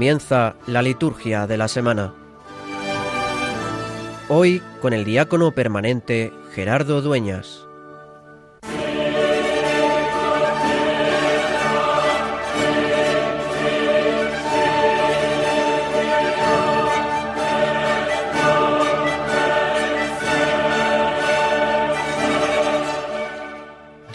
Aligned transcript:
Comienza 0.00 0.56
la 0.66 0.80
liturgia 0.80 1.46
de 1.46 1.58
la 1.58 1.68
semana. 1.68 2.14
Hoy 4.30 4.62
con 4.80 4.94
el 4.94 5.04
diácono 5.04 5.52
permanente 5.52 6.32
Gerardo 6.54 7.02
Dueñas. 7.02 7.66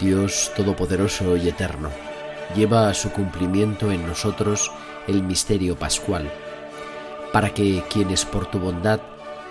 Dios 0.00 0.50
Todopoderoso 0.56 1.36
y 1.36 1.48
Eterno, 1.48 1.90
lleva 2.54 2.88
a 2.88 2.94
su 2.94 3.10
cumplimiento 3.10 3.90
en 3.90 4.06
nosotros 4.06 4.70
el 5.06 5.22
misterio 5.22 5.76
pascual, 5.76 6.30
para 7.32 7.52
que 7.52 7.82
quienes 7.90 8.24
por 8.24 8.46
tu 8.46 8.58
bondad 8.58 9.00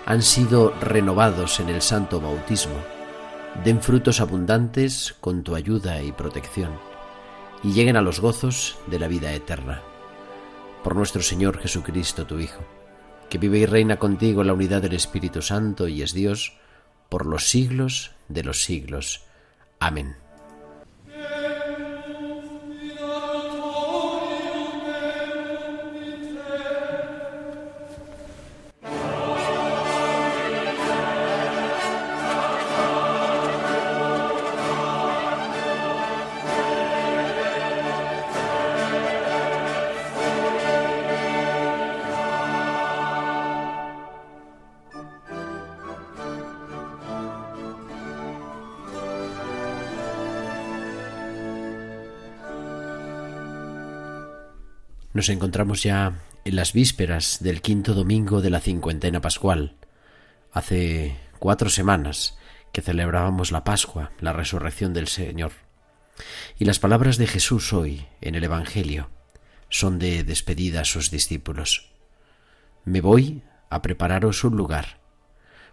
han 0.06 0.22
sido 0.22 0.72
renovados 0.80 1.60
en 1.60 1.68
el 1.68 1.82
santo 1.82 2.20
bautismo, 2.20 2.76
den 3.64 3.82
frutos 3.82 4.20
abundantes 4.20 5.14
con 5.20 5.42
tu 5.42 5.54
ayuda 5.54 6.02
y 6.02 6.12
protección, 6.12 6.70
y 7.62 7.72
lleguen 7.72 7.96
a 7.96 8.02
los 8.02 8.20
gozos 8.20 8.78
de 8.86 8.98
la 8.98 9.08
vida 9.08 9.32
eterna. 9.32 9.82
Por 10.84 10.94
nuestro 10.94 11.22
Señor 11.22 11.58
Jesucristo, 11.58 12.26
tu 12.26 12.38
Hijo, 12.38 12.62
que 13.28 13.38
vive 13.38 13.58
y 13.58 13.66
reina 13.66 13.98
contigo 13.98 14.42
en 14.42 14.46
la 14.46 14.52
unidad 14.52 14.82
del 14.82 14.94
Espíritu 14.94 15.42
Santo 15.42 15.88
y 15.88 16.02
es 16.02 16.12
Dios, 16.12 16.56
por 17.08 17.26
los 17.26 17.48
siglos 17.48 18.12
de 18.28 18.44
los 18.44 18.62
siglos. 18.62 19.24
Amén. 19.80 20.25
Nos 55.16 55.30
encontramos 55.30 55.82
ya 55.82 56.12
en 56.44 56.56
las 56.56 56.74
vísperas 56.74 57.38
del 57.40 57.62
quinto 57.62 57.94
domingo 57.94 58.42
de 58.42 58.50
la 58.50 58.60
cincuentena 58.60 59.22
pascual. 59.22 59.74
Hace 60.52 61.16
cuatro 61.38 61.70
semanas 61.70 62.36
que 62.70 62.82
celebrábamos 62.82 63.50
la 63.50 63.64
Pascua, 63.64 64.12
la 64.20 64.34
resurrección 64.34 64.92
del 64.92 65.08
Señor. 65.08 65.52
Y 66.58 66.66
las 66.66 66.78
palabras 66.78 67.16
de 67.16 67.26
Jesús 67.26 67.72
hoy 67.72 68.04
en 68.20 68.34
el 68.34 68.44
Evangelio 68.44 69.08
son 69.70 69.98
de 69.98 70.22
despedida 70.22 70.82
a 70.82 70.84
sus 70.84 71.10
discípulos. 71.10 71.92
Me 72.84 73.00
voy 73.00 73.42
a 73.70 73.80
prepararos 73.80 74.44
un 74.44 74.58
lugar, 74.58 75.00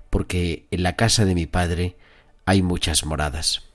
porque 0.09 0.67
en 0.71 0.83
la 0.83 0.95
casa 0.95 1.25
de 1.25 1.35
mi 1.35 1.47
Padre 1.47 1.97
hay 2.45 2.61
muchas 2.61 3.05
moradas. 3.05 3.72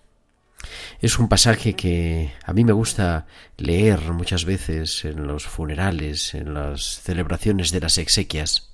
Es 1.01 1.19
un 1.19 1.29
pasaje 1.29 1.75
que 1.75 2.33
a 2.45 2.53
mí 2.53 2.65
me 2.65 2.73
gusta 2.73 3.27
leer 3.57 4.01
muchas 4.13 4.45
veces 4.45 5.05
en 5.05 5.27
los 5.27 5.47
funerales, 5.47 6.35
en 6.35 6.55
las 6.55 7.01
celebraciones 7.03 7.71
de 7.71 7.81
las 7.81 7.99
exequias, 7.99 8.71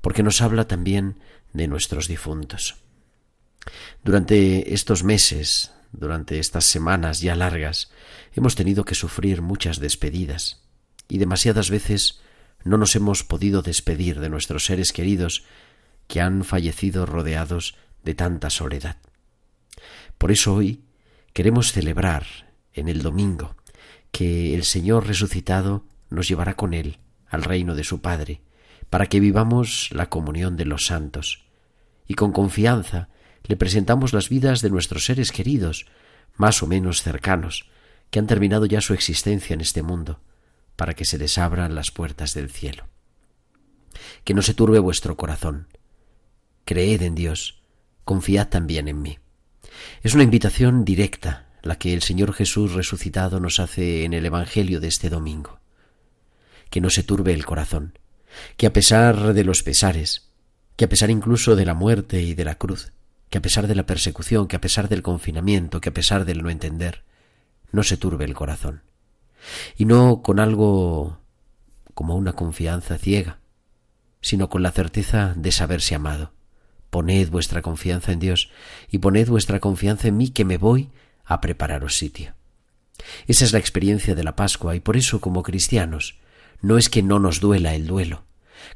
porque 0.00 0.22
nos 0.22 0.40
habla 0.42 0.68
también 0.68 1.18
de 1.52 1.68
nuestros 1.68 2.08
difuntos. 2.08 2.76
Durante 4.04 4.74
estos 4.74 5.02
meses, 5.02 5.72
durante 5.92 6.38
estas 6.38 6.64
semanas 6.64 7.20
ya 7.20 7.34
largas, 7.34 7.90
hemos 8.34 8.54
tenido 8.54 8.84
que 8.84 8.94
sufrir 8.94 9.42
muchas 9.42 9.80
despedidas, 9.80 10.62
y 11.08 11.18
demasiadas 11.18 11.70
veces 11.70 12.20
no 12.64 12.78
nos 12.78 12.96
hemos 12.96 13.24
podido 13.24 13.62
despedir 13.62 14.20
de 14.20 14.28
nuestros 14.28 14.64
seres 14.64 14.92
queridos 14.92 15.44
que 16.08 16.20
han 16.20 16.44
fallecido 16.44 17.06
rodeados 17.06 17.76
de 18.04 18.14
tanta 18.14 18.50
soledad. 18.50 18.96
Por 20.18 20.32
eso 20.32 20.54
hoy 20.54 20.82
Queremos 21.36 21.72
celebrar 21.72 22.24
en 22.72 22.88
el 22.88 23.02
domingo 23.02 23.56
que 24.10 24.54
el 24.54 24.64
Señor 24.64 25.06
resucitado 25.06 25.84
nos 26.08 26.28
llevará 26.28 26.56
con 26.56 26.72
Él 26.72 26.98
al 27.28 27.42
reino 27.42 27.74
de 27.74 27.84
su 27.84 28.00
Padre, 28.00 28.40
para 28.88 29.04
que 29.04 29.20
vivamos 29.20 29.90
la 29.92 30.08
comunión 30.08 30.56
de 30.56 30.64
los 30.64 30.86
santos. 30.86 31.44
Y 32.08 32.14
con 32.14 32.32
confianza 32.32 33.10
le 33.44 33.54
presentamos 33.54 34.14
las 34.14 34.30
vidas 34.30 34.62
de 34.62 34.70
nuestros 34.70 35.04
seres 35.04 35.30
queridos, 35.30 35.84
más 36.36 36.62
o 36.62 36.66
menos 36.66 37.02
cercanos, 37.02 37.68
que 38.08 38.18
han 38.18 38.26
terminado 38.26 38.64
ya 38.64 38.80
su 38.80 38.94
existencia 38.94 39.52
en 39.52 39.60
este 39.60 39.82
mundo, 39.82 40.22
para 40.74 40.94
que 40.94 41.04
se 41.04 41.18
les 41.18 41.36
abran 41.36 41.74
las 41.74 41.90
puertas 41.90 42.32
del 42.32 42.48
cielo. 42.48 42.88
Que 44.24 44.32
no 44.32 44.40
se 44.40 44.54
turbe 44.54 44.78
vuestro 44.78 45.18
corazón. 45.18 45.68
Creed 46.64 47.02
en 47.02 47.14
Dios, 47.14 47.60
confiad 48.06 48.48
también 48.48 48.88
en 48.88 49.02
mí. 49.02 49.18
Es 50.02 50.14
una 50.14 50.22
invitación 50.22 50.84
directa 50.84 51.46
la 51.62 51.78
que 51.78 51.92
el 51.92 52.02
Señor 52.02 52.32
Jesús 52.32 52.72
resucitado 52.72 53.40
nos 53.40 53.60
hace 53.60 54.04
en 54.04 54.12
el 54.12 54.24
Evangelio 54.24 54.80
de 54.80 54.88
este 54.88 55.10
domingo. 55.10 55.58
Que 56.70 56.80
no 56.80 56.90
se 56.90 57.02
turbe 57.02 57.32
el 57.32 57.44
corazón, 57.44 57.98
que 58.56 58.66
a 58.66 58.72
pesar 58.72 59.34
de 59.34 59.44
los 59.44 59.62
pesares, 59.62 60.30
que 60.76 60.84
a 60.84 60.88
pesar 60.88 61.10
incluso 61.10 61.56
de 61.56 61.64
la 61.64 61.74
muerte 61.74 62.22
y 62.22 62.34
de 62.34 62.44
la 62.44 62.56
cruz, 62.56 62.92
que 63.30 63.38
a 63.38 63.42
pesar 63.42 63.66
de 63.66 63.74
la 63.74 63.86
persecución, 63.86 64.46
que 64.46 64.56
a 64.56 64.60
pesar 64.60 64.88
del 64.88 65.02
confinamiento, 65.02 65.80
que 65.80 65.88
a 65.88 65.94
pesar 65.94 66.24
del 66.24 66.42
no 66.42 66.50
entender, 66.50 67.04
no 67.72 67.82
se 67.82 67.96
turbe 67.96 68.24
el 68.24 68.34
corazón. 68.34 68.82
Y 69.76 69.84
no 69.84 70.22
con 70.22 70.40
algo 70.40 71.20
como 71.94 72.16
una 72.16 72.34
confianza 72.34 72.98
ciega, 72.98 73.38
sino 74.20 74.48
con 74.48 74.62
la 74.62 74.72
certeza 74.72 75.34
de 75.36 75.52
saberse 75.52 75.94
amado, 75.94 76.32
Poned 76.90 77.30
vuestra 77.30 77.62
confianza 77.62 78.12
en 78.12 78.20
Dios 78.20 78.50
y 78.90 78.98
poned 78.98 79.28
vuestra 79.28 79.60
confianza 79.60 80.08
en 80.08 80.16
mí 80.16 80.30
que 80.30 80.44
me 80.44 80.58
voy 80.58 80.90
a 81.24 81.40
prepararos 81.40 81.96
sitio. 81.96 82.34
Esa 83.26 83.44
es 83.44 83.52
la 83.52 83.58
experiencia 83.58 84.14
de 84.14 84.24
la 84.24 84.36
Pascua 84.36 84.74
y 84.74 84.80
por 84.80 84.96
eso 84.96 85.20
como 85.20 85.42
cristianos 85.42 86.18
no 86.62 86.78
es 86.78 86.88
que 86.88 87.02
no 87.02 87.18
nos 87.18 87.40
duela 87.40 87.74
el 87.74 87.86
duelo. 87.86 88.24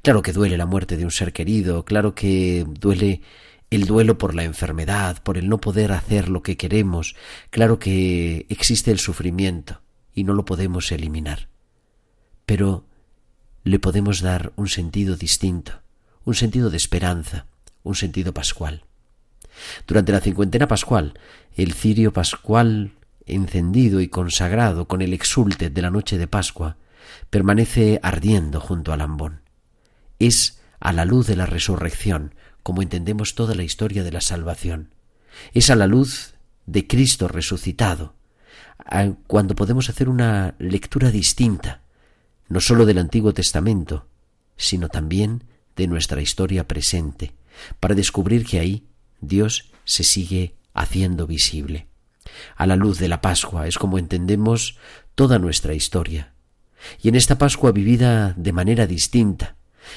Claro 0.03 0.23
que 0.23 0.33
duele 0.33 0.59
la 0.59 0.67
muerte 0.67 0.97
de 0.97 1.05
un 1.05 1.11
ser 1.11 1.33
querido, 1.33 1.85
claro 1.85 2.15
que 2.15 2.67
duele 2.69 3.23
el 3.71 3.87
duelo 3.87 4.19
por 4.19 4.35
la 4.35 4.45
enfermedad, 4.45 5.23
por 5.23 5.39
el 5.39 5.49
no 5.49 5.61
poder 5.61 5.93
hacer 5.93 6.29
lo 6.29 6.43
que 6.43 6.57
queremos, 6.57 7.15
claro 7.51 7.79
que 7.79 8.47
existe 8.49 8.91
el 8.91 8.99
sufrimiento 8.99 9.81
y 10.13 10.25
no 10.25 10.35
lo 10.35 10.45
podemos 10.45 10.91
eliminar. 10.93 11.49
Pero 12.47 12.85
le 13.63 13.79
podemos 13.79 14.21
dar 14.21 14.53
un 14.57 14.69
sentido 14.69 15.17
distinto, 15.17 15.83
un 16.25 16.35
sentido 16.35 16.71
de 16.71 16.77
esperanza, 16.77 17.47
un 17.83 17.95
sentido 17.95 18.33
pascual. 18.33 18.85
Durante 19.87 20.13
la 20.13 20.21
cincuentena 20.21 20.69
pascual, 20.69 21.19
el 21.57 21.73
cirio 21.75 22.13
pascual 22.13 22.93
encendido 23.27 24.01
y 24.01 24.09
consagrado 24.09 24.89
con 24.89 25.03
el 25.03 25.13
exulte 25.13 25.71
de 25.71 25.83
la 25.83 25.91
noche 25.91 26.19
de 26.19 26.27
Pascua 26.27 26.77
permanece 27.29 28.01
ardiendo 28.03 28.61
junto 28.61 28.93
al 28.93 29.01
ambón. 29.01 29.43
Es 30.19 30.61
a 30.81 30.93
la 30.93 31.05
luz 31.05 31.27
de 31.27 31.37
la 31.37 31.47
resurrección 31.47 32.35
como 32.63 32.83
entendemos 32.83 33.35
toda 33.35 33.55
la 33.55 33.63
historia 33.63 34.03
de 34.03 34.13
la 34.13 34.21
salvación. 34.21 34.95
Es 35.55 35.71
a 35.71 35.77
la 35.77 35.87
luz 35.87 36.35
de 36.67 36.87
Cristo 36.87 37.29
resucitado 37.29 38.15
cuando 39.27 39.55
podemos 39.55 39.89
hacer 39.89 40.09
una 40.09 40.55
lectura 40.59 41.11
distinta, 41.11 41.83
no 42.49 42.61
sólo 42.61 42.87
del 42.87 42.99
Antiguo 42.99 43.33
Testamento, 43.33 44.07
sino 44.57 44.89
también 44.89 45.45
de 45.77 45.87
nuestra 45.87 46.21
historia 46.21 46.67
presente, 46.67 47.33
para 47.79 47.95
descubrir 47.95 48.45
que 48.45 48.61
ahí 48.61 48.87
Dios 49.21 49.71
se 49.85 50.05
sigue 50.05 50.55
haciendo 50.75 51.27
visible. 51.27 51.89
A 52.57 52.67
la 52.67 52.77
luz 52.77 52.99
de 52.99 53.09
la 53.09 53.21
Pascua 53.21 53.67
es 53.67 53.79
como 53.79 53.99
entendemos 53.99 54.79
toda 55.15 55.39
nuestra 55.39 55.75
historia. 55.75 56.33
Y 57.03 57.09
en 57.09 57.15
esta 57.15 57.39
Pascua 57.39 57.73
vivida 57.73 58.35
de 58.37 58.53
manera 58.53 58.87
distinta, 58.87 59.57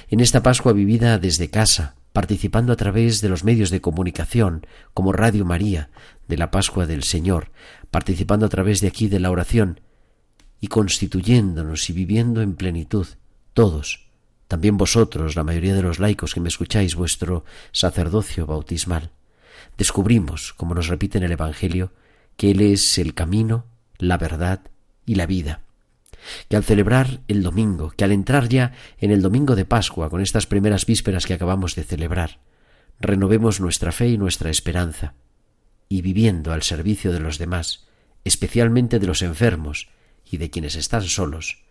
en 0.10 0.20
esta 0.20 0.44
Pascua 0.44 0.74
vivida 0.74 1.18
desde 1.20 1.50
casa, 1.50 1.96
participando 2.12 2.74
a 2.74 2.76
través 2.76 3.22
de 3.22 3.30
los 3.30 3.44
medios 3.44 3.70
de 3.70 3.82
comunicación, 3.82 4.66
como 4.94 5.14
Radio 5.14 5.46
María, 5.46 5.90
de 6.28 6.38
la 6.38 6.52
Pascua 6.52 6.86
del 6.86 7.04
Señor, 7.04 7.52
participando 7.92 8.46
a 8.46 8.50
través 8.50 8.82
de 8.82 8.88
aquí 8.88 9.08
de 9.08 9.20
la 9.20 9.32
oración, 9.32 9.82
y 10.60 10.68
constituyéndonos 10.68 11.90
y 11.90 11.94
viviendo 11.94 12.42
en 12.42 12.56
plenitud, 12.56 13.08
todos, 13.54 14.03
también 14.54 14.78
vosotros, 14.78 15.36
la 15.36 15.44
mayoría 15.44 15.74
de 15.74 15.82
los 15.82 15.98
laicos 15.98 16.36
que 16.36 16.40
me 16.40 16.48
escucháis, 16.48 16.94
vuestro 16.94 17.44
sacerdocio 17.72 18.46
bautismal, 18.46 19.10
descubrimos, 19.80 20.54
como 20.54 20.76
nos 20.76 20.90
repite 20.90 21.18
en 21.18 21.24
el 21.24 21.32
Evangelio, 21.32 21.92
que 22.38 22.52
Él 22.52 22.62
es 22.62 23.00
el 23.00 23.16
camino, 23.16 23.66
la 23.98 24.20
verdad 24.20 24.62
y 25.08 25.16
la 25.16 25.26
vida. 25.26 25.62
que 26.50 26.56
al 26.56 26.64
celebrar 26.64 27.22
el 27.28 27.42
domingo, 27.42 27.96
que 27.98 28.04
al 28.04 28.12
entrar 28.12 28.48
ya 28.48 28.74
en 29.00 29.10
el 29.10 29.24
domingo 29.24 29.56
de 29.56 29.66
Pascua, 29.66 30.12
con 30.12 30.22
estas 30.22 30.46
primeras 30.46 30.86
vísperas 30.86 31.26
que 31.26 31.34
acabamos 31.34 31.74
de 31.74 31.84
celebrar, 31.84 32.38
renovemos 33.00 33.60
nuestra 33.60 33.92
fe 33.92 34.10
y 34.10 34.20
nuestra 34.20 34.52
esperanza, 34.52 35.16
y 35.90 36.04
viviendo 36.04 36.54
al 36.54 36.62
servicio 36.62 37.12
de 37.12 37.22
los 37.22 37.40
demás, 37.40 37.88
especialmente 38.24 39.00
de 39.00 39.08
los 39.08 39.24
enfermos 39.24 39.90
y 40.30 40.38
de 40.38 40.52
quienes 40.52 40.76
están 40.76 41.02
solos, 41.02 41.64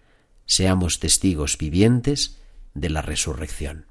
seamos 0.47 0.99
testigos 0.99 1.57
vivientes 1.59 2.42
de 2.75 2.91
la 2.91 3.03
resurrección. 3.03 3.87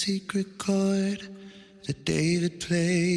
Secret 0.00 0.56
chord 0.56 1.20
that 1.86 2.06
David 2.06 2.58
played 2.58 3.09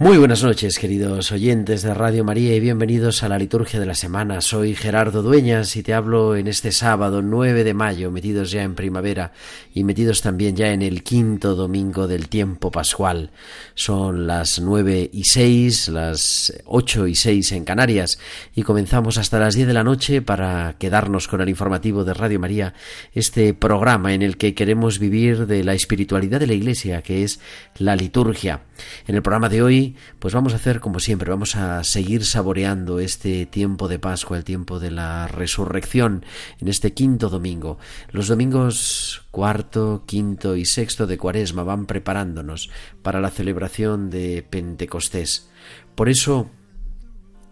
Muy 0.00 0.16
buenas 0.16 0.44
noches, 0.44 0.78
queridos 0.78 1.32
oyentes 1.32 1.82
de 1.82 1.92
Radio 1.92 2.22
María, 2.22 2.54
y 2.54 2.60
bienvenidos 2.60 3.24
a 3.24 3.28
la 3.28 3.36
liturgia 3.36 3.80
de 3.80 3.86
la 3.86 3.96
semana. 3.96 4.40
Soy 4.40 4.76
Gerardo 4.76 5.24
Dueñas 5.24 5.74
y 5.74 5.82
te 5.82 5.92
hablo 5.92 6.36
en 6.36 6.46
este 6.46 6.70
sábado 6.70 7.20
9 7.20 7.64
de 7.64 7.74
mayo, 7.74 8.12
metidos 8.12 8.52
ya 8.52 8.62
en 8.62 8.76
primavera 8.76 9.32
y 9.74 9.82
metidos 9.82 10.22
también 10.22 10.54
ya 10.54 10.68
en 10.68 10.82
el 10.82 11.02
quinto 11.02 11.56
domingo 11.56 12.06
del 12.06 12.28
tiempo 12.28 12.70
pascual. 12.70 13.32
Son 13.74 14.28
las 14.28 14.60
nueve 14.60 15.10
y 15.12 15.24
seis, 15.24 15.88
las 15.88 16.52
ocho 16.66 17.08
y 17.08 17.16
seis 17.16 17.50
en 17.50 17.64
Canarias, 17.64 18.20
y 18.54 18.62
comenzamos 18.62 19.18
hasta 19.18 19.40
las 19.40 19.56
diez 19.56 19.66
de 19.66 19.74
la 19.74 19.82
noche 19.82 20.22
para 20.22 20.76
quedarnos 20.78 21.26
con 21.26 21.40
el 21.40 21.48
informativo 21.48 22.04
de 22.04 22.14
Radio 22.14 22.38
María, 22.38 22.72
este 23.14 23.52
programa 23.52 24.14
en 24.14 24.22
el 24.22 24.36
que 24.36 24.54
queremos 24.54 25.00
vivir 25.00 25.48
de 25.48 25.64
la 25.64 25.74
espiritualidad 25.74 26.38
de 26.38 26.46
la 26.46 26.54
Iglesia, 26.54 27.02
que 27.02 27.24
es 27.24 27.40
la 27.78 27.96
liturgia. 27.96 28.60
En 29.08 29.16
el 29.16 29.22
programa 29.22 29.48
de 29.48 29.60
hoy 29.60 29.87
pues 30.18 30.34
vamos 30.34 30.52
a 30.52 30.56
hacer 30.56 30.80
como 30.80 31.00
siempre, 31.00 31.30
vamos 31.30 31.56
a 31.56 31.84
seguir 31.84 32.24
saboreando 32.24 33.00
este 33.00 33.46
tiempo 33.46 33.88
de 33.88 33.98
Pascua, 33.98 34.36
el 34.36 34.44
tiempo 34.44 34.78
de 34.78 34.90
la 34.90 35.28
resurrección, 35.28 36.24
en 36.60 36.68
este 36.68 36.94
quinto 36.94 37.28
domingo. 37.28 37.78
Los 38.10 38.28
domingos 38.28 39.22
cuarto, 39.30 40.04
quinto 40.06 40.56
y 40.56 40.64
sexto 40.64 41.06
de 41.06 41.18
Cuaresma 41.18 41.62
van 41.62 41.86
preparándonos 41.86 42.70
para 43.02 43.20
la 43.20 43.30
celebración 43.30 44.10
de 44.10 44.44
Pentecostés. 44.48 45.48
Por 45.94 46.08
eso, 46.08 46.50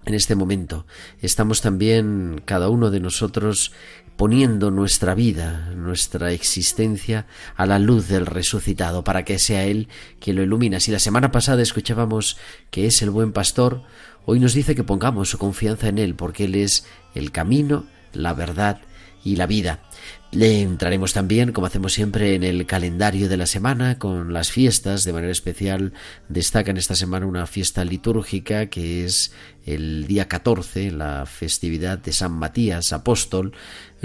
en 0.04 0.14
este 0.14 0.34
momento, 0.34 0.86
estamos 1.20 1.60
también 1.60 2.40
cada 2.44 2.68
uno 2.68 2.90
de 2.90 3.00
nosotros 3.00 3.72
poniendo 4.16 4.70
nuestra 4.70 5.14
vida, 5.14 5.72
nuestra 5.76 6.32
existencia 6.32 7.26
a 7.54 7.66
la 7.66 7.78
luz 7.78 8.08
del 8.08 8.26
resucitado, 8.26 9.04
para 9.04 9.24
que 9.24 9.38
sea 9.38 9.64
Él 9.64 9.88
quien 10.20 10.36
lo 10.36 10.42
ilumina. 10.42 10.80
Si 10.80 10.90
la 10.90 10.98
semana 10.98 11.30
pasada 11.30 11.62
escuchábamos 11.62 12.38
que 12.70 12.86
es 12.86 13.02
el 13.02 13.10
buen 13.10 13.32
pastor, 13.32 13.82
hoy 14.24 14.40
nos 14.40 14.54
dice 14.54 14.74
que 14.74 14.84
pongamos 14.84 15.30
su 15.30 15.38
confianza 15.38 15.88
en 15.88 15.98
Él, 15.98 16.14
porque 16.14 16.44
Él 16.44 16.54
es 16.54 16.86
el 17.14 17.30
camino, 17.30 17.86
la 18.12 18.32
verdad 18.32 18.80
y 19.22 19.36
la 19.36 19.46
vida. 19.46 19.80
Le 20.30 20.60
entraremos 20.60 21.12
también, 21.12 21.52
como 21.52 21.66
hacemos 21.66 21.92
siempre, 21.92 22.34
en 22.34 22.42
el 22.42 22.66
calendario 22.66 23.28
de 23.28 23.36
la 23.36 23.46
semana 23.46 23.98
con 23.98 24.32
las 24.32 24.50
fiestas. 24.50 25.04
De 25.04 25.12
manera 25.12 25.32
especial 25.32 25.94
destaca 26.28 26.70
en 26.70 26.76
esta 26.76 26.94
semana 26.94 27.26
una 27.26 27.46
fiesta 27.46 27.84
litúrgica 27.84 28.66
que 28.66 29.04
es 29.04 29.32
el 29.64 30.06
día 30.06 30.28
14, 30.28 30.92
la 30.92 31.26
festividad 31.26 31.98
de 31.98 32.12
San 32.12 32.32
Matías, 32.32 32.92
apóstol, 32.92 33.52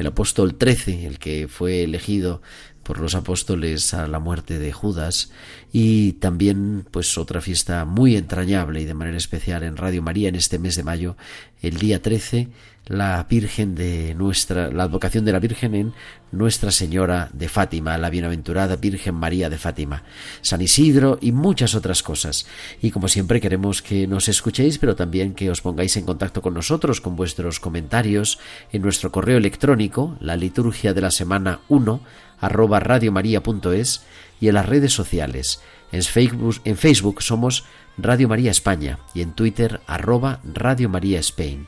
el 0.02 0.08
apóstol 0.08 0.56
13, 0.56 1.06
el 1.06 1.20
que 1.20 1.48
fue 1.48 1.84
elegido 1.84 2.42
por 2.84 3.00
los 3.00 3.16
apóstoles 3.16 3.94
a 3.94 4.08
la 4.08 4.20
muerte 4.20 4.60
de 4.60 4.72
Judas 4.72 5.32
y 5.72 6.14
también 6.14 6.86
pues 6.90 7.18
otra 7.18 7.40
fiesta 7.40 7.86
muy 7.86 8.16
entrañable 8.16 8.82
y 8.82 8.86
de 8.86 8.94
manera 8.96 9.18
especial 9.18 9.64
en 9.64 9.78
Radio 9.78 10.02
María 10.02 10.30
en 10.30 10.36
este 10.36 10.60
mes 10.60 10.76
de 10.76 10.84
mayo 10.84 11.16
el 11.62 11.78
día 11.78 12.02
13 12.02 12.50
la 12.88 13.26
Virgen 13.30 13.76
de 13.76 14.14
nuestra 14.16 14.70
la 14.72 14.84
advocación 14.84 15.24
de 15.24 15.32
la 15.32 15.40
Virgen 15.40 15.76
en 15.76 15.94
Nuestra 16.32 16.72
Señora 16.72 17.30
de 17.34 17.48
Fátima 17.48 17.98
la 17.98 18.10
bienaventurada 18.10 18.76
Virgen 18.76 19.16
María 19.16 19.50
de 19.50 19.58
Fátima 19.58 20.04
San 20.42 20.62
Isidro 20.62 21.18
y 21.22 21.32
muchas 21.32 21.76
otras 21.76 22.04
cosas 22.04 22.48
y 22.82 22.92
como 22.92 23.08
siempre 23.08 23.40
queremos 23.40 23.82
que 23.82 24.08
nos 24.08 24.28
escuchéis 24.30 24.78
pero 24.78 24.96
también 24.96 25.34
que 25.34 25.52
os 25.52 25.62
pongáis 25.62 25.96
en 25.98 26.06
contacto 26.06 26.42
con 26.42 26.54
nosotros 26.54 27.02
con 27.02 27.16
vuestros 27.16 27.60
comentarios 27.60 28.40
en 28.72 28.82
nuestro 28.82 29.12
correo 29.12 29.38
electrónico 29.38 30.18
la 30.20 30.36
liturgia 30.36 30.94
de 30.94 31.02
la 31.02 31.12
semana 31.12 31.60
1 31.70 32.02
arroba 32.42 32.80
radiomaria.es 32.80 34.02
y 34.42 34.50
en 34.50 34.56
las 34.56 34.66
redes 34.68 34.92
sociales. 34.92 35.62
En 35.94 36.04
Facebook, 36.04 36.60
en 36.66 36.76
Facebook 36.76 37.22
somos 37.22 37.64
Radio 37.98 38.28
María 38.28 38.52
España 38.52 39.00
y 39.14 39.22
en 39.22 39.34
Twitter 39.34 39.80
arroba 39.88 40.42
Radio 40.44 40.90
María 40.90 41.20
Spain. 41.20 41.68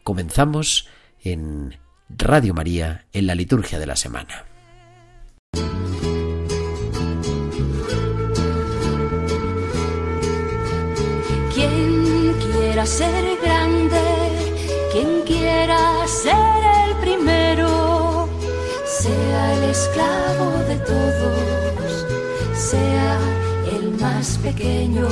comenzamos 0.05 0.87
en 1.19 1.77
Radio 2.07 2.53
María 2.53 3.05
en 3.11 3.27
la 3.27 3.35
liturgia 3.35 3.79
de 3.79 3.85
la 3.85 3.97
semana. 3.97 4.45
Ser 12.97 13.37
grande, 13.43 14.05
quien 14.91 15.21
quiera 15.21 16.07
ser 16.07 16.59
el 16.85 16.95
primero, 17.05 18.27
sea 19.01 19.53
el 19.55 19.63
esclavo 19.75 20.49
de 20.67 20.77
todos, 20.93 22.05
sea 22.55 23.19
el 23.75 23.91
más 23.99 24.39
pequeño 24.39 25.07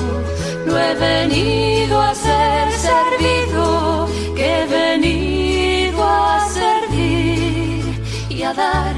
no 0.65 0.77
he 0.77 0.93
venido 0.95 2.01
a 2.01 2.13
ser 2.15 2.71
servido, 2.89 4.07
he 4.35 4.65
venido 4.65 6.03
a 6.03 6.45
servir 6.49 7.83
y 8.29 8.41
a 8.41 8.53
dar 8.53 8.95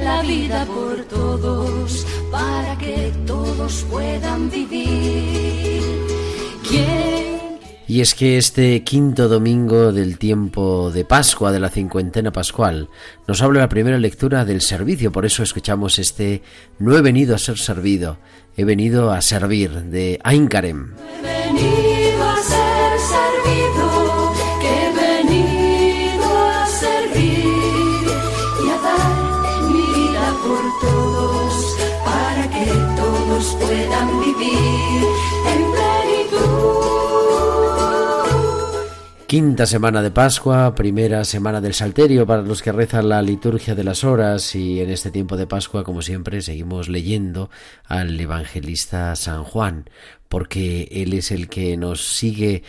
la 0.00 0.22
vida 0.22 0.64
por 0.64 0.96
todos, 1.04 2.06
para 2.30 2.76
que 2.78 3.12
todos 3.26 3.84
puedan 3.90 4.50
vivir. 4.50 5.22
Y 7.92 8.00
es 8.00 8.14
que 8.14 8.38
este 8.38 8.82
quinto 8.84 9.28
domingo 9.28 9.92
del 9.92 10.16
tiempo 10.16 10.90
de 10.90 11.04
Pascua, 11.04 11.52
de 11.52 11.60
la 11.60 11.68
cincuentena 11.68 12.32
pascual, 12.32 12.88
nos 13.28 13.42
habla 13.42 13.60
la 13.60 13.68
primera 13.68 13.98
lectura 13.98 14.46
del 14.46 14.62
servicio, 14.62 15.12
por 15.12 15.26
eso 15.26 15.42
escuchamos 15.42 15.98
este 15.98 16.40
No 16.78 16.96
he 16.96 17.02
venido 17.02 17.34
a 17.34 17.38
ser 17.38 17.58
servido, 17.58 18.16
he 18.56 18.64
venido 18.64 19.12
a 19.12 19.20
servir 19.20 19.72
de 19.72 20.18
Ainkarem. 20.24 20.94
Quinta 39.32 39.64
semana 39.64 40.02
de 40.02 40.10
Pascua, 40.10 40.74
primera 40.74 41.24
semana 41.24 41.62
del 41.62 41.72
Salterio 41.72 42.26
para 42.26 42.42
los 42.42 42.60
que 42.60 42.70
rezan 42.70 43.08
la 43.08 43.22
liturgia 43.22 43.74
de 43.74 43.82
las 43.82 44.04
horas. 44.04 44.54
Y 44.54 44.82
en 44.82 44.90
este 44.90 45.10
tiempo 45.10 45.38
de 45.38 45.46
Pascua, 45.46 45.84
como 45.84 46.02
siempre, 46.02 46.42
seguimos 46.42 46.90
leyendo 46.90 47.48
al 47.86 48.20
evangelista 48.20 49.16
San 49.16 49.42
Juan, 49.44 49.88
porque 50.28 50.86
él 50.92 51.14
es 51.14 51.30
el 51.30 51.48
que 51.48 51.78
nos 51.78 52.04
sigue 52.14 52.62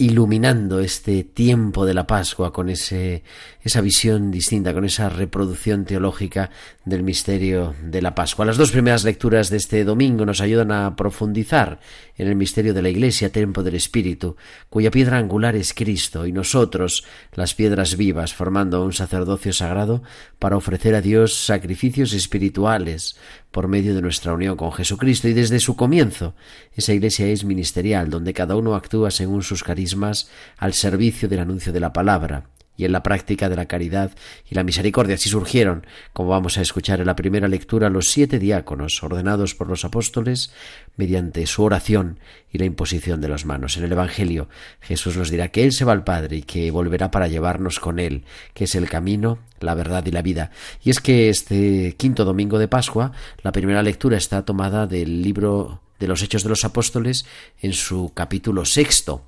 iluminando 0.00 0.78
este 0.78 1.24
tiempo 1.24 1.84
de 1.84 1.92
la 1.92 2.06
Pascua 2.06 2.52
con 2.52 2.68
esa 2.68 3.80
visión 3.82 4.30
distinta, 4.30 4.72
con 4.72 4.84
esa 4.84 5.08
reproducción 5.08 5.84
teológica 5.84 6.50
del 6.84 7.02
misterio 7.02 7.74
de 7.82 8.00
la 8.00 8.14
Pascua. 8.14 8.46
Las 8.46 8.56
dos 8.56 8.70
primeras 8.70 9.02
lecturas 9.02 9.50
de 9.50 9.56
este 9.56 9.82
domingo 9.82 10.24
nos 10.24 10.40
ayudan 10.40 10.70
a 10.70 10.94
profundizar 10.94 11.80
en 12.16 12.28
el 12.28 12.36
misterio 12.36 12.74
de 12.74 12.82
la 12.82 12.90
Iglesia, 12.90 13.32
templo 13.32 13.64
del 13.64 13.74
Espíritu, 13.74 14.36
cuya 14.70 14.92
piedra 14.92 15.18
angular 15.18 15.56
es 15.56 15.74
Cristo 15.74 16.26
y 16.26 16.32
nosotros, 16.32 17.04
las 17.34 17.54
piedras 17.54 17.96
vivas, 17.96 18.34
formando 18.34 18.84
un 18.84 18.92
sacerdocio 18.92 19.52
sagrado 19.52 20.04
para 20.38 20.56
ofrecer 20.56 20.94
a 20.94 21.00
Dios 21.00 21.34
sacrificios 21.34 22.12
espirituales 22.12 23.16
por 23.58 23.66
medio 23.66 23.92
de 23.92 24.02
nuestra 24.02 24.32
unión 24.32 24.56
con 24.56 24.70
Jesucristo 24.70 25.26
y 25.26 25.32
desde 25.32 25.58
su 25.58 25.74
comienzo 25.74 26.36
esa 26.76 26.92
iglesia 26.92 27.26
es 27.26 27.42
ministerial 27.42 28.08
donde 28.08 28.32
cada 28.32 28.54
uno 28.54 28.76
actúa 28.76 29.10
según 29.10 29.42
sus 29.42 29.64
carismas 29.64 30.30
al 30.58 30.74
servicio 30.74 31.28
del 31.28 31.40
anuncio 31.40 31.72
de 31.72 31.80
la 31.80 31.92
palabra 31.92 32.50
y 32.78 32.84
en 32.84 32.92
la 32.92 33.02
práctica 33.02 33.50
de 33.50 33.56
la 33.56 33.66
caridad 33.66 34.12
y 34.48 34.54
la 34.54 34.62
misericordia. 34.62 35.16
Así 35.16 35.28
surgieron, 35.28 35.84
como 36.12 36.30
vamos 36.30 36.56
a 36.56 36.62
escuchar 36.62 37.00
en 37.00 37.06
la 37.06 37.16
primera 37.16 37.48
lectura, 37.48 37.90
los 37.90 38.06
siete 38.06 38.38
diáconos 38.38 39.02
ordenados 39.02 39.56
por 39.56 39.66
los 39.68 39.84
apóstoles 39.84 40.52
mediante 40.96 41.44
su 41.46 41.64
oración 41.64 42.20
y 42.52 42.58
la 42.58 42.66
imposición 42.66 43.20
de 43.20 43.28
las 43.28 43.44
manos. 43.44 43.76
En 43.76 43.84
el 43.84 43.92
Evangelio 43.92 44.48
Jesús 44.80 45.16
nos 45.16 45.28
dirá 45.28 45.48
que 45.48 45.64
Él 45.64 45.72
se 45.72 45.84
va 45.84 45.92
al 45.92 46.04
Padre 46.04 46.36
y 46.36 46.42
que 46.42 46.70
volverá 46.70 47.10
para 47.10 47.26
llevarnos 47.26 47.80
con 47.80 47.98
Él, 47.98 48.22
que 48.54 48.64
es 48.64 48.76
el 48.76 48.88
camino, 48.88 49.40
la 49.58 49.74
verdad 49.74 50.06
y 50.06 50.12
la 50.12 50.22
vida. 50.22 50.52
Y 50.84 50.90
es 50.90 51.00
que 51.00 51.30
este 51.30 51.96
quinto 51.98 52.24
domingo 52.24 52.60
de 52.60 52.68
Pascua, 52.68 53.10
la 53.42 53.50
primera 53.50 53.82
lectura 53.82 54.16
está 54.16 54.44
tomada 54.44 54.86
del 54.86 55.20
libro 55.20 55.82
de 55.98 56.06
los 56.06 56.22
Hechos 56.22 56.44
de 56.44 56.48
los 56.48 56.64
Apóstoles 56.64 57.26
en 57.60 57.72
su 57.72 58.12
capítulo 58.14 58.64
sexto 58.64 59.24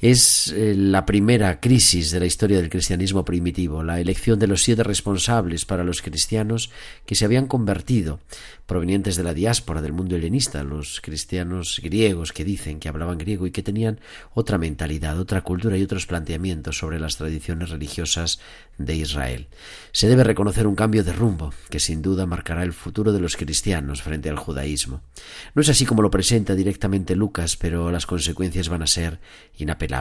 es 0.00 0.52
eh, 0.56 0.74
la 0.76 1.04
primera 1.04 1.58
crisis 1.58 2.12
de 2.12 2.20
la 2.20 2.26
historia 2.26 2.58
del 2.58 2.70
cristianismo 2.70 3.24
primitivo, 3.24 3.82
la 3.82 4.00
elección 4.00 4.38
de 4.38 4.46
los 4.46 4.62
siete 4.62 4.84
responsables 4.84 5.64
para 5.64 5.82
los 5.82 6.02
cristianos 6.02 6.70
que 7.04 7.16
se 7.16 7.24
habían 7.24 7.46
convertido, 7.46 8.20
provenientes 8.66 9.16
de 9.16 9.24
la 9.24 9.34
diáspora 9.34 9.82
del 9.82 9.92
mundo 9.92 10.14
helenista, 10.14 10.62
los 10.62 11.00
cristianos 11.00 11.80
griegos 11.82 12.32
que 12.32 12.44
dicen 12.44 12.78
que 12.78 12.88
hablaban 12.88 13.18
griego 13.18 13.46
y 13.46 13.50
que 13.50 13.62
tenían 13.62 13.98
otra 14.34 14.56
mentalidad, 14.56 15.18
otra 15.18 15.40
cultura 15.40 15.76
y 15.76 15.82
otros 15.82 16.06
planteamientos 16.06 16.78
sobre 16.78 17.00
las 17.00 17.16
tradiciones 17.16 17.70
religiosas 17.70 18.38
de 18.78 18.94
Israel. 18.94 19.48
Se 19.92 20.08
debe 20.08 20.24
reconocer 20.24 20.66
un 20.66 20.76
cambio 20.76 21.04
de 21.04 21.12
rumbo 21.12 21.52
que 21.68 21.80
sin 21.80 22.00
duda 22.00 22.26
marcará 22.26 22.62
el 22.62 22.72
futuro 22.72 23.12
de 23.12 23.20
los 23.20 23.36
cristianos 23.36 24.02
frente 24.02 24.30
al 24.30 24.38
judaísmo. 24.38 25.02
No 25.54 25.62
es 25.62 25.68
así 25.68 25.84
como 25.84 26.02
lo 26.02 26.10
presenta 26.10 26.54
directamente 26.54 27.16
Lucas, 27.16 27.56
pero 27.56 27.90
las 27.90 28.06
consecuencias 28.06 28.68
van 28.68 28.82
a 28.82 28.86
ser 28.86 29.18
inapelables 29.58 29.98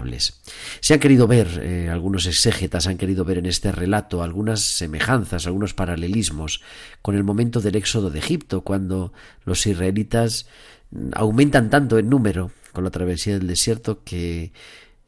se 0.80 0.94
han 0.94 1.00
querido 1.00 1.28
ver, 1.28 1.62
eh, 1.64 1.90
algunos 1.90 2.26
exégetas 2.26 2.88
han 2.88 2.98
querido 2.98 3.26
ver 3.26 3.38
en 3.38 3.46
este 3.46 3.72
relato 3.72 4.24
algunas 4.24 4.62
semejanzas, 4.62 5.48
algunos 5.48 5.74
paralelismos 5.74 6.62
con 7.02 7.16
el 7.16 7.24
momento 7.24 7.62
del 7.62 7.76
éxodo 7.76 8.10
de 8.10 8.20
Egipto, 8.20 8.62
cuando 8.62 9.14
los 9.46 9.66
israelitas 9.66 10.48
aumentan 11.14 11.70
tanto 11.70 11.98
en 11.98 12.10
número 12.10 12.52
con 12.74 12.84
la 12.84 12.92
travesía 12.92 13.38
del 13.38 13.48
desierto 13.48 14.04
que 14.04 14.52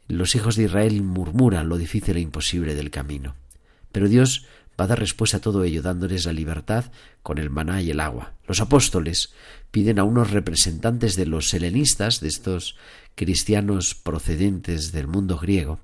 los 0.08 0.34
hijos 0.34 0.56
de 0.56 0.64
Israel 0.64 1.02
murmuran 1.02 1.68
lo 1.68 1.78
difícil 1.78 2.16
e 2.16 2.20
imposible 2.20 2.74
del 2.74 2.90
camino. 2.90 3.34
Pero 3.92 4.08
Dios 4.08 4.46
va 4.80 4.84
a 4.84 4.88
dar 4.88 4.98
respuesta 4.98 5.36
a 5.36 5.40
todo 5.40 5.64
ello, 5.64 5.82
dándoles 5.82 6.24
la 6.24 6.32
libertad 6.32 6.86
con 7.22 7.38
el 7.38 7.50
maná 7.50 7.82
y 7.82 7.90
el 7.90 8.00
agua. 8.00 8.34
Los 8.46 8.60
apóstoles 8.60 9.34
piden 9.70 9.98
a 9.98 10.04
unos 10.04 10.30
representantes 10.30 11.16
de 11.16 11.26
los 11.26 11.52
helenistas, 11.52 12.20
de 12.20 12.28
estos 12.28 12.76
cristianos 13.14 13.94
procedentes 13.94 14.92
del 14.92 15.06
mundo 15.06 15.36
griego, 15.36 15.80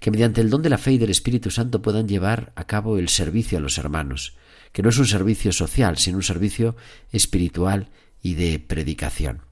que 0.00 0.10
mediante 0.10 0.42
el 0.42 0.50
don 0.50 0.60
de 0.62 0.68
la 0.68 0.78
fe 0.78 0.92
y 0.92 0.98
del 0.98 1.10
Espíritu 1.10 1.50
Santo 1.50 1.80
puedan 1.80 2.06
llevar 2.06 2.52
a 2.56 2.64
cabo 2.66 2.98
el 2.98 3.08
servicio 3.08 3.56
a 3.56 3.60
los 3.60 3.78
hermanos, 3.78 4.36
que 4.72 4.82
no 4.82 4.90
es 4.90 4.98
un 4.98 5.06
servicio 5.06 5.52
social, 5.52 5.96
sino 5.96 6.18
un 6.18 6.22
servicio 6.22 6.76
espiritual 7.12 7.88
y 8.22 8.34
de 8.34 8.58
predicación. 8.58 9.42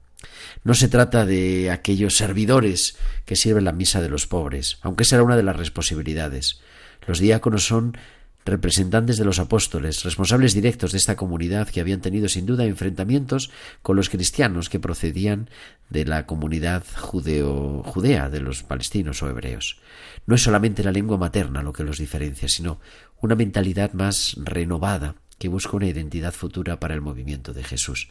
No 0.63 0.73
se 0.73 0.87
trata 0.87 1.25
de 1.25 1.71
aquellos 1.71 2.15
servidores 2.15 2.97
que 3.25 3.35
sirven 3.35 3.65
la 3.65 3.71
misa 3.71 4.01
de 4.01 4.09
los 4.09 4.27
pobres, 4.27 4.77
aunque 4.81 5.05
será 5.05 5.23
una 5.23 5.35
de 5.35 5.43
las 5.43 5.55
responsabilidades. 5.55 6.61
Los 7.07 7.19
diáconos 7.19 7.65
son 7.65 7.97
representantes 8.45 9.17
de 9.17 9.25
los 9.25 9.39
apóstoles, 9.39 10.03
responsables 10.03 10.53
directos 10.53 10.91
de 10.91 10.97
esta 10.97 11.15
comunidad 11.15 11.69
que 11.69 11.79
habían 11.79 12.01
tenido 12.01 12.27
sin 12.27 12.45
duda 12.45 12.65
enfrentamientos 12.65 13.51
con 13.81 13.95
los 13.95 14.09
cristianos 14.09 14.69
que 14.69 14.79
procedían 14.79 15.49
de 15.89 16.05
la 16.05 16.25
comunidad 16.25 16.83
judeo 16.97 17.83
judea 17.83 18.29
de 18.29 18.41
los 18.41 18.63
palestinos 18.63 19.23
o 19.23 19.29
hebreos. 19.29 19.79
No 20.25 20.35
es 20.35 20.43
solamente 20.43 20.83
la 20.83 20.91
lengua 20.91 21.17
materna 21.17 21.63
lo 21.63 21.73
que 21.73 21.83
los 21.83 21.97
diferencia, 21.97 22.49
sino 22.49 22.79
una 23.21 23.35
mentalidad 23.35 23.93
más 23.93 24.35
renovada 24.37 25.15
que 25.37 25.47
busca 25.47 25.77
una 25.77 25.87
identidad 25.87 26.33
futura 26.33 26.79
para 26.79 26.93
el 26.93 27.01
movimiento 27.01 27.53
de 27.53 27.63
Jesús. 27.63 28.09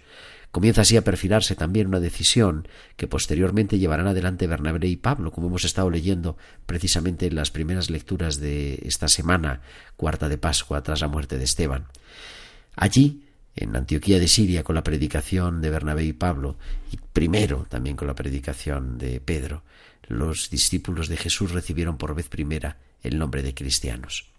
Comienza 0.53 0.83
así 0.83 0.99
a 0.99 1.03
perfilarse 1.03 1.57
también 1.57 1.87
una 1.87 1.99
decisión 1.99 2.69
que 2.97 3.07
posteriormente 3.07 3.79
llevarán 3.79 4.07
adelante 4.07 4.47
Bernabé 4.47 4.87
y 4.87 4.97
Pablo, 4.97 5.33
como 5.33 5.47
hemos 5.47 5.65
estado 5.65 5.89
leyendo 5.89 6.37
precisamente 6.67 7.27
en 7.27 7.37
las 7.37 7.51
primeras 7.51 7.89
lecturas 7.89 8.39
de 8.39 8.75
esta 8.85 9.09
semana, 9.09 9.63
cuarta 9.97 10.29
de 10.29 10.37
Pascua, 10.37 10.83
tras 10.83 11.01
la 11.01 11.09
muerte 11.09 11.39
de 11.39 11.45
Esteban. 11.45 11.87
Allí, 12.77 13.25
en 13.57 13.75
Antioquía 13.75 14.19
de 14.19 14.29
Siria, 14.29 14.63
con 14.63 14.75
la 14.75 14.85
predicación 14.85 15.63
de 15.63 15.71
Bernabé 15.71 16.05
y 16.05 16.13
Pablo, 16.13 16.57
y 16.93 16.99
primero 17.15 17.67
también 17.71 17.97
con 17.97 18.07
la 18.07 18.15
predicación 18.15 18.99
de 18.99 19.21
Pedro, 19.21 19.63
los 20.07 20.51
discípulos 20.51 21.09
de 21.09 21.17
Jesús 21.17 21.53
recibieron 21.53 21.97
por 21.97 22.15
vez 22.15 22.29
primera 22.29 22.77
el 23.03 23.19
nombre 23.19 23.43
de 23.43 23.55
cristianos. 23.55 24.32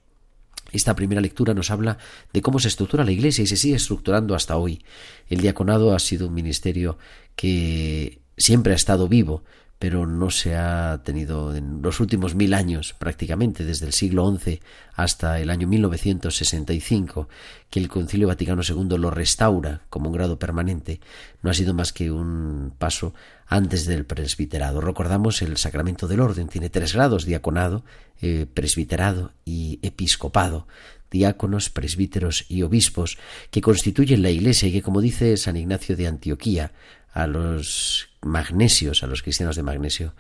Esta 0.74 0.96
primera 0.96 1.22
lectura 1.22 1.54
nos 1.54 1.72
habla 1.72 1.98
de 2.34 2.42
cómo 2.42 2.60
se 2.60 2.68
estructura 2.68 3.06
la 3.06 3.12
Iglesia 3.12 3.44
y 3.44 3.48
se 3.48 3.56
sigue 3.56 3.76
estructurando 3.76 4.36
hasta 4.36 4.58
hoy. 4.58 4.84
El 5.30 5.40
diaconado 5.40 5.96
ha 5.96 6.00
sido 6.00 6.28
un 6.28 6.34
ministerio 6.34 6.98
que 7.36 8.20
siempre 8.36 8.74
ha 8.74 8.76
estado 8.76 9.08
vivo, 9.08 9.44
pero 9.84 10.08
no 10.08 10.30
se 10.32 10.56
ha 10.56 11.02
tenido 11.04 11.54
en 11.54 11.82
los 11.82 12.00
últimos 12.00 12.36
mil 12.36 12.54
años, 12.54 12.96
prácticamente 12.98 13.66
desde 13.66 13.86
el 13.86 13.94
siglo 13.94 14.34
XI 14.34 14.62
hasta 14.96 15.40
el 15.42 15.50
año 15.50 15.68
1965, 15.68 17.28
que 17.70 17.80
el 17.80 17.90
Concilio 17.90 18.30
Vaticano 18.30 18.62
II 18.68 18.98
lo 18.98 19.12
restaura 19.12 19.82
como 19.90 20.08
un 20.08 20.16
grado 20.16 20.40
permanente, 20.40 21.02
no 21.42 21.52
ha 21.52 21.54
sido 21.54 21.74
más 21.74 21.92
que 21.92 22.12
un 22.12 22.74
paso 22.78 23.14
antes 23.48 23.86
del 23.86 24.06
presbiterado. 24.06 24.82
Recordamos 24.82 25.42
el 25.42 25.58
sacramento 25.58 26.08
del 26.08 26.20
orden, 26.20 26.48
tiene 26.48 26.70
tres 26.70 26.94
grados, 26.94 27.26
diaconado, 27.26 27.84
eh, 28.22 28.46
presbiterado 28.54 29.32
y 29.46 29.80
episcopado 29.82 30.68
diáconos, 31.14 31.70
presbíteros 31.70 32.46
y 32.50 32.64
obispos, 32.64 33.20
que 33.52 33.62
constituyen 33.62 34.24
la 34.24 34.32
Iglesia 34.32 34.68
y 34.68 34.74
que, 34.74 34.82
como 34.82 35.00
dice 35.00 35.38
San 35.38 35.56
Ignacio 35.56 35.96
de 35.96 36.08
Antioquía, 36.08 36.74
a 37.14 37.28
los 37.28 38.10
magnesios, 38.22 39.04
a 39.04 39.08
los 39.08 39.22
cristianos 39.22 39.56
de 39.56 39.64
magnesio, 39.64 40.16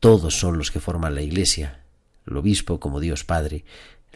todos 0.00 0.38
son 0.38 0.56
los 0.56 0.70
que 0.70 0.80
forman 0.80 1.16
la 1.16 1.22
Iglesia, 1.22 1.80
el 2.26 2.36
obispo 2.36 2.78
como 2.78 3.00
Dios 3.00 3.24
Padre, 3.24 3.64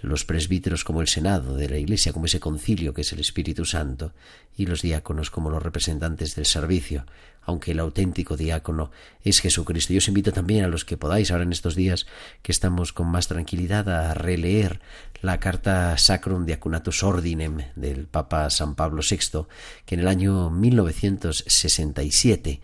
los 0.00 0.24
presbíteros 0.24 0.84
como 0.84 1.00
el 1.00 1.08
Senado 1.08 1.56
de 1.56 1.68
la 1.68 1.78
Iglesia, 1.78 2.12
como 2.12 2.26
ese 2.26 2.40
concilio 2.40 2.94
que 2.94 3.02
es 3.02 3.12
el 3.12 3.20
Espíritu 3.20 3.64
Santo, 3.64 4.12
y 4.56 4.66
los 4.66 4.82
diáconos 4.82 5.30
como 5.30 5.50
los 5.50 5.62
representantes 5.62 6.34
del 6.34 6.46
servicio, 6.46 7.06
aunque 7.44 7.72
el 7.72 7.80
auténtico 7.80 8.36
diácono 8.36 8.90
es 9.24 9.40
Jesucristo. 9.40 9.92
Yo 9.92 9.98
os 9.98 10.08
invito 10.08 10.32
también 10.32 10.64
a 10.64 10.68
los 10.68 10.84
que 10.84 10.96
podáis, 10.96 11.30
ahora 11.30 11.44
en 11.44 11.52
estos 11.52 11.74
días 11.74 12.06
que 12.42 12.52
estamos 12.52 12.92
con 12.92 13.08
más 13.08 13.28
tranquilidad, 13.28 13.88
a 13.88 14.14
releer 14.14 14.80
la 15.20 15.38
carta 15.38 15.96
Sacrum 15.98 16.46
Diaconatus 16.46 17.02
Ordinem 17.02 17.58
del 17.76 18.06
Papa 18.06 18.48
San 18.50 18.74
Pablo 18.74 19.02
VI, 19.08 19.46
que 19.86 19.94
en 19.94 20.00
el 20.00 20.08
año 20.08 20.50
1967 20.50 22.60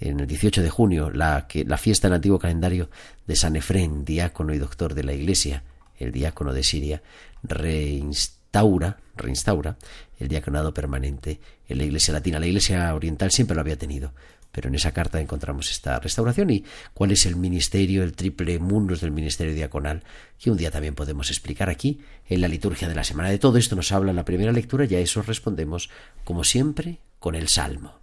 en 0.00 0.20
el 0.20 0.26
18 0.26 0.62
de 0.62 0.70
junio, 0.70 1.10
la, 1.10 1.46
que, 1.46 1.64
la 1.64 1.78
fiesta 1.78 2.08
en 2.08 2.12
el 2.12 2.16
antiguo 2.16 2.38
calendario 2.38 2.90
de 3.26 3.36
San 3.36 3.54
Efrén, 3.54 4.04
diácono 4.04 4.52
y 4.52 4.58
doctor 4.58 4.94
de 4.94 5.04
la 5.04 5.12
Iglesia, 5.12 5.62
el 6.02 6.12
diácono 6.12 6.52
de 6.52 6.62
Siria, 6.62 7.02
reinstaura, 7.42 8.98
reinstaura 9.16 9.76
el 10.18 10.28
diaconado 10.28 10.72
permanente 10.72 11.40
en 11.68 11.78
la 11.78 11.84
Iglesia 11.84 12.14
latina. 12.14 12.38
La 12.38 12.46
Iglesia 12.46 12.94
oriental 12.94 13.30
siempre 13.30 13.54
lo 13.54 13.60
había 13.60 13.76
tenido, 13.76 14.12
pero 14.52 14.68
en 14.68 14.74
esa 14.74 14.92
carta 14.92 15.20
encontramos 15.20 15.70
esta 15.70 15.98
restauración 15.98 16.50
y 16.50 16.64
cuál 16.94 17.10
es 17.10 17.26
el 17.26 17.36
ministerio, 17.36 18.02
el 18.02 18.12
triple 18.12 18.58
mundos 18.58 19.00
del 19.00 19.10
ministerio 19.10 19.54
diaconal, 19.54 20.04
que 20.38 20.50
un 20.50 20.56
día 20.56 20.70
también 20.70 20.94
podemos 20.94 21.30
explicar 21.30 21.70
aquí 21.70 22.00
en 22.28 22.40
la 22.40 22.48
liturgia 22.48 22.88
de 22.88 22.94
la 22.94 23.04
semana. 23.04 23.30
De 23.30 23.38
todo 23.38 23.58
esto 23.58 23.74
nos 23.74 23.90
habla 23.92 24.10
en 24.10 24.16
la 24.16 24.24
primera 24.24 24.52
lectura 24.52 24.84
y 24.84 24.94
a 24.94 25.00
eso 25.00 25.22
respondemos, 25.22 25.90
como 26.24 26.44
siempre, 26.44 26.98
con 27.18 27.34
el 27.34 27.48
Salmo. 27.48 27.94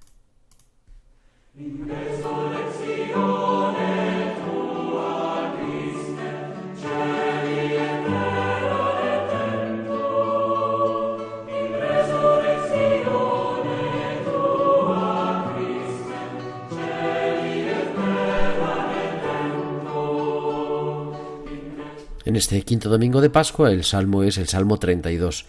Este 22.26 22.62
quinto 22.64 22.90
domingo 22.90 23.22
de 23.22 23.30
Pascua 23.30 23.72
el 23.72 23.84
salmo 23.84 24.24
es 24.24 24.38
el 24.38 24.48
Salmo 24.48 24.78
32. 24.78 25.46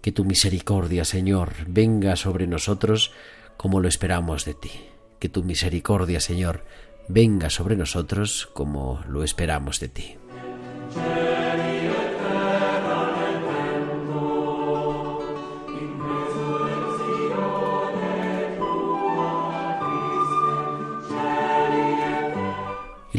Que 0.00 0.12
tu 0.12 0.24
misericordia, 0.24 1.04
Señor, 1.04 1.52
venga 1.66 2.16
sobre 2.16 2.46
nosotros 2.46 3.12
como 3.56 3.80
lo 3.80 3.88
esperamos 3.88 4.44
de 4.44 4.54
ti. 4.54 4.70
Que 5.18 5.28
tu 5.28 5.42
misericordia, 5.42 6.20
Señor, 6.20 6.64
venga 7.08 7.50
sobre 7.50 7.76
nosotros 7.76 8.48
como 8.54 9.02
lo 9.08 9.24
esperamos 9.24 9.80
de 9.80 9.88
ti. 9.88 10.16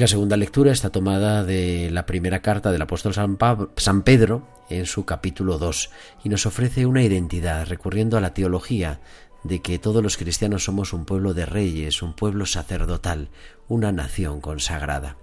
La 0.02 0.08
segunda 0.08 0.36
lectura 0.36 0.72
está 0.72 0.90
tomada 0.90 1.44
de 1.44 1.92
la 1.92 2.08
primera 2.08 2.42
carta 2.42 2.72
del 2.72 2.82
apóstol 2.82 3.14
San, 3.14 4.02
Pedro 4.02 4.48
en 4.68 4.88
su 4.88 5.06
capítulo 5.06 5.60
2 5.60 5.92
y 6.24 6.30
nos 6.30 6.48
ofrece 6.48 6.88
una 6.88 7.04
identidad 7.04 7.68
recurriendo 7.68 8.18
a 8.18 8.22
la 8.22 8.34
teología 8.34 9.00
de 9.44 9.62
que 9.62 9.78
todos 9.78 10.02
los 10.02 10.18
cristianos 10.18 10.64
somos 10.64 10.94
un 10.94 11.06
pueblo 11.06 11.36
de 11.36 11.46
reyes, 11.46 12.02
un 12.02 12.16
pueblo 12.16 12.48
sacerdotal, 12.48 13.30
una 13.68 13.92
nación 13.92 14.42
consagrada. 14.42 15.18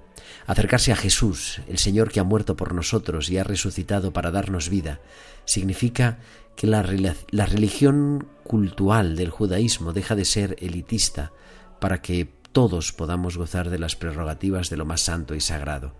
Acercarse 0.47 0.93
a 0.93 0.97
Jesús, 0.97 1.61
el 1.67 1.79
Señor 1.79 2.13
que 2.13 2.21
ha 2.21 2.25
muerto 2.25 2.55
por 2.55 2.73
nosotros 2.73 3.31
y 3.31 3.39
ha 3.39 3.43
resucitado 3.43 4.13
para 4.13 4.31
darnos 4.31 4.69
vida, 4.69 5.01
significa 5.45 6.21
que 6.55 6.69
la, 6.69 6.87
la 7.33 7.47
religión 7.47 8.29
cultural 8.45 9.17
del 9.17 9.31
judaísmo 9.31 9.93
deja 9.93 10.15
de 10.15 10.25
ser 10.25 10.55
elitista 10.61 11.33
para 11.81 12.01
que 12.01 12.38
todos 12.53 12.93
podamos 12.93 13.37
gozar 13.37 13.71
de 13.71 13.79
las 13.79 13.97
prerrogativas 13.97 14.71
de 14.71 14.77
lo 14.77 14.85
más 14.85 15.03
santo 15.03 15.35
y 15.35 15.41
sagrado. 15.41 15.95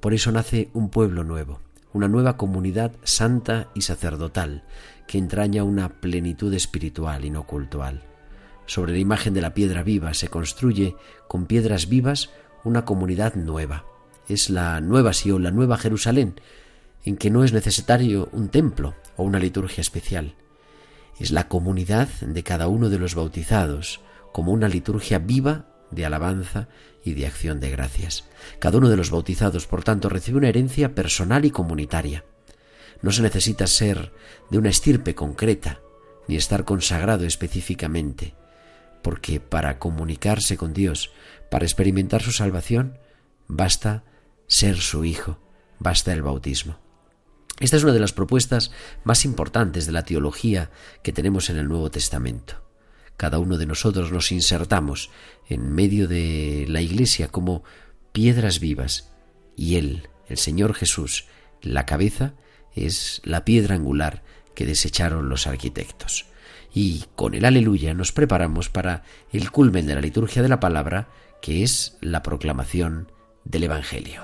Por 0.00 0.14
eso 0.14 0.32
nace 0.32 0.70
un 0.72 0.90
pueblo 0.90 1.24
nuevo, 1.24 1.60
una 1.92 2.08
nueva 2.08 2.36
comunidad 2.36 2.92
santa 3.04 3.68
y 3.74 3.82
sacerdotal, 3.82 4.64
que 5.06 5.18
entraña 5.18 5.64
una 5.64 6.00
plenitud 6.00 6.52
espiritual 6.54 7.24
y 7.24 7.30
no 7.30 7.46
cultural. 7.46 8.02
Sobre 8.66 8.92
la 8.92 8.98
imagen 8.98 9.34
de 9.34 9.42
la 9.42 9.54
piedra 9.54 9.82
viva 9.82 10.14
se 10.14 10.28
construye 10.28 10.96
con 11.28 11.46
piedras 11.46 11.88
vivas 11.88 12.30
una 12.64 12.84
comunidad 12.84 13.34
nueva. 13.34 13.84
Es 14.28 14.48
la 14.48 14.80
nueva 14.80 15.12
Sion, 15.12 15.42
la 15.42 15.50
nueva 15.50 15.76
Jerusalén, 15.76 16.40
en 17.04 17.16
que 17.16 17.30
no 17.30 17.44
es 17.44 17.52
necesario 17.52 18.30
un 18.32 18.48
templo 18.48 18.94
o 19.16 19.22
una 19.22 19.38
liturgia 19.38 19.82
especial. 19.82 20.34
Es 21.20 21.30
la 21.30 21.48
comunidad 21.48 22.08
de 22.20 22.42
cada 22.42 22.68
uno 22.68 22.88
de 22.88 22.98
los 22.98 23.14
bautizados, 23.14 24.00
como 24.32 24.50
una 24.52 24.68
liturgia 24.68 25.18
viva 25.18 25.66
de 25.94 26.06
alabanza 26.06 26.68
y 27.04 27.14
de 27.14 27.26
acción 27.26 27.60
de 27.60 27.70
gracias. 27.70 28.24
Cada 28.58 28.78
uno 28.78 28.88
de 28.88 28.96
los 28.96 29.10
bautizados, 29.10 29.66
por 29.66 29.84
tanto, 29.84 30.08
recibe 30.08 30.38
una 30.38 30.48
herencia 30.48 30.94
personal 30.94 31.44
y 31.44 31.50
comunitaria. 31.50 32.24
No 33.02 33.12
se 33.12 33.22
necesita 33.22 33.66
ser 33.66 34.12
de 34.50 34.58
una 34.58 34.70
estirpe 34.70 35.14
concreta, 35.14 35.80
ni 36.26 36.36
estar 36.36 36.64
consagrado 36.64 37.26
específicamente, 37.26 38.34
porque 39.02 39.40
para 39.40 39.78
comunicarse 39.78 40.56
con 40.56 40.72
Dios, 40.72 41.12
para 41.50 41.66
experimentar 41.66 42.22
su 42.22 42.32
salvación, 42.32 42.98
basta 43.46 44.04
ser 44.46 44.78
su 44.78 45.04
hijo, 45.04 45.38
basta 45.78 46.12
el 46.12 46.22
bautismo. 46.22 46.78
Esta 47.60 47.76
es 47.76 47.84
una 47.84 47.92
de 47.92 48.00
las 48.00 48.12
propuestas 48.12 48.72
más 49.04 49.24
importantes 49.24 49.86
de 49.86 49.92
la 49.92 50.04
teología 50.04 50.70
que 51.02 51.12
tenemos 51.12 51.50
en 51.50 51.58
el 51.58 51.68
Nuevo 51.68 51.90
Testamento 51.90 52.63
cada 53.16 53.38
uno 53.38 53.58
de 53.58 53.66
nosotros 53.66 54.12
nos 54.12 54.32
insertamos 54.32 55.10
en 55.48 55.72
medio 55.72 56.08
de 56.08 56.66
la 56.68 56.80
iglesia 56.80 57.28
como 57.28 57.64
piedras 58.12 58.60
vivas 58.60 59.10
y 59.56 59.76
Él, 59.76 60.08
el 60.28 60.38
Señor 60.38 60.74
Jesús, 60.74 61.26
la 61.62 61.86
cabeza, 61.86 62.34
es 62.74 63.20
la 63.24 63.44
piedra 63.44 63.76
angular 63.76 64.22
que 64.54 64.66
desecharon 64.66 65.28
los 65.28 65.46
arquitectos. 65.46 66.26
Y 66.72 67.04
con 67.14 67.34
el 67.34 67.44
aleluya 67.44 67.94
nos 67.94 68.12
preparamos 68.12 68.68
para 68.68 69.04
el 69.32 69.50
culmen 69.50 69.86
de 69.86 69.94
la 69.94 70.00
liturgia 70.00 70.42
de 70.42 70.48
la 70.48 70.60
palabra, 70.60 71.08
que 71.40 71.62
es 71.62 71.96
la 72.00 72.22
proclamación 72.22 73.12
del 73.44 73.64
Evangelio. 73.64 74.22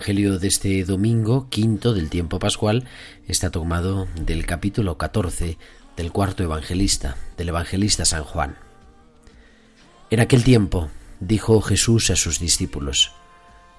Evangelio 0.00 0.38
de 0.38 0.48
este 0.48 0.82
domingo, 0.84 1.50
quinto 1.50 1.92
del 1.92 2.08
tiempo 2.08 2.38
pascual, 2.38 2.88
está 3.28 3.50
tomado 3.50 4.08
del 4.18 4.46
capítulo 4.46 4.96
14 4.96 5.58
del 5.94 6.10
cuarto 6.10 6.42
evangelista, 6.42 7.18
del 7.36 7.50
evangelista 7.50 8.06
San 8.06 8.24
Juan. 8.24 8.56
En 10.08 10.20
aquel 10.20 10.42
tiempo 10.42 10.88
dijo 11.20 11.60
Jesús 11.60 12.08
a 12.08 12.16
sus 12.16 12.40
discípulos, 12.40 13.12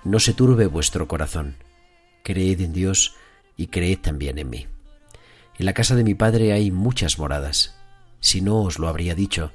No 0.03 0.19
se 0.19 0.33
turbe 0.33 0.67
vuestro 0.67 1.07
corazón, 1.07 1.55
creed 2.21 2.61
en 2.61 2.73
Dios 2.73 3.15
y 3.57 3.67
creed 3.67 3.97
también 3.97 4.37
en 4.37 4.51
mí. 4.51 4.67
En 5.57 5.65
la 5.65 5.73
casa 5.73 5.95
de 5.95 6.03
mi 6.03 6.13
Padre 6.13 6.53
hay 6.53 6.69
muchas 6.69 7.17
moradas, 7.17 7.79
si 8.19 8.41
no 8.41 8.61
os 8.61 8.77
lo 8.77 8.89
habría 8.89 9.15
dicho, 9.15 9.53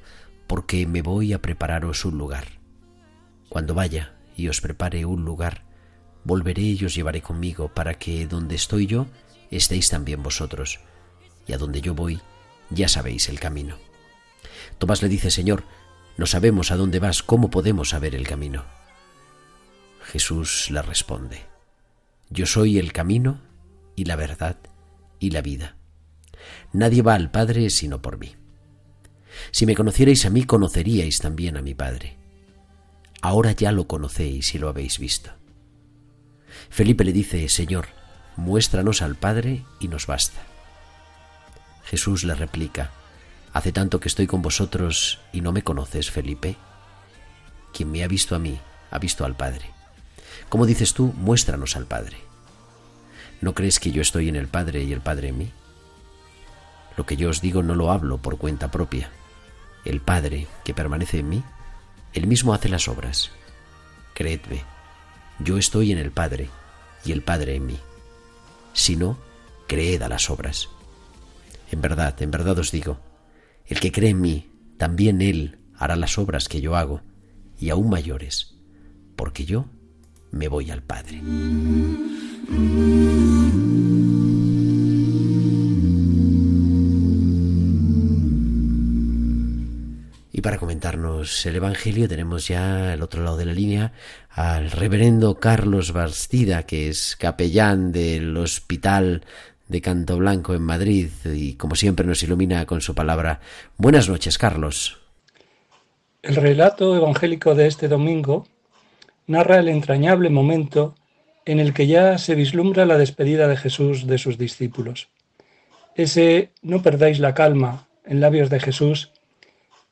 porque 0.49 0.85
me 0.89 1.03
voy 1.03 1.33
a 1.33 1.41
prepararos 1.41 2.05
un 2.05 2.19
lugar. 2.19 2.59
Cuando 3.49 3.73
vaya 3.73 4.17
y 4.37 4.49
os 4.49 4.61
prepare 4.61 5.05
un 5.05 5.25
lugar, 5.25 5.66
volveré 6.27 6.63
y 6.63 6.85
os 6.85 6.95
llevaré 6.95 7.23
conmigo, 7.23 7.69
para 7.69 7.95
que 7.95 8.27
donde 8.27 8.57
estoy 8.57 8.87
yo 8.87 9.07
estéis 9.51 9.89
también 9.89 10.25
vosotros, 10.25 10.81
y 11.47 11.53
a 11.53 11.59
donde 11.59 11.81
yo 11.81 11.95
voy 11.95 12.21
ya 12.69 12.89
sabéis 12.89 13.29
el 13.29 13.39
camino. 13.39 13.79
Tomás 14.79 15.03
le 15.03 15.09
dice, 15.09 15.31
Señor, 15.31 15.63
no 16.17 16.27
sabemos 16.27 16.73
a 16.73 16.77
dónde 16.77 16.99
vas, 16.99 17.23
¿cómo 17.23 17.49
podemos 17.49 17.91
saber 17.91 18.17
el 18.17 18.27
camino? 18.27 18.65
Jesús 20.03 20.69
le 20.71 20.83
responde, 20.83 21.45
Yo 22.29 22.47
soy 22.47 22.79
el 22.79 22.93
camino 22.93 23.41
y 23.95 24.05
la 24.05 24.17
verdad 24.17 24.57
y 25.21 25.31
la 25.31 25.43
vida. 25.43 25.77
Nadie 26.73 27.03
va 27.03 27.15
al 27.15 27.31
Padre 27.31 27.71
sino 27.71 28.03
por 28.03 28.19
mí. 28.19 28.35
Si 29.53 29.65
me 29.65 29.77
conocierais 29.77 30.25
a 30.25 30.31
mí, 30.31 30.45
conoceríais 30.45 31.21
también 31.21 31.57
a 31.57 31.63
mi 31.63 31.75
Padre. 31.75 32.17
Ahora 33.23 33.53
ya 33.53 33.71
lo 33.71 33.87
conocéis 33.87 34.55
y 34.55 34.59
lo 34.59 34.69
habéis 34.69 34.99
visto. 34.99 35.31
Felipe 36.71 37.05
le 37.05 37.13
dice, 37.13 37.49
Señor, 37.49 37.89
muéstranos 38.37 39.03
al 39.03 39.17
Padre 39.17 39.65
y 39.81 39.89
nos 39.89 40.07
basta. 40.07 40.41
Jesús 41.85 42.25
le 42.25 42.35
replica, 42.35 42.91
Hace 43.57 43.73
tanto 43.73 44.01
que 44.01 44.09
estoy 44.09 44.27
con 44.27 44.43
vosotros 44.43 45.19
y 45.33 45.41
no 45.41 45.51
me 45.51 45.63
conoces, 45.63 46.11
Felipe. 46.11 46.57
Quien 47.73 47.91
me 47.91 48.05
ha 48.05 48.07
visto 48.07 48.35
a 48.37 48.39
mí, 48.39 48.61
ha 48.91 48.99
visto 48.99 49.25
al 49.25 49.35
Padre. 49.35 49.71
¿Cómo 50.51 50.67
dices 50.67 50.93
tú, 50.93 51.15
muéstranos 51.17 51.75
al 51.75 51.87
Padre? 51.87 52.19
¿No 53.41 53.55
crees 53.55 53.81
que 53.81 53.93
yo 53.93 54.03
estoy 54.03 54.29
en 54.29 54.37
el 54.37 54.49
Padre 54.49 54.83
y 54.83 54.93
el 54.93 55.01
Padre 55.01 55.29
en 55.29 55.39
mí? 55.39 55.53
Lo 56.99 57.07
que 57.07 57.17
yo 57.17 57.31
os 57.31 57.41
digo 57.41 57.63
no 57.63 57.75
lo 57.75 57.91
hablo 57.91 58.19
por 58.19 58.37
cuenta 58.37 58.71
propia. 58.71 59.11
El 59.87 60.03
Padre, 60.03 60.47
que 60.63 60.75
permanece 60.75 61.21
en 61.21 61.31
mí, 61.31 61.43
él 62.13 62.27
mismo 62.27 62.53
hace 62.53 62.69
las 62.69 62.89
obras. 62.89 63.31
Creedme, 64.13 64.65
yo 65.39 65.59
estoy 65.59 65.93
en 65.93 65.99
el 65.99 66.11
Padre 66.11 66.49
y 67.05 67.13
el 67.13 67.23
Padre 67.23 67.57
en 67.57 67.67
mí. 67.67 67.79
Si 68.73 68.97
no, 68.97 69.19
creed 69.67 70.03
a 70.03 70.09
las 70.09 70.31
obras. 70.31 70.69
En 71.71 71.81
verdad, 71.81 72.21
en 72.23 72.31
verdad 72.31 72.59
os 72.59 72.71
digo, 72.71 72.99
el 73.67 73.81
que 73.81 73.93
cree 73.93 74.11
en 74.11 74.21
mí, 74.21 74.51
también 74.77 75.21
él 75.21 75.59
hará 75.77 75.97
las 75.97 76.19
obras 76.19 76.49
que 76.49 76.61
yo 76.61 76.77
hago, 76.77 77.01
y 77.59 77.71
aún 77.71 77.89
mayores, 77.89 78.55
porque 79.17 79.45
yo 79.45 79.67
me 80.31 80.49
voy 80.49 80.71
al 80.71 80.83
Padre. 80.83 81.23
Para 90.47 90.59
comentarnos 90.59 91.45
el 91.47 91.57
Evangelio 91.57 92.07
tenemos 92.07 92.47
ya 92.47 92.93
al 92.93 93.03
otro 93.03 93.25
lado 93.25 93.37
de 93.37 93.47
la 93.47 93.53
línea 93.53 93.91
al 94.31 94.71
reverendo 94.71 95.41
Carlos 95.41 95.91
Bastida, 95.91 96.63
que 96.63 96.89
es 96.89 97.17
capellán 97.17 97.91
del 97.91 98.37
Hospital 98.37 99.25
de 99.67 99.81
Canto 99.81 100.17
Blanco 100.19 100.55
en 100.55 100.63
Madrid 100.63 101.09
y 101.25 101.55
como 101.55 101.75
siempre 101.75 102.07
nos 102.07 102.23
ilumina 102.23 102.65
con 102.65 102.81
su 102.81 102.95
palabra. 102.95 103.41
Buenas 103.77 104.09
noches, 104.09 104.39
Carlos. 104.39 105.01
El 106.23 106.37
relato 106.37 106.97
evangélico 106.97 107.57
de 107.57 107.67
este 107.67 107.89
domingo 107.89 108.47
narra 109.27 109.59
el 109.59 109.67
entrañable 109.67 110.31
momento 110.31 110.95
en 111.45 111.59
el 111.59 111.75
que 111.75 111.89
ya 111.89 112.19
se 112.19 112.37
vislumbra 112.37 112.87
la 112.87 112.99
despedida 112.99 113.49
de 113.49 113.57
Jesús 113.57 114.07
de 114.07 114.19
sus 114.19 114.39
discípulos. 114.39 115.09
Ese 115.97 116.53
no 116.63 116.85
perdáis 116.85 117.19
la 117.19 117.35
calma 117.35 117.89
en 118.05 118.21
labios 118.21 118.49
de 118.49 118.61
Jesús 118.61 119.11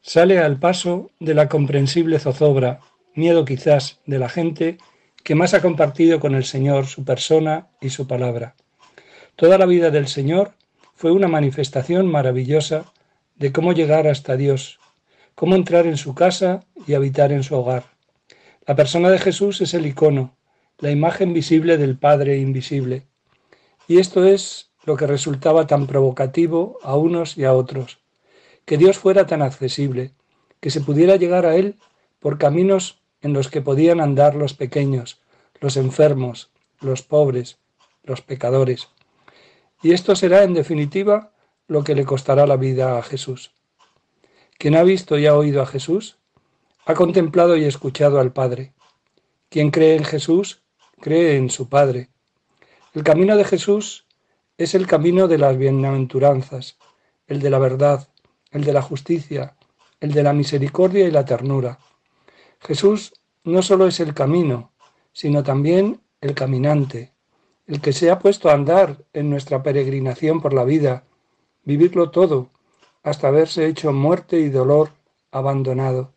sale 0.06 0.38
al 0.38 0.58
paso 0.58 1.10
de 1.18 1.32
la 1.32 1.48
comprensible 1.48 2.18
zozobra, 2.18 2.80
miedo 3.14 3.46
quizás 3.46 4.00
de 4.04 4.18
la 4.18 4.28
gente 4.28 4.76
que 5.22 5.34
más 5.34 5.54
ha 5.54 5.62
compartido 5.62 6.20
con 6.20 6.34
el 6.34 6.44
Señor 6.44 6.86
su 6.86 7.04
persona 7.04 7.68
y 7.80 7.88
su 7.88 8.06
palabra. 8.06 8.54
Toda 9.34 9.56
la 9.56 9.64
vida 9.64 9.90
del 9.90 10.06
Señor 10.06 10.52
fue 10.94 11.10
una 11.10 11.26
manifestación 11.26 12.06
maravillosa 12.06 12.84
de 13.36 13.50
cómo 13.50 13.72
llegar 13.72 14.06
hasta 14.06 14.36
Dios, 14.36 14.78
cómo 15.34 15.54
entrar 15.54 15.86
en 15.86 15.96
su 15.96 16.14
casa 16.14 16.60
y 16.86 16.92
habitar 16.92 17.32
en 17.32 17.42
su 17.42 17.56
hogar. 17.56 17.84
La 18.66 18.76
persona 18.76 19.08
de 19.08 19.18
Jesús 19.18 19.62
es 19.62 19.72
el 19.72 19.86
icono, 19.86 20.36
la 20.80 20.90
imagen 20.90 21.32
visible 21.32 21.78
del 21.78 21.96
Padre 21.96 22.36
invisible. 22.36 23.06
Y 23.88 24.00
esto 24.00 24.26
es 24.26 24.70
lo 24.84 24.96
que 24.96 25.06
resultaba 25.06 25.66
tan 25.66 25.86
provocativo 25.86 26.78
a 26.82 26.94
unos 26.94 27.38
y 27.38 27.44
a 27.44 27.54
otros 27.54 28.03
que 28.64 28.78
Dios 28.78 28.98
fuera 28.98 29.26
tan 29.26 29.42
accesible, 29.42 30.12
que 30.60 30.70
se 30.70 30.80
pudiera 30.80 31.16
llegar 31.16 31.46
a 31.46 31.56
Él 31.56 31.76
por 32.20 32.38
caminos 32.38 33.02
en 33.20 33.32
los 33.32 33.48
que 33.48 33.62
podían 33.62 34.00
andar 34.00 34.34
los 34.34 34.54
pequeños, 34.54 35.20
los 35.60 35.76
enfermos, 35.76 36.50
los 36.80 37.02
pobres, 37.02 37.58
los 38.02 38.20
pecadores. 38.20 38.88
Y 39.82 39.92
esto 39.92 40.16
será, 40.16 40.44
en 40.44 40.54
definitiva, 40.54 41.32
lo 41.66 41.84
que 41.84 41.94
le 41.94 42.04
costará 42.04 42.46
la 42.46 42.56
vida 42.56 42.98
a 42.98 43.02
Jesús. 43.02 43.52
Quien 44.58 44.76
ha 44.76 44.82
visto 44.82 45.18
y 45.18 45.26
ha 45.26 45.34
oído 45.34 45.62
a 45.62 45.66
Jesús, 45.66 46.18
ha 46.86 46.94
contemplado 46.94 47.56
y 47.56 47.64
escuchado 47.64 48.20
al 48.20 48.32
Padre. 48.32 48.72
Quien 49.48 49.70
cree 49.70 49.96
en 49.96 50.04
Jesús, 50.04 50.62
cree 51.00 51.36
en 51.36 51.50
su 51.50 51.68
Padre. 51.68 52.08
El 52.94 53.02
camino 53.02 53.36
de 53.36 53.44
Jesús 53.44 54.06
es 54.56 54.74
el 54.74 54.86
camino 54.86 55.28
de 55.28 55.38
las 55.38 55.56
bienaventuranzas, 55.56 56.78
el 57.26 57.40
de 57.40 57.50
la 57.50 57.58
verdad, 57.58 58.08
el 58.54 58.64
de 58.64 58.72
la 58.72 58.80
justicia, 58.80 59.56
el 60.00 60.12
de 60.12 60.22
la 60.22 60.32
misericordia 60.32 61.06
y 61.06 61.10
la 61.10 61.24
ternura. 61.24 61.78
Jesús 62.60 63.12
no 63.42 63.60
solo 63.62 63.86
es 63.86 64.00
el 64.00 64.14
camino, 64.14 64.72
sino 65.12 65.42
también 65.42 66.00
el 66.20 66.34
caminante, 66.34 67.12
el 67.66 67.80
que 67.80 67.92
se 67.92 68.10
ha 68.10 68.18
puesto 68.20 68.48
a 68.48 68.54
andar 68.54 69.04
en 69.12 69.28
nuestra 69.28 69.62
peregrinación 69.62 70.40
por 70.40 70.54
la 70.54 70.64
vida, 70.64 71.04
vivirlo 71.64 72.10
todo, 72.10 72.50
hasta 73.02 73.28
haberse 73.28 73.66
hecho 73.66 73.92
muerte 73.92 74.38
y 74.38 74.48
dolor 74.48 74.90
abandonado. 75.32 76.12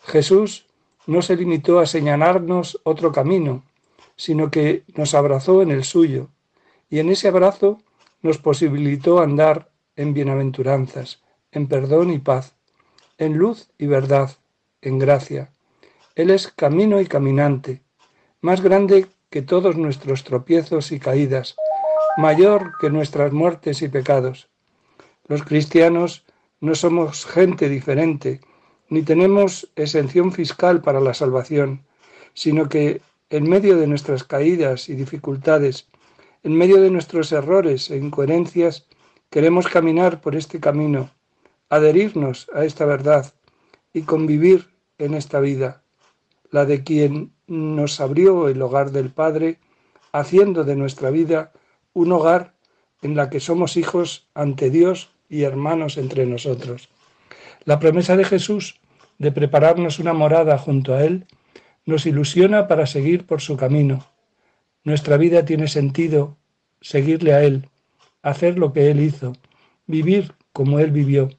Jesús 0.00 0.66
no 1.06 1.22
se 1.22 1.36
limitó 1.36 1.80
a 1.80 1.86
señalarnos 1.86 2.80
otro 2.84 3.10
camino, 3.10 3.64
sino 4.16 4.50
que 4.50 4.84
nos 4.94 5.14
abrazó 5.14 5.60
en 5.60 5.72
el 5.72 5.82
suyo, 5.82 6.30
y 6.88 7.00
en 7.00 7.10
ese 7.10 7.28
abrazo 7.28 7.82
nos 8.22 8.38
posibilitó 8.38 9.18
andar 9.18 9.70
en 9.96 10.14
bienaventuranzas, 10.14 11.23
en 11.54 11.68
perdón 11.68 12.10
y 12.10 12.18
paz, 12.18 12.54
en 13.16 13.38
luz 13.38 13.70
y 13.78 13.86
verdad, 13.86 14.30
en 14.82 14.98
gracia. 14.98 15.50
Él 16.16 16.30
es 16.30 16.48
camino 16.48 17.00
y 17.00 17.06
caminante, 17.06 17.80
más 18.40 18.60
grande 18.60 19.06
que 19.30 19.40
todos 19.40 19.76
nuestros 19.76 20.24
tropiezos 20.24 20.92
y 20.92 20.98
caídas, 20.98 21.54
mayor 22.18 22.72
que 22.80 22.90
nuestras 22.90 23.32
muertes 23.32 23.82
y 23.82 23.88
pecados. 23.88 24.48
Los 25.28 25.44
cristianos 25.44 26.24
no 26.60 26.74
somos 26.74 27.24
gente 27.24 27.68
diferente, 27.68 28.40
ni 28.88 29.02
tenemos 29.02 29.70
exención 29.76 30.32
fiscal 30.32 30.82
para 30.82 31.00
la 31.00 31.14
salvación, 31.14 31.84
sino 32.34 32.68
que 32.68 33.00
en 33.30 33.48
medio 33.48 33.78
de 33.78 33.86
nuestras 33.86 34.24
caídas 34.24 34.88
y 34.88 34.94
dificultades, 34.94 35.88
en 36.42 36.56
medio 36.56 36.80
de 36.80 36.90
nuestros 36.90 37.32
errores 37.32 37.90
e 37.90 37.96
incoherencias, 37.96 38.86
queremos 39.30 39.66
caminar 39.68 40.20
por 40.20 40.36
este 40.36 40.60
camino 40.60 41.10
adherirnos 41.68 42.48
a 42.54 42.64
esta 42.64 42.84
verdad 42.84 43.32
y 43.92 44.02
convivir 44.02 44.68
en 44.98 45.14
esta 45.14 45.40
vida, 45.40 45.82
la 46.50 46.64
de 46.64 46.84
quien 46.84 47.32
nos 47.46 48.00
abrió 48.00 48.48
el 48.48 48.60
hogar 48.62 48.90
del 48.90 49.10
Padre, 49.10 49.58
haciendo 50.12 50.64
de 50.64 50.76
nuestra 50.76 51.10
vida 51.10 51.52
un 51.92 52.12
hogar 52.12 52.54
en 53.02 53.16
la 53.16 53.30
que 53.30 53.40
somos 53.40 53.76
hijos 53.76 54.28
ante 54.34 54.70
Dios 54.70 55.10
y 55.28 55.42
hermanos 55.42 55.96
entre 55.96 56.26
nosotros. 56.26 56.88
La 57.64 57.78
promesa 57.78 58.16
de 58.16 58.24
Jesús 58.24 58.80
de 59.18 59.32
prepararnos 59.32 59.98
una 59.98 60.12
morada 60.12 60.58
junto 60.58 60.94
a 60.94 61.04
Él 61.04 61.26
nos 61.86 62.06
ilusiona 62.06 62.66
para 62.66 62.86
seguir 62.86 63.26
por 63.26 63.40
su 63.40 63.56
camino. 63.56 64.06
Nuestra 64.84 65.16
vida 65.16 65.44
tiene 65.44 65.68
sentido 65.68 66.36
seguirle 66.80 67.34
a 67.34 67.42
Él, 67.42 67.68
hacer 68.22 68.58
lo 68.58 68.72
que 68.72 68.90
Él 68.90 69.00
hizo, 69.00 69.32
vivir 69.86 70.34
como 70.52 70.78
Él 70.78 70.90
vivió 70.90 71.30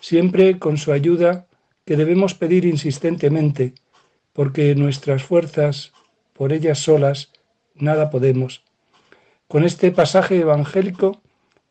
siempre 0.00 0.58
con 0.58 0.76
su 0.76 0.92
ayuda 0.92 1.46
que 1.84 1.96
debemos 1.96 2.34
pedir 2.34 2.64
insistentemente, 2.64 3.74
porque 4.32 4.74
nuestras 4.74 5.22
fuerzas, 5.22 5.92
por 6.32 6.52
ellas 6.52 6.78
solas, 6.78 7.32
nada 7.74 8.10
podemos. 8.10 8.62
Con 9.48 9.64
este 9.64 9.90
pasaje 9.90 10.38
evangélico 10.38 11.22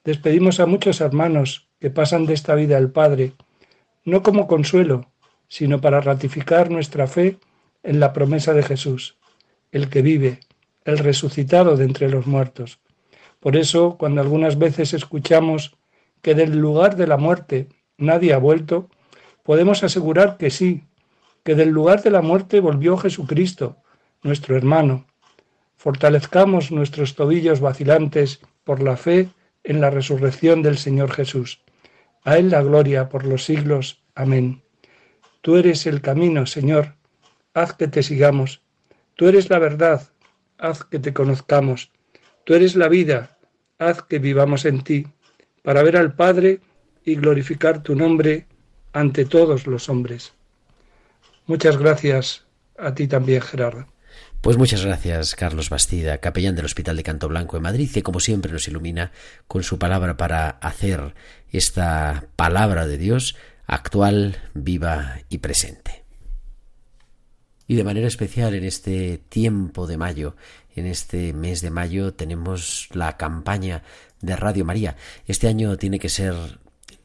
despedimos 0.03 0.59
a 0.59 0.65
muchos 0.65 0.99
hermanos 1.01 1.67
que 1.79 1.91
pasan 1.91 2.25
de 2.25 2.33
esta 2.33 2.55
vida 2.55 2.77
al 2.77 2.91
Padre, 2.91 3.33
no 4.03 4.23
como 4.23 4.47
consuelo, 4.47 5.11
sino 5.47 5.79
para 5.79 6.01
ratificar 6.01 6.71
nuestra 6.71 7.07
fe 7.07 7.37
en 7.83 7.99
la 7.99 8.13
promesa 8.13 8.53
de 8.53 8.63
Jesús, 8.63 9.17
el 9.71 9.89
que 9.89 10.01
vive, 10.01 10.39
el 10.85 10.97
resucitado 10.97 11.77
de 11.77 11.85
entre 11.85 12.09
los 12.09 12.25
muertos. 12.25 12.79
Por 13.39 13.55
eso, 13.55 13.97
cuando 13.97 14.21
algunas 14.21 14.57
veces 14.57 14.93
escuchamos 14.93 15.77
que 16.21 16.33
del 16.33 16.57
lugar 16.57 16.95
de 16.95 17.07
la 17.07 17.17
muerte 17.17 17.69
nadie 17.97 18.33
ha 18.33 18.37
vuelto, 18.37 18.89
podemos 19.43 19.83
asegurar 19.83 20.37
que 20.37 20.49
sí, 20.49 20.83
que 21.43 21.55
del 21.55 21.69
lugar 21.69 22.03
de 22.03 22.11
la 22.11 22.21
muerte 22.21 22.59
volvió 22.59 22.97
Jesucristo, 22.97 23.77
nuestro 24.23 24.55
hermano. 24.57 25.05
Fortalezcamos 25.77 26.71
nuestros 26.71 27.15
tobillos 27.15 27.59
vacilantes 27.59 28.41
por 28.63 28.81
la 28.81 28.97
fe 28.97 29.29
en 29.63 29.79
la 29.81 29.89
resurrección 29.89 30.61
del 30.61 30.77
Señor 30.77 31.11
Jesús. 31.11 31.61
A 32.23 32.37
Él 32.37 32.49
la 32.49 32.61
gloria 32.61 33.09
por 33.09 33.25
los 33.25 33.45
siglos. 33.45 34.01
Amén. 34.15 34.61
Tú 35.41 35.55
eres 35.55 35.85
el 35.85 36.01
camino, 36.01 36.45
Señor, 36.45 36.95
haz 37.53 37.73
que 37.73 37.87
te 37.87 38.03
sigamos. 38.03 38.61
Tú 39.15 39.27
eres 39.27 39.49
la 39.49 39.59
verdad, 39.59 40.09
haz 40.57 40.83
que 40.83 40.99
te 40.99 41.13
conozcamos. 41.13 41.91
Tú 42.43 42.53
eres 42.53 42.75
la 42.75 42.89
vida, 42.89 43.37
haz 43.79 44.01
que 44.01 44.19
vivamos 44.19 44.65
en 44.65 44.83
ti, 44.83 45.07
para 45.63 45.83
ver 45.83 45.97
al 45.97 46.15
Padre 46.15 46.59
y 47.07 47.15
glorificar 47.15 47.81
tu 47.81 47.95
nombre 47.95 48.47
ante 48.91 49.23
todos 49.23 49.65
los 49.65 49.87
hombres. 49.87 50.33
Muchas 51.45 51.77
gracias 51.77 52.43
a 52.77 52.93
ti 52.95 53.07
también, 53.07 53.41
Gerardo. 53.41 53.87
Pues 54.41 54.57
muchas 54.57 54.83
gracias, 54.83 55.33
Carlos 55.33 55.69
Bastida, 55.69 56.17
capellán 56.17 56.55
del 56.55 56.65
Hospital 56.65 56.97
de 56.97 57.03
Canto 57.03 57.29
Blanco 57.29 57.55
en 57.55 57.63
Madrid, 57.63 57.89
que 57.93 58.03
como 58.03 58.19
siempre 58.19 58.51
nos 58.51 58.67
ilumina 58.67 59.13
con 59.47 59.63
su 59.63 59.79
palabra 59.79 60.17
para 60.17 60.49
hacer 60.49 61.13
esta 61.49 62.25
palabra 62.35 62.85
de 62.85 62.97
Dios 62.97 63.37
actual, 63.67 64.41
viva 64.53 65.19
y 65.29 65.37
presente. 65.37 66.03
Y 67.67 67.75
de 67.75 67.85
manera 67.85 68.07
especial 68.07 68.53
en 68.53 68.65
este 68.65 69.17
tiempo 69.29 69.87
de 69.87 69.95
mayo, 69.95 70.35
en 70.75 70.85
este 70.85 71.31
mes 71.31 71.61
de 71.61 71.71
mayo, 71.71 72.13
tenemos 72.13 72.89
la 72.91 73.15
campaña 73.15 73.83
de 74.19 74.35
Radio 74.35 74.65
María. 74.65 74.97
Este 75.25 75.47
año 75.47 75.77
tiene 75.77 75.99
que 75.99 76.09
ser 76.09 76.35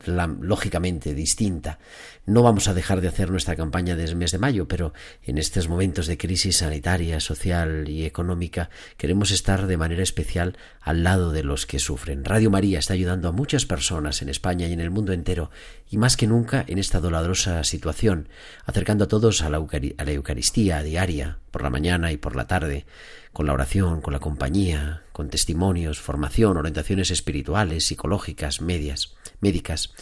lógicamente 0.06 1.14
distinta. 1.14 1.78
No 2.24 2.42
vamos 2.42 2.68
a 2.68 2.74
dejar 2.74 3.00
de 3.00 3.08
hacer 3.08 3.30
nuestra 3.30 3.56
campaña 3.56 3.96
desde 3.96 4.12
el 4.12 4.18
mes 4.18 4.30
de 4.30 4.38
mayo, 4.38 4.68
pero 4.68 4.92
en 5.24 5.38
estos 5.38 5.68
momentos 5.68 6.06
de 6.06 6.18
crisis 6.18 6.58
sanitaria, 6.58 7.18
social 7.18 7.88
y 7.88 8.04
económica 8.04 8.70
queremos 8.96 9.32
estar 9.32 9.66
de 9.66 9.76
manera 9.76 10.02
especial 10.02 10.56
al 10.80 11.02
lado 11.02 11.32
de 11.32 11.42
los 11.42 11.66
que 11.66 11.80
sufren. 11.80 12.24
Radio 12.24 12.50
María 12.50 12.78
está 12.78 12.94
ayudando 12.94 13.28
a 13.28 13.32
muchas 13.32 13.66
personas 13.66 14.22
en 14.22 14.28
España 14.28 14.68
y 14.68 14.72
en 14.72 14.80
el 14.80 14.90
mundo 14.90 15.12
entero, 15.12 15.50
y 15.90 15.98
más 15.98 16.16
que 16.16 16.28
nunca 16.28 16.64
en 16.68 16.78
esta 16.78 17.00
dolorosa 17.00 17.64
situación, 17.64 18.28
acercando 18.66 19.04
a 19.04 19.08
todos 19.08 19.42
a 19.42 19.50
la, 19.50 19.58
a 19.58 20.04
la 20.04 20.12
Eucaristía 20.12 20.82
diaria, 20.82 21.38
por 21.50 21.62
la 21.62 21.70
mañana 21.70 22.12
y 22.12 22.16
por 22.16 22.36
la 22.36 22.46
tarde, 22.46 22.86
con 23.32 23.46
la 23.46 23.52
oración, 23.52 24.00
con 24.00 24.12
la 24.12 24.20
compañía, 24.20 25.02
con 25.12 25.28
testimonios, 25.28 26.00
formación, 26.00 26.56
orientaciones 26.56 27.10
espirituales, 27.10 27.86
psicológicas, 27.86 28.60
medias 28.60 29.14
médicas. 29.42 29.92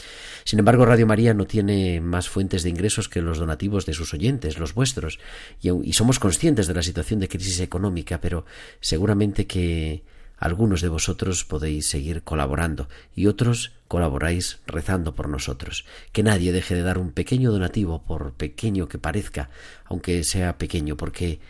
Sin 0.45 0.61
embargo, 0.61 0.87
Radio 0.87 1.07
María 1.07 1.35
no 1.35 1.47
tiene 1.47 2.01
más 2.01 2.29
fuentes 2.29 2.63
de 2.63 2.71
ingresos 2.71 3.09
que 3.09 3.23
los 3.23 3.39
donativos 3.39 3.87
de 3.87 3.95
sus 3.95 4.15
oyentes, 4.15 4.59
los 4.59 4.75
vuestros, 4.75 5.19
y, 5.61 5.93
somos 5.93 6.21
conscientes 6.21 6.69
de 6.69 6.75
la 6.75 6.83
situación 6.83 7.19
de 7.19 7.29
crisis 7.29 7.59
económica, 7.61 8.21
pero 8.21 8.45
seguramente 8.81 9.47
que 9.47 10.05
algunos 10.39 10.81
de 10.81 10.89
vosotros 10.89 11.45
podéis 11.45 11.87
seguir 11.87 12.23
colaborando 12.23 12.89
y 13.15 13.27
otros 13.27 13.73
colaboráis 13.89 14.61
rezando 14.67 15.15
por 15.15 15.29
nosotros. 15.29 15.85
Que 16.13 16.23
nadie 16.23 16.53
deje 16.53 16.75
de 16.75 16.83
dar 16.83 16.99
un 16.99 17.11
pequeño 17.11 17.51
donativo, 17.51 18.03
por 18.03 18.33
pequeño 18.33 18.89
que 18.89 18.99
parezca, 18.99 19.51
aunque 19.85 20.25
sea 20.25 20.57
pequeño, 20.57 20.97
porque 20.97 21.41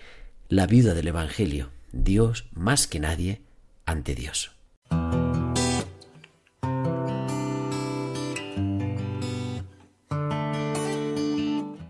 la 0.48 0.66
vida 0.66 0.94
del 0.94 1.08
Evangelio, 1.08 1.70
Dios 1.92 2.46
más 2.52 2.86
que 2.86 2.98
nadie 2.98 3.42
ante 3.86 4.14
Dios. 4.14 4.52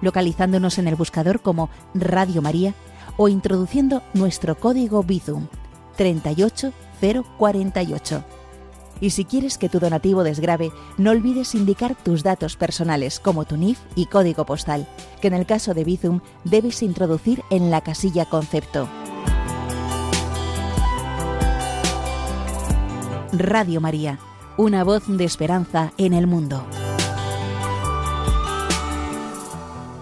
localizándonos 0.00 0.78
en 0.78 0.88
el 0.88 0.94
buscador 0.94 1.40
como 1.40 1.68
Radio 1.94 2.40
María 2.42 2.74
o 3.16 3.28
introduciendo 3.28 4.02
nuestro 4.14 4.58
código 4.58 5.02
Bizum 5.02 5.48
38048. 5.96 8.24
Y 9.00 9.10
si 9.10 9.26
quieres 9.26 9.58
que 9.58 9.68
tu 9.68 9.78
donativo 9.78 10.24
desgrabe, 10.24 10.72
no 10.96 11.10
olvides 11.10 11.54
indicar 11.54 11.94
tus 11.94 12.22
datos 12.22 12.56
personales 12.56 13.20
como 13.20 13.44
tu 13.44 13.58
NIF 13.58 13.78
y 13.94 14.06
código 14.06 14.46
postal, 14.46 14.88
que 15.20 15.28
en 15.28 15.34
el 15.34 15.44
caso 15.44 15.74
de 15.74 15.84
Bizum 15.84 16.20
debes 16.44 16.82
introducir 16.82 17.42
en 17.50 17.70
la 17.70 17.82
casilla 17.82 18.24
concepto. 18.24 18.88
Radio 23.32 23.82
María 23.82 24.18
una 24.58 24.84
voz 24.84 25.04
de 25.06 25.24
esperanza 25.24 25.92
en 25.98 26.14
el 26.14 26.26
mundo. 26.26 26.64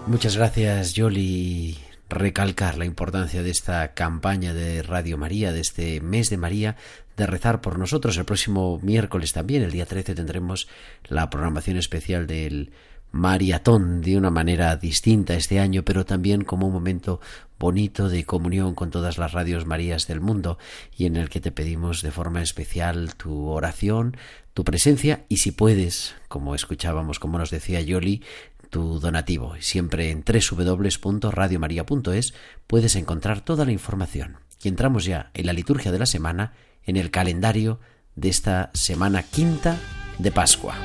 Muchas 0.07 0.37
gracias, 0.37 0.93
Yoli. 0.93 1.79
Recalcar 2.09 2.77
la 2.77 2.85
importancia 2.85 3.41
de 3.41 3.49
esta 3.49 3.95
campaña 3.95 4.53
de 4.53 4.83
Radio 4.83 5.17
María, 5.17 5.51
de 5.51 5.61
este 5.61 5.99
mes 5.99 6.29
de 6.29 6.37
María, 6.37 6.75
de 7.17 7.25
rezar 7.25 7.59
por 7.59 7.79
nosotros. 7.79 8.15
El 8.17 8.25
próximo 8.25 8.79
miércoles 8.83 9.33
también, 9.33 9.63
el 9.63 9.71
día 9.71 9.87
13, 9.87 10.13
tendremos 10.13 10.67
la 11.05 11.31
programación 11.31 11.77
especial 11.77 12.27
del 12.27 12.71
maratón 13.11 14.01
de 14.01 14.17
una 14.17 14.29
manera 14.29 14.75
distinta 14.75 15.33
este 15.33 15.59
año, 15.59 15.83
pero 15.83 16.05
también 16.05 16.43
como 16.43 16.67
un 16.67 16.73
momento 16.73 17.19
bonito 17.57 18.09
de 18.09 18.25
comunión 18.25 18.75
con 18.75 18.91
todas 18.91 19.17
las 19.17 19.31
radios 19.31 19.65
Marías 19.65 20.05
del 20.05 20.19
mundo 20.19 20.59
y 20.95 21.05
en 21.05 21.15
el 21.15 21.29
que 21.29 21.39
te 21.39 21.51
pedimos 21.51 22.01
de 22.01 22.11
forma 22.11 22.41
especial 22.41 23.15
tu 23.15 23.47
oración, 23.47 24.17
tu 24.53 24.65
presencia 24.65 25.25
y 25.29 25.37
si 25.37 25.51
puedes, 25.51 26.15
como 26.27 26.55
escuchábamos, 26.55 27.19
como 27.19 27.37
nos 27.37 27.51
decía 27.51 27.79
Yoli, 27.79 28.21
tu 28.69 28.99
donativo. 28.99 29.55
Siempre 29.59 30.11
en 30.11 30.23
www.radiomaria.es 30.23 32.33
puedes 32.67 32.95
encontrar 32.95 33.41
toda 33.41 33.65
la 33.65 33.71
información. 33.71 34.37
Y 34.61 34.67
entramos 34.67 35.05
ya 35.05 35.31
en 35.33 35.45
la 35.45 35.53
liturgia 35.53 35.91
de 35.91 35.99
la 35.99 36.05
semana, 36.05 36.53
en 36.83 36.97
el 36.97 37.11
calendario 37.11 37.79
de 38.15 38.29
esta 38.29 38.71
semana 38.73 39.23
quinta 39.23 39.77
de 40.17 40.31
Pascua. 40.31 40.75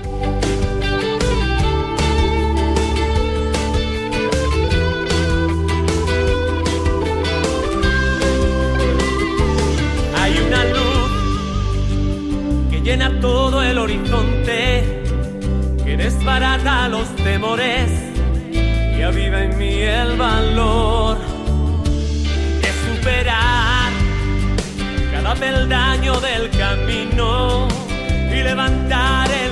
llena 12.90 13.21
todo 13.21 13.62
el 13.62 13.79
horizonte, 13.79 15.05
que 15.90 15.96
desbarata 15.96 16.88
los 16.88 17.09
temores 17.16 17.90
y 18.96 19.03
aviva 19.03 19.42
en 19.42 19.59
mí 19.59 19.74
el 19.83 20.16
valor 20.16 21.18
de 22.62 22.70
superar 22.87 23.90
cada 25.11 25.35
peldaño 25.35 26.20
del 26.20 26.48
camino 26.50 27.66
y 28.33 28.40
levantar 28.40 29.29
el 29.33 29.49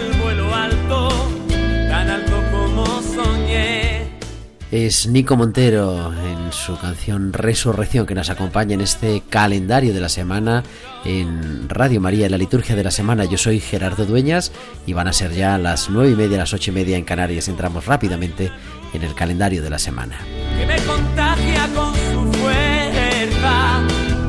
Es 4.71 5.07
Nico 5.07 5.35
Montero 5.35 6.13
en 6.13 6.53
su 6.53 6.77
canción 6.79 7.33
Resurrección 7.33 8.05
que 8.05 8.15
nos 8.15 8.29
acompaña 8.29 8.75
en 8.75 8.83
este 8.83 9.23
calendario 9.31 9.95
de 9.95 10.01
la 10.01 10.11
semana 10.11 10.63
en 11.07 11.71
Radio 11.71 12.03
María, 12.03 12.27
en 12.27 12.33
la 12.33 12.39
liturgia 12.39 12.77
de 12.77 12.85
la 12.85 12.91
semana. 12.91 13.25
Yo 13.25 13.39
soy 13.39 13.61
Gerardo 13.61 14.05
Dueñas 14.05 14.53
y 14.85 14.93
van 14.93 15.09
a 15.09 15.15
ser 15.15 15.33
ya 15.33 15.57
las 15.57 15.89
nueve 15.89 16.11
y 16.11 16.17
media, 16.17 16.37
las 16.37 16.53
ocho 16.53 16.71
y 16.71 16.75
media 16.75 16.99
en 16.99 17.05
Canarias. 17.05 17.49
Entramos 17.49 17.87
rápidamente 17.87 18.53
en 18.93 19.03
el 19.03 19.15
calendario 19.15 19.63
de 19.63 19.71
la 19.71 19.79
semana. 19.79 20.19
Que 20.59 20.67
me 20.67 20.77
contagia 20.83 21.67
con 21.75 21.95
su 21.95 22.39
fuerza 22.39 23.81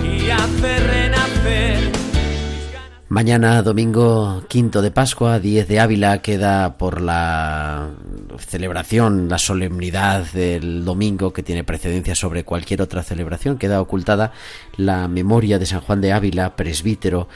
y 0.02 0.30
hace 0.30 1.09
Mañana, 3.12 3.64
domingo 3.64 4.44
quinto 4.48 4.84
de 4.84 4.92
Pascua, 4.92 5.40
10 5.40 5.68
de 5.68 5.80
Ávila, 5.80 6.22
queda 6.22 6.78
por 6.78 7.02
la 7.02 7.90
celebración, 8.38 9.28
la 9.28 9.40
solemnidad 9.40 10.32
del 10.32 10.86
domingo 10.86 11.34
que 11.34 11.42
tiene 11.42 11.64
precedencia 11.64 12.14
sobre 12.14 12.44
cualquier 12.44 12.84
otra 12.84 13.02
celebración. 13.02 13.58
Queda 13.58 13.82
ocultada 13.82 14.32
la 14.78 15.08
memoria 15.08 15.58
de 15.58 15.66
San 15.66 15.82
Juan 15.82 16.02
de 16.02 16.14
Ávila, 16.14 16.56
presbítero, 16.56 17.30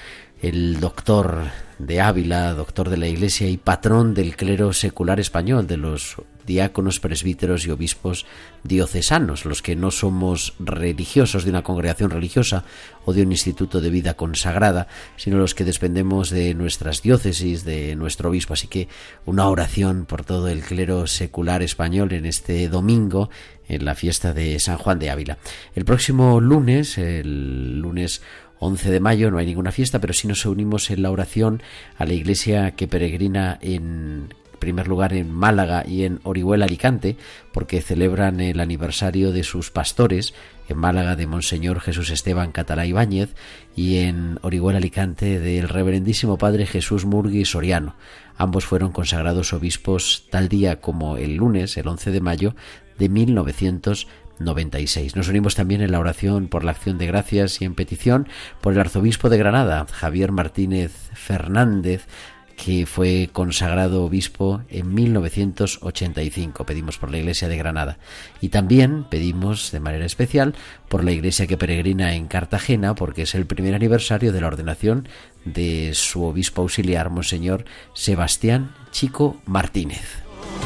el 0.43 0.79
doctor 0.79 1.39
de 1.79 2.01
Ávila, 2.01 2.53
doctor 2.53 2.91
de 2.91 2.97
la 2.97 3.07
Iglesia 3.07 3.49
y 3.49 3.57
patrón 3.57 4.13
del 4.13 4.36
clero 4.36 4.73
secular 4.73 5.19
español, 5.19 5.65
de 5.65 5.77
los 5.77 6.17
diáconos, 6.45 6.99
presbíteros 6.99 7.65
y 7.65 7.71
obispos 7.71 8.25
diocesanos, 8.63 9.45
los 9.45 9.62
que 9.62 9.75
no 9.75 9.91
somos 9.91 10.53
religiosos 10.60 11.43
de 11.43 11.49
una 11.49 11.63
congregación 11.63 12.10
religiosa 12.10 12.63
o 13.06 13.13
de 13.13 13.23
un 13.23 13.32
instituto 13.32 13.82
de 13.82 13.89
vida 13.89 14.13
consagrada, 14.15 14.88
sino 15.17 15.38
los 15.38 15.56
que 15.56 15.65
dependemos 15.65 16.29
de 16.29 16.53
nuestras 16.53 17.01
diócesis, 17.01 17.65
de 17.65 17.95
nuestro 17.95 18.29
obispo. 18.29 18.53
Así 18.53 18.67
que 18.67 18.88
una 19.25 19.47
oración 19.47 20.06
por 20.06 20.23
todo 20.23 20.47
el 20.47 20.62
clero 20.62 21.08
secular 21.08 21.62
español 21.62 22.13
en 22.13 22.25
este 22.25 22.67
domingo 22.69 23.29
en 23.67 23.86
la 23.86 23.95
fiesta 23.95 24.34
de 24.34 24.60
San 24.60 24.77
Juan 24.77 24.99
de 24.99 25.10
Ávila. 25.10 25.38
El 25.75 25.86
próximo 25.86 26.41
lunes, 26.41 26.97
el 26.97 27.79
lunes 27.79 28.21
11 28.60 28.91
de 28.91 28.99
mayo, 28.99 29.32
no 29.32 29.38
hay 29.38 29.45
ninguna 29.45 29.71
fiesta, 29.71 29.99
pero 29.99 30.13
sí 30.13 30.27
nos 30.27 30.45
unimos 30.45 30.89
en 30.89 31.01
la 31.01 31.12
oración 31.12 31.62
a 31.97 32.06
la 32.06 32.13
iglesia 32.13 32.71
que 32.71 32.88
peregrina 32.88 33.58
en 33.62 34.34
primer 34.63 34.88
lugar 34.88 35.13
en 35.13 35.30
Málaga 35.30 35.84
y 35.86 36.06
en 36.06 36.21
Orihuela 36.23 36.63
Alicante, 36.63 37.17
porque 37.52 37.82
celebran 37.82 38.39
el 38.39 38.62
aniversario 38.62 39.34
de 39.34 39.43
sus 39.43 39.71
pastores, 39.71 40.34
en 40.69 40.78
Málaga 40.78 41.17
de 41.17 41.28
Monseñor 41.28 41.82
Jesús 41.82 42.10
Esteban 42.10 42.54
Catalá 42.54 42.86
Ibáñez 42.86 43.36
y 43.76 43.97
en 43.97 44.39
Orihuela 44.41 44.78
Alicante 44.78 45.38
del 45.38 45.67
Reverendísimo 45.67 46.38
Padre 46.38 46.65
Jesús 46.65 47.04
Murgui 47.04 47.43
Soriano. 47.43 47.97
Ambos 48.38 48.63
fueron 48.63 48.93
consagrados 48.93 49.52
obispos 49.52 50.28
tal 50.30 50.47
día 50.47 50.80
como 50.80 51.17
el 51.17 51.36
lunes, 51.36 51.76
el 51.76 51.89
11 51.89 52.12
de 52.12 52.21
mayo 52.21 52.56
de 52.97 53.10
1996. 53.10 55.17
Nos 55.17 55.28
unimos 55.28 55.56
también 55.56 55.82
en 55.82 55.91
la 55.91 55.99
oración 55.99 56.47
por 56.47 56.63
la 56.63 56.71
acción 56.71 56.97
de 56.97 57.08
gracias 57.08 57.62
y 57.62 57.65
en 57.65 57.76
petición 57.76 58.30
por 58.62 58.71
el 58.71 58.80
arzobispo 58.80 59.28
de 59.28 59.39
Granada, 59.39 59.86
Javier 59.91 60.32
Martínez 60.32 60.93
Fernández, 61.13 62.08
que 62.57 62.85
fue 62.85 63.29
consagrado 63.31 64.03
obispo 64.03 64.61
en 64.69 64.93
1985. 64.93 66.65
Pedimos 66.65 66.97
por 66.97 67.11
la 67.11 67.17
Iglesia 67.17 67.47
de 67.47 67.57
Granada. 67.57 67.97
Y 68.41 68.49
también 68.49 69.05
pedimos 69.05 69.71
de 69.71 69.79
manera 69.79 70.05
especial 70.05 70.55
por 70.89 71.03
la 71.03 71.11
Iglesia 71.11 71.47
que 71.47 71.57
peregrina 71.57 72.15
en 72.15 72.27
Cartagena, 72.27 72.95
porque 72.95 73.23
es 73.23 73.35
el 73.35 73.45
primer 73.45 73.75
aniversario 73.75 74.31
de 74.31 74.41
la 74.41 74.47
ordenación 74.47 75.07
de 75.45 75.91
su 75.93 76.23
obispo 76.23 76.61
auxiliar, 76.61 77.09
Monseñor 77.09 77.65
Sebastián 77.93 78.73
Chico 78.91 79.41
Martínez. 79.45 80.23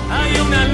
Hay 0.09 0.35
una 0.39 0.67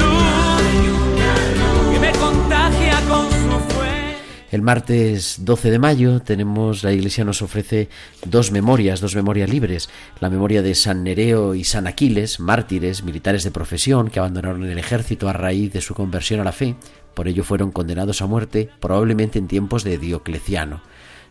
el 4.54 4.62
martes 4.62 5.38
12 5.40 5.72
de 5.72 5.80
mayo 5.80 6.20
tenemos, 6.20 6.84
la 6.84 6.94
Iglesia 6.94 7.26
nos 7.26 7.42
ofrece 7.42 7.90
dos 8.24 8.52
memorias, 8.52 9.02
dos 9.02 9.16
memorias 9.16 9.50
libres. 9.50 9.90
La 10.20 10.30
memoria 10.30 10.62
de 10.62 10.76
San 10.76 11.04
Nereo 11.04 11.56
y 11.56 11.64
San 11.64 11.88
Aquiles, 11.88 12.40
mártires, 12.40 13.04
militares 13.04 13.44
de 13.44 13.50
profesión 13.50 14.12
que 14.12 14.20
abandonaron 14.20 14.64
el 14.64 14.78
ejército 14.78 15.28
a 15.28 15.34
raíz 15.34 15.74
de 15.74 15.82
su 15.82 15.96
conversión 15.96 16.40
a 16.40 16.44
la 16.44 16.52
fe. 16.52 16.76
Por 17.16 17.28
ello 17.28 17.44
fueron 17.44 17.72
condenados 17.72 18.22
a 18.22 18.28
muerte, 18.28 18.70
probablemente 18.80 19.40
en 19.40 19.48
tiempos 19.48 19.84
de 19.84 19.98
Diocleciano. 19.98 20.84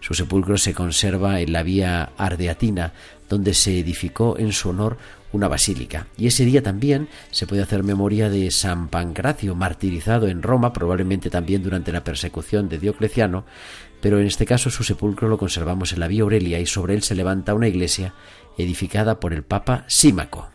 Su 0.02 0.14
sepulcro 0.14 0.58
se 0.58 0.74
conserva 0.74 1.40
en 1.40 1.52
la 1.52 1.62
vía 1.62 2.10
Ardeatina, 2.18 2.92
donde 3.28 3.54
se 3.54 3.78
edificó 3.78 4.36
en 4.36 4.52
su 4.52 4.70
honor 4.70 4.98
una 5.30 5.46
basílica. 5.46 6.08
Y 6.18 6.26
ese 6.26 6.44
día 6.44 6.60
también 6.60 7.08
se 7.30 7.46
puede 7.46 7.62
hacer 7.62 7.84
memoria 7.84 8.28
de 8.28 8.50
San 8.50 8.88
Pancracio, 8.88 9.54
martirizado 9.54 10.26
en 10.26 10.42
Roma, 10.42 10.72
probablemente 10.72 11.30
también 11.30 11.62
durante 11.62 11.92
la 11.92 12.02
persecución 12.02 12.68
de 12.68 12.78
Diocleciano, 12.78 13.44
pero 14.00 14.18
en 14.18 14.26
este 14.26 14.44
caso 14.44 14.70
su 14.70 14.82
sepulcro 14.82 15.28
lo 15.28 15.38
conservamos 15.38 15.92
en 15.92 16.00
la 16.00 16.08
Vía 16.08 16.24
Aurelia 16.24 16.58
y 16.58 16.66
sobre 16.66 16.94
él 16.94 17.04
se 17.04 17.14
levanta 17.14 17.54
una 17.54 17.68
iglesia 17.68 18.12
edificada 18.58 19.20
por 19.20 19.32
el 19.32 19.44
Papa 19.44 19.84
Símaco. 19.86 20.48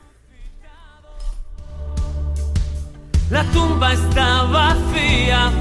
La 3.32 3.46
tumba 3.46 3.94
está 3.94 4.44
vacía, 4.44 5.52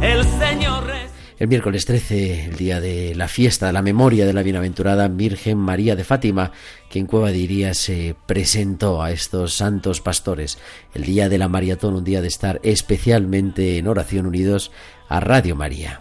el 0.00 0.24
Señor 0.24 1.13
el 1.38 1.48
miércoles 1.48 1.84
13, 1.84 2.46
el 2.46 2.56
día 2.56 2.80
de 2.80 3.14
la 3.14 3.28
fiesta, 3.28 3.72
la 3.72 3.82
memoria 3.82 4.26
de 4.26 4.32
la 4.32 4.42
bienaventurada 4.42 5.08
Virgen 5.08 5.58
María 5.58 5.96
de 5.96 6.04
Fátima, 6.04 6.52
que 6.88 6.98
en 6.98 7.06
Cueva 7.06 7.30
diría 7.30 7.74
se 7.74 8.14
presentó 8.26 9.02
a 9.02 9.10
estos 9.10 9.54
santos 9.54 10.00
pastores. 10.00 10.58
El 10.94 11.04
día 11.04 11.28
de 11.28 11.38
la 11.38 11.48
maratón, 11.48 11.94
un 11.94 12.04
día 12.04 12.22
de 12.22 12.28
estar 12.28 12.60
especialmente 12.62 13.78
en 13.78 13.88
oración 13.88 14.26
unidos 14.26 14.70
a 15.08 15.20
Radio 15.20 15.56
María. 15.56 16.00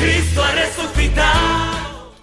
Cristo 0.00 0.42
ha 0.42 0.52
resucitado. 0.52 1.66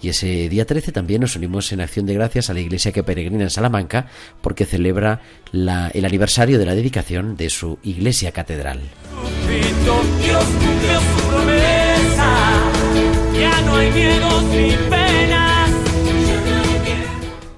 Y 0.02 0.10
ese 0.10 0.50
día 0.50 0.66
13 0.66 0.92
también 0.92 1.22
nos 1.22 1.38
unimos 1.38 1.72
en 1.72 1.80
acción 1.80 2.06
de 2.06 2.14
gracias 2.14 2.50
a 2.50 2.54
la 2.54 2.60
iglesia 2.60 2.92
que 2.92 3.04
peregrina 3.04 3.44
en 3.44 3.50
Salamanca 3.50 4.08
porque 4.42 4.66
celebra 4.66 5.22
el 5.54 5.70
aniversario 6.06 6.60
de 6.60 6.66
la 6.66 6.76
dedicación 6.76 7.38
de 7.38 7.50
su 7.50 7.80
iglesia 7.84 8.34
catedral. 8.34 8.82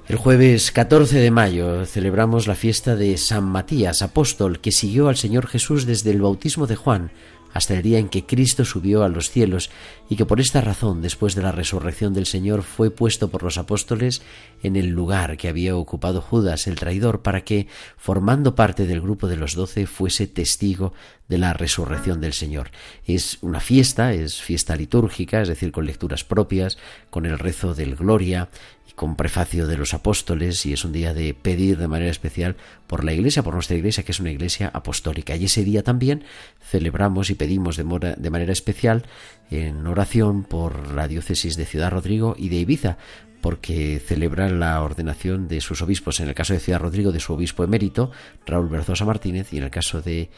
El 0.08 0.18
jueves 0.18 0.72
14 0.72 1.18
de 1.20 1.30
mayo 1.30 1.86
celebramos 1.86 2.48
la 2.48 2.56
fiesta 2.56 2.96
de 2.96 3.18
San 3.18 3.44
Matías, 3.44 4.02
apóstol, 4.02 4.60
que 4.60 4.72
siguió 4.72 5.10
al 5.10 5.18
Señor 5.18 5.48
Jesús 5.48 5.86
desde 5.86 6.12
el 6.12 6.22
bautismo 6.22 6.68
de 6.68 6.76
Juan 6.76 7.12
hasta 7.56 7.74
el 7.74 7.82
día 7.82 8.00
en 8.00 8.10
que 8.10 8.26
Cristo 8.26 8.66
subió 8.66 9.04
a 9.04 9.08
los 9.08 9.30
cielos 9.30 9.70
y 10.10 10.18
que 10.18 10.26
por 10.26 10.42
esta 10.42 10.60
razón, 10.60 11.02
después 11.02 11.36
de 11.36 11.42
la 11.42 11.54
resurrección 11.54 12.14
del 12.14 12.26
Señor, 12.26 12.64
fue 12.64 12.92
puesto 12.92 13.30
por 13.30 13.44
los 13.44 13.58
apóstoles 13.58 14.22
en 14.62 14.76
el 14.76 14.90
lugar 14.90 15.38
que 15.38 15.48
había 15.48 15.78
ocupado 15.78 16.20
Judas 16.20 16.68
el 16.68 16.76
traidor, 16.76 17.22
para 17.22 17.46
que, 17.46 17.68
formando 17.96 18.56
parte 18.56 18.86
del 18.86 19.00
grupo 19.00 19.30
de 19.30 19.38
los 19.38 19.56
doce, 19.56 19.88
fuese 19.88 20.28
testigo 20.28 20.94
de 21.30 21.38
la 21.38 21.54
resurrección 21.54 22.20
del 22.20 22.34
Señor. 22.34 22.72
Es 23.08 23.38
una 23.42 23.62
fiesta, 23.62 24.14
es 24.14 24.42
fiesta 24.42 24.76
litúrgica, 24.76 25.42
es 25.42 25.48
decir, 25.48 25.72
con 25.72 25.86
lecturas 25.86 26.26
propias, 26.26 26.78
con 27.10 27.26
el 27.26 27.40
rezo 27.40 27.74
del 27.74 27.96
Gloria, 27.96 28.50
con 28.96 29.16
prefacio 29.16 29.68
de 29.68 29.78
los 29.78 29.94
apóstoles 29.94 30.66
y 30.66 30.74
es 30.74 30.86
un 30.86 30.94
día 30.94 31.14
de 31.14 31.34
pedir 31.34 31.78
de 31.78 31.88
manera 31.88 32.12
especial 32.12 32.56
por 32.88 33.04
la 33.04 33.14
iglesia, 33.14 33.44
por 33.44 33.54
nuestra 33.54 33.76
iglesia, 33.76 34.04
que 34.04 34.12
es 34.12 34.20
una 34.20 34.32
iglesia 34.32 34.72
apostólica. 34.74 35.36
Y 35.36 35.46
ese 35.46 35.64
día 35.64 35.84
también 35.84 36.24
celebramos 36.62 37.30
y 37.30 37.36
pedimos 37.36 37.78
de, 37.78 37.84
de 38.18 38.30
manera 38.30 38.54
especial 38.54 39.06
en 39.52 39.86
oración 39.86 40.44
por 40.44 40.92
la 40.94 41.08
diócesis 41.08 41.56
de 41.56 41.66
Ciudad 41.66 41.92
Rodrigo 41.92 42.36
y 42.38 42.50
de 42.50 42.56
Ibiza, 42.58 42.98
porque 43.42 44.02
celebran 44.04 44.60
la 44.60 44.82
ordenación 44.82 45.48
de 45.48 45.62
sus 45.62 45.82
obispos, 45.82 46.20
en 46.20 46.30
el 46.30 46.34
caso 46.34 46.54
de 46.54 46.60
Ciudad 46.60 46.80
Rodrigo 46.80 47.12
de 47.12 47.20
su 47.20 47.34
obispo 47.34 47.64
emérito, 47.64 48.12
Raúl 48.46 48.70
Berzosa 48.70 49.06
Martínez, 49.06 49.54
y 49.54 49.58
en 49.58 49.66
el 49.66 49.70
caso 49.70 50.02
de 50.02 50.30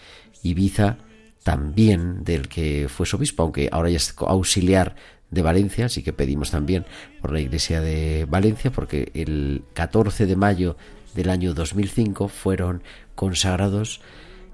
Ibiza 0.43 0.97
también 1.43 2.25
del 2.25 2.49
que 2.49 2.87
fue 2.89 3.05
su 3.05 3.15
obispo, 3.15 3.43
aunque 3.43 3.69
ahora 3.71 3.89
ya 3.89 3.95
es 3.95 4.13
auxiliar 4.17 4.95
de 5.29 5.41
Valencia, 5.41 5.85
así 5.85 6.03
que 6.03 6.13
pedimos 6.13 6.51
también 6.51 6.85
por 7.21 7.31
la 7.31 7.39
iglesia 7.39 7.81
de 7.81 8.25
Valencia, 8.29 8.71
porque 8.71 9.11
el 9.13 9.63
14 9.73 10.25
de 10.25 10.35
mayo 10.35 10.77
del 11.15 11.29
año 11.29 11.53
2005 11.53 12.27
fueron 12.27 12.83
consagrados 13.15 14.01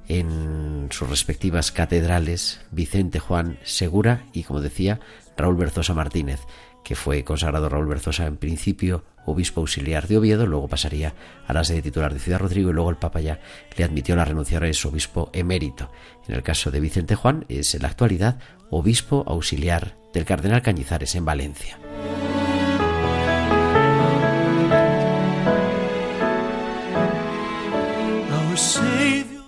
en 0.07 0.87
sus 0.91 1.09
respectivas 1.09 1.71
catedrales 1.71 2.61
Vicente 2.71 3.19
Juan 3.19 3.57
Segura 3.63 4.25
y, 4.33 4.43
como 4.43 4.61
decía, 4.61 4.99
Raúl 5.37 5.55
Berzosa 5.55 5.93
Martínez, 5.93 6.41
que 6.83 6.95
fue 6.95 7.23
consagrado 7.23 7.69
Raúl 7.69 7.87
Berzosa 7.87 8.25
en 8.25 8.37
principio 8.37 9.03
obispo 9.25 9.61
auxiliar 9.61 10.07
de 10.07 10.17
Oviedo, 10.17 10.45
luego 10.45 10.67
pasaría 10.67 11.15
a 11.47 11.53
la 11.53 11.63
sede 11.63 11.81
titular 11.81 12.13
de 12.13 12.19
Ciudad 12.19 12.39
Rodrigo 12.39 12.69
y 12.69 12.73
luego 12.73 12.89
el 12.89 12.97
Papa 12.97 13.21
ya 13.21 13.39
le 13.77 13.83
admitió 13.85 14.15
la 14.15 14.25
renunciar 14.25 14.65
a 14.65 14.73
su 14.73 14.89
obispo 14.89 15.29
emérito. 15.33 15.91
En 16.27 16.35
el 16.35 16.43
caso 16.43 16.71
de 16.71 16.81
Vicente 16.81 17.15
Juan 17.15 17.45
es 17.47 17.73
en 17.73 17.83
la 17.83 17.87
actualidad 17.87 18.39
obispo 18.69 19.23
auxiliar 19.25 20.02
del 20.13 20.25
Cardenal 20.25 20.61
Cañizares 20.61 21.15
en 21.15 21.25
Valencia. 21.25 21.77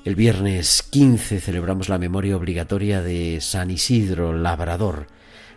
El 0.04 0.16
viernes 0.16 0.84
15 0.84 1.40
celebramos 1.40 1.90
la 1.90 1.98
memoria 1.98 2.36
obligatoria 2.36 3.02
de 3.02 3.40
San 3.42 3.72
Isidro 3.72 4.34
Labrador. 4.34 5.08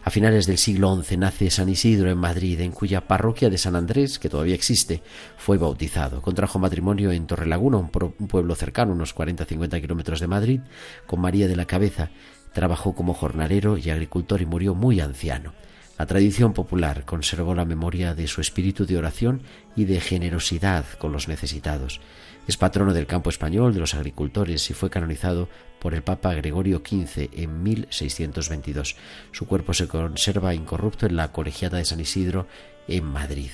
A 0.04 0.10
finales 0.10 0.46
del 0.46 0.56
siglo 0.56 1.02
XI 1.02 1.16
nace 1.18 1.50
San 1.50 1.68
Isidro 1.68 2.10
en 2.10 2.16
Madrid, 2.16 2.60
en 2.60 2.72
cuya 2.72 3.06
parroquia 3.06 3.50
de 3.50 3.58
San 3.58 3.76
Andrés, 3.76 4.18
que 4.18 4.30
todavía 4.30 4.54
existe, 4.54 5.02
fue 5.36 5.58
bautizado. 5.58 6.22
Contrajo 6.22 6.58
matrimonio 6.58 7.12
en 7.12 7.26
Torrelaguna, 7.26 7.76
un, 7.76 7.90
pueblo 7.90 8.54
cercano, 8.54 8.92
unos 8.92 9.14
40-50 9.14 9.80
kilómetros 9.82 10.20
de 10.20 10.26
Madrid, 10.26 10.60
con 11.06 11.20
María 11.20 11.46
de 11.46 11.56
la 11.56 11.66
Cabeza, 11.66 12.10
Trabajó 12.58 12.92
como 12.92 13.14
jornalero 13.14 13.78
y 13.78 13.88
agricultor 13.88 14.42
y 14.42 14.44
murió 14.44 14.74
muy 14.74 14.98
anciano. 14.98 15.52
La 15.96 16.06
tradición 16.06 16.54
popular 16.54 17.04
conservó 17.04 17.54
la 17.54 17.64
memoria 17.64 18.16
de 18.16 18.26
su 18.26 18.40
espíritu 18.40 18.84
de 18.84 18.98
oración 18.98 19.42
y 19.76 19.84
de 19.84 20.00
generosidad 20.00 20.84
con 20.98 21.12
los 21.12 21.28
necesitados. 21.28 22.00
Es 22.48 22.56
patrono 22.56 22.94
del 22.94 23.06
campo 23.06 23.30
español, 23.30 23.74
de 23.74 23.78
los 23.78 23.94
agricultores 23.94 24.68
y 24.70 24.74
fue 24.74 24.90
canonizado 24.90 25.48
por 25.78 25.94
el 25.94 26.02
Papa 26.02 26.34
Gregorio 26.34 26.82
XV 26.84 27.30
en 27.32 27.62
1622. 27.62 28.96
Su 29.30 29.46
cuerpo 29.46 29.72
se 29.72 29.86
conserva 29.86 30.52
incorrupto 30.52 31.06
en 31.06 31.14
la 31.14 31.30
Colegiata 31.30 31.76
de 31.76 31.84
San 31.84 32.00
Isidro 32.00 32.48
en 32.88 33.04
Madrid. 33.04 33.50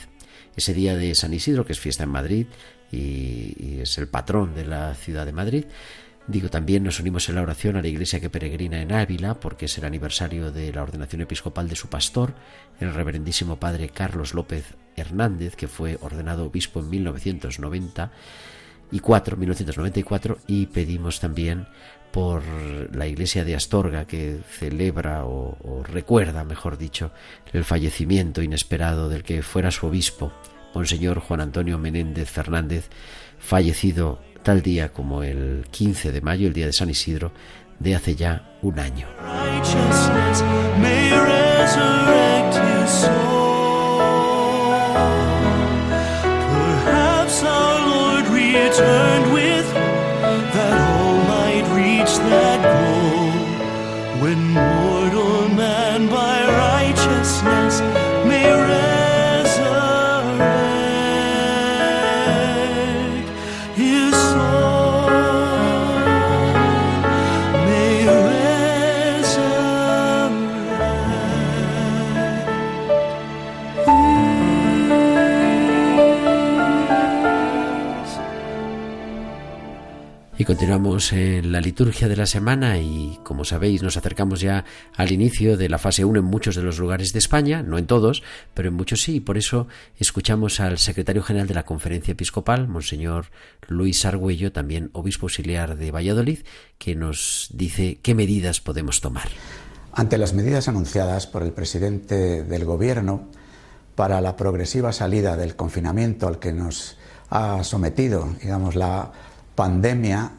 ese 0.57 0.73
día 0.73 0.97
de 0.97 1.15
San 1.15 1.35
Isidro, 1.35 1.67
que 1.67 1.75
es 1.75 1.79
fiesta 1.79 2.05
en 2.05 2.09
Madrid 2.09 2.47
y, 2.91 3.55
y 3.59 3.81
es 3.83 3.99
el 3.99 4.09
patrón 4.09 4.55
de 4.55 4.65
la 4.65 4.95
ciudad 4.95 5.27
de 5.27 5.33
Madrid. 5.33 5.67
Digo, 6.27 6.49
también 6.49 6.83
nos 6.83 7.01
unimos 7.01 7.29
en 7.29 7.35
la 7.35 7.43
oración 7.43 7.77
a 7.77 7.83
la 7.83 7.89
iglesia 7.89 8.19
que 8.19 8.31
peregrina 8.31 8.81
en 8.81 8.93
Ávila, 8.93 9.35
porque 9.41 9.67
es 9.67 9.77
el 9.77 9.85
aniversario 9.85 10.51
de 10.51 10.73
la 10.73 10.83
ordenación 10.83 11.21
episcopal 11.21 11.69
de 11.69 11.77
su 11.77 11.89
pastor, 11.89 12.35
el 12.81 12.95
reverendísimo 12.95 13.57
padre 13.61 13.91
Carlos 13.91 14.33
López 14.33 14.75
Hernández, 14.97 15.55
que 15.55 15.69
fue 15.69 15.99
ordenado 16.01 16.47
obispo 16.47 16.81
en 16.81 16.89
1990 16.89 18.11
y 18.91 19.01
1994 19.01 20.39
y 20.47 20.67
pedimos 20.67 21.21
también 21.21 21.67
por 22.11 22.43
la 22.95 23.07
iglesia 23.07 23.45
de 23.45 23.57
Astorga 23.57 24.07
que 24.07 24.39
celebra 24.49 25.25
o, 25.25 25.59
o, 25.63 25.83
recuerda, 25.83 26.45
mejor 26.45 26.79
dicho, 26.79 27.11
el 27.53 27.65
fallecimiento 27.65 28.41
inesperado 28.41 29.09
del 29.09 29.25
que 29.25 29.43
fuera 29.43 29.71
su 29.71 29.87
obispo, 29.87 30.33
Monseñor 30.75 31.19
Juan 31.19 31.41
Antonio 31.41 31.77
Menéndez 31.77 32.31
Fernández, 32.31 32.89
fallecido 33.39 34.21
tal 34.45 34.63
día 34.63 34.91
como 34.91 35.25
el 35.25 35.65
15 35.71 36.13
de 36.13 36.21
mayo, 36.21 36.47
el 36.47 36.53
día 36.53 36.67
de 36.67 36.73
San 36.73 36.91
Isidro, 36.91 37.33
de 37.81 37.97
hace 37.97 38.15
ya 38.15 38.57
un 38.63 38.79
año. 38.79 39.09
Continuamos 80.47 81.13
en 81.15 81.53
la 81.53 81.61
liturgia 81.61 82.07
de 82.07 82.17
la 82.17 82.27
semana 82.27 82.79
y 82.79 83.19
como 83.23 83.45
sabéis 83.45 83.83
nos 83.83 83.97
acercamos 83.97 84.41
ya 84.41 84.65
al 84.95 85.11
inicio 85.11 85.57
de 85.57 85.71
la 85.71 85.79
fase 85.79 86.05
1 86.05 86.19
en 86.19 86.25
muchos 86.25 86.55
de 86.55 86.63
los 86.63 86.79
lugares 86.79 87.15
de 87.15 87.19
España, 87.19 87.63
no 87.63 87.79
en 87.79 87.87
todos, 87.87 88.23
pero 88.53 88.69
en 88.69 88.75
muchos 88.75 89.01
sí, 89.01 89.17
y 89.17 89.21
por 89.21 89.39
eso 89.39 89.69
escuchamos 89.99 90.61
al 90.61 90.79
secretario 90.79 91.23
general 91.23 91.49
de 91.49 91.55
la 91.55 91.65
Conferencia 91.65 92.13
Episcopal, 92.13 92.69
Monseñor 92.69 93.27
Luis 93.69 94.05
Argüello, 94.05 94.53
también 94.53 94.91
obispo 94.93 95.27
auxiliar 95.27 95.77
de 95.77 95.91
Valladolid, 95.91 96.41
que 96.77 96.95
nos 96.95 97.49
dice 97.53 97.99
qué 98.03 98.15
medidas 98.15 98.61
podemos 98.61 99.01
tomar. 99.01 99.29
Ante 99.93 100.19
las 100.19 100.35
medidas 100.35 100.69
anunciadas 100.69 101.27
por 101.27 101.43
el 101.43 101.53
presidente 101.53 102.43
del 102.43 102.67
Gobierno 102.67 103.29
para 103.95 104.21
la 104.21 104.37
progresiva 104.37 104.93
salida 104.93 105.37
del 105.37 105.57
confinamiento 105.57 106.29
al 106.29 106.39
que 106.39 106.53
nos 106.53 106.99
ha 107.31 107.65
sometido, 107.65 108.29
digamos, 108.43 108.75
la 108.75 109.13
pandemia 109.55 110.33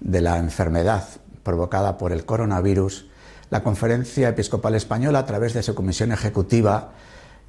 de 0.00 0.20
la 0.20 0.38
enfermedad 0.38 1.04
provocada 1.42 1.98
por 1.98 2.12
el 2.12 2.24
coronavirus, 2.24 3.06
la 3.50 3.62
Conferencia 3.62 4.28
Episcopal 4.28 4.74
Española, 4.74 5.20
a 5.20 5.26
través 5.26 5.54
de 5.54 5.62
su 5.62 5.74
comisión 5.74 6.12
ejecutiva, 6.12 6.92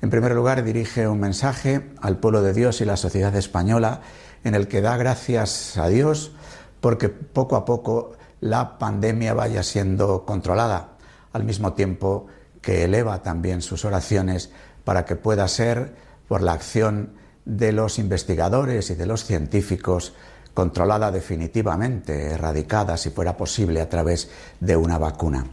en 0.01 0.09
primer 0.09 0.33
lugar 0.33 0.63
dirige 0.63 1.07
un 1.07 1.19
mensaje 1.19 1.91
al 2.01 2.17
pueblo 2.17 2.41
de 2.41 2.53
Dios 2.53 2.81
y 2.81 2.85
la 2.85 2.97
sociedad 2.97 3.35
española 3.35 4.01
en 4.43 4.55
el 4.55 4.67
que 4.67 4.81
da 4.81 4.97
gracias 4.97 5.77
a 5.77 5.87
Dios 5.87 6.31
porque 6.79 7.09
poco 7.09 7.55
a 7.55 7.65
poco 7.65 8.13
la 8.39 8.79
pandemia 8.79 9.35
vaya 9.35 9.61
siendo 9.61 10.25
controlada, 10.25 10.97
al 11.33 11.43
mismo 11.43 11.73
tiempo 11.73 12.25
que 12.61 12.83
eleva 12.83 13.21
también 13.21 13.61
sus 13.61 13.85
oraciones 13.85 14.51
para 14.83 15.05
que 15.05 15.15
pueda 15.15 15.47
ser, 15.47 15.93
por 16.27 16.41
la 16.41 16.53
acción 16.53 17.13
de 17.45 17.71
los 17.71 17.99
investigadores 17.99 18.89
y 18.89 18.95
de 18.95 19.05
los 19.05 19.25
científicos, 19.25 20.13
controlada 20.53 21.11
definitivamente, 21.11 22.31
erradicada, 22.31 22.97
si 22.97 23.09
fuera 23.09 23.37
posible, 23.37 23.81
a 23.81 23.89
través 23.89 24.29
de 24.59 24.75
una 24.75 24.97
vacuna. 24.97 25.45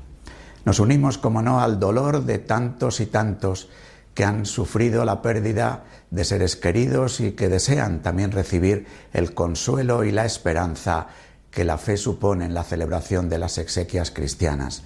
Nos 0.64 0.80
unimos, 0.80 1.18
como 1.18 1.42
no, 1.42 1.60
al 1.60 1.78
dolor 1.78 2.24
de 2.24 2.38
tantos 2.38 3.00
y 3.00 3.06
tantos 3.06 3.68
que 4.14 4.24
han 4.24 4.46
sufrido 4.46 5.04
la 5.04 5.22
pérdida 5.22 5.84
de 6.10 6.24
seres 6.24 6.56
queridos 6.56 7.20
y 7.20 7.32
que 7.32 7.48
desean 7.48 8.02
también 8.02 8.32
recibir 8.32 8.86
el 9.12 9.32
consuelo 9.34 10.04
y 10.04 10.10
la 10.10 10.24
esperanza 10.24 11.06
que 11.50 11.64
la 11.64 11.78
fe 11.78 11.96
supone 11.96 12.44
en 12.44 12.54
la 12.54 12.64
celebración 12.64 13.28
de 13.28 13.38
las 13.38 13.58
exequias 13.58 14.10
cristianas. 14.10 14.82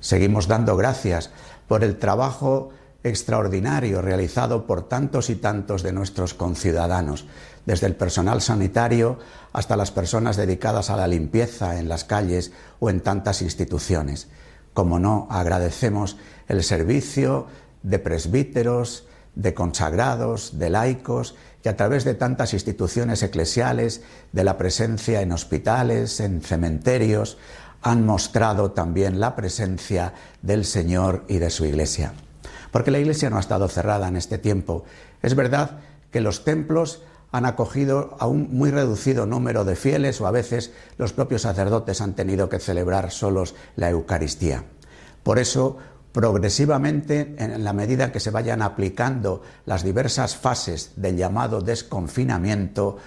Seguimos 0.00 0.46
dando 0.46 0.76
gracias 0.76 1.30
por 1.66 1.82
el 1.82 1.98
trabajo 1.98 2.70
extraordinario 3.02 4.02
realizado 4.02 4.66
por 4.66 4.88
tantos 4.88 5.30
y 5.30 5.36
tantos 5.36 5.82
de 5.82 5.92
nuestros 5.92 6.34
conciudadanos, 6.34 7.26
desde 7.66 7.86
el 7.86 7.96
personal 7.96 8.40
sanitario 8.40 9.18
hasta 9.52 9.76
las 9.76 9.90
personas 9.90 10.36
dedicadas 10.36 10.90
a 10.90 10.96
la 10.96 11.06
limpieza 11.06 11.78
en 11.78 11.88
las 11.88 12.04
calles 12.04 12.52
o 12.80 12.90
en 12.90 13.00
tantas 13.00 13.42
instituciones. 13.42 14.28
Como 14.72 14.98
no, 14.98 15.28
agradecemos 15.30 16.16
el 16.48 16.62
servicio 16.62 17.46
de 17.82 17.98
presbíteros, 17.98 19.06
de 19.34 19.54
consagrados, 19.54 20.58
de 20.58 20.70
laicos 20.70 21.34
y 21.64 21.68
a 21.68 21.76
través 21.76 22.04
de 22.04 22.14
tantas 22.14 22.52
instituciones 22.52 23.22
eclesiales, 23.22 24.02
de 24.32 24.44
la 24.44 24.58
presencia 24.58 25.22
en 25.22 25.32
hospitales, 25.32 26.20
en 26.20 26.42
cementerios, 26.42 27.38
han 27.82 28.04
mostrado 28.06 28.72
también 28.72 29.20
la 29.20 29.36
presencia 29.36 30.14
del 30.42 30.64
Señor 30.64 31.24
y 31.28 31.38
de 31.38 31.50
su 31.50 31.64
Iglesia. 31.64 32.14
Porque 32.70 32.90
la 32.90 32.98
Iglesia 32.98 33.30
no 33.30 33.36
ha 33.36 33.40
estado 33.40 33.68
cerrada 33.68 34.08
en 34.08 34.16
este 34.16 34.38
tiempo. 34.38 34.84
Es 35.22 35.34
verdad 35.34 35.78
que 36.10 36.20
los 36.20 36.44
templos 36.44 37.02
han 37.34 37.46
acogido 37.46 38.16
a 38.20 38.28
un 38.28 38.56
muy 38.56 38.70
reducido 38.70 39.26
número 39.26 39.64
de 39.64 39.74
fieles 39.74 40.20
o 40.20 40.28
a 40.28 40.30
veces 40.30 40.72
los 40.98 41.12
propios 41.12 41.42
sacerdotes 41.42 42.00
han 42.00 42.14
tenido 42.14 42.48
que 42.48 42.60
celebrar 42.60 43.10
solos 43.10 43.56
la 43.74 43.90
Eucaristía. 43.90 44.62
Por 45.24 45.40
eso, 45.40 45.76
progresivamente, 46.12 47.34
en 47.36 47.64
la 47.64 47.72
medida 47.72 48.12
que 48.12 48.20
se 48.20 48.30
vayan 48.30 48.62
aplicando 48.62 49.42
las 49.66 49.82
diversas 49.82 50.36
fases 50.36 50.92
del 50.94 51.16
llamado 51.16 51.60
desconfinamiento, 51.60 52.98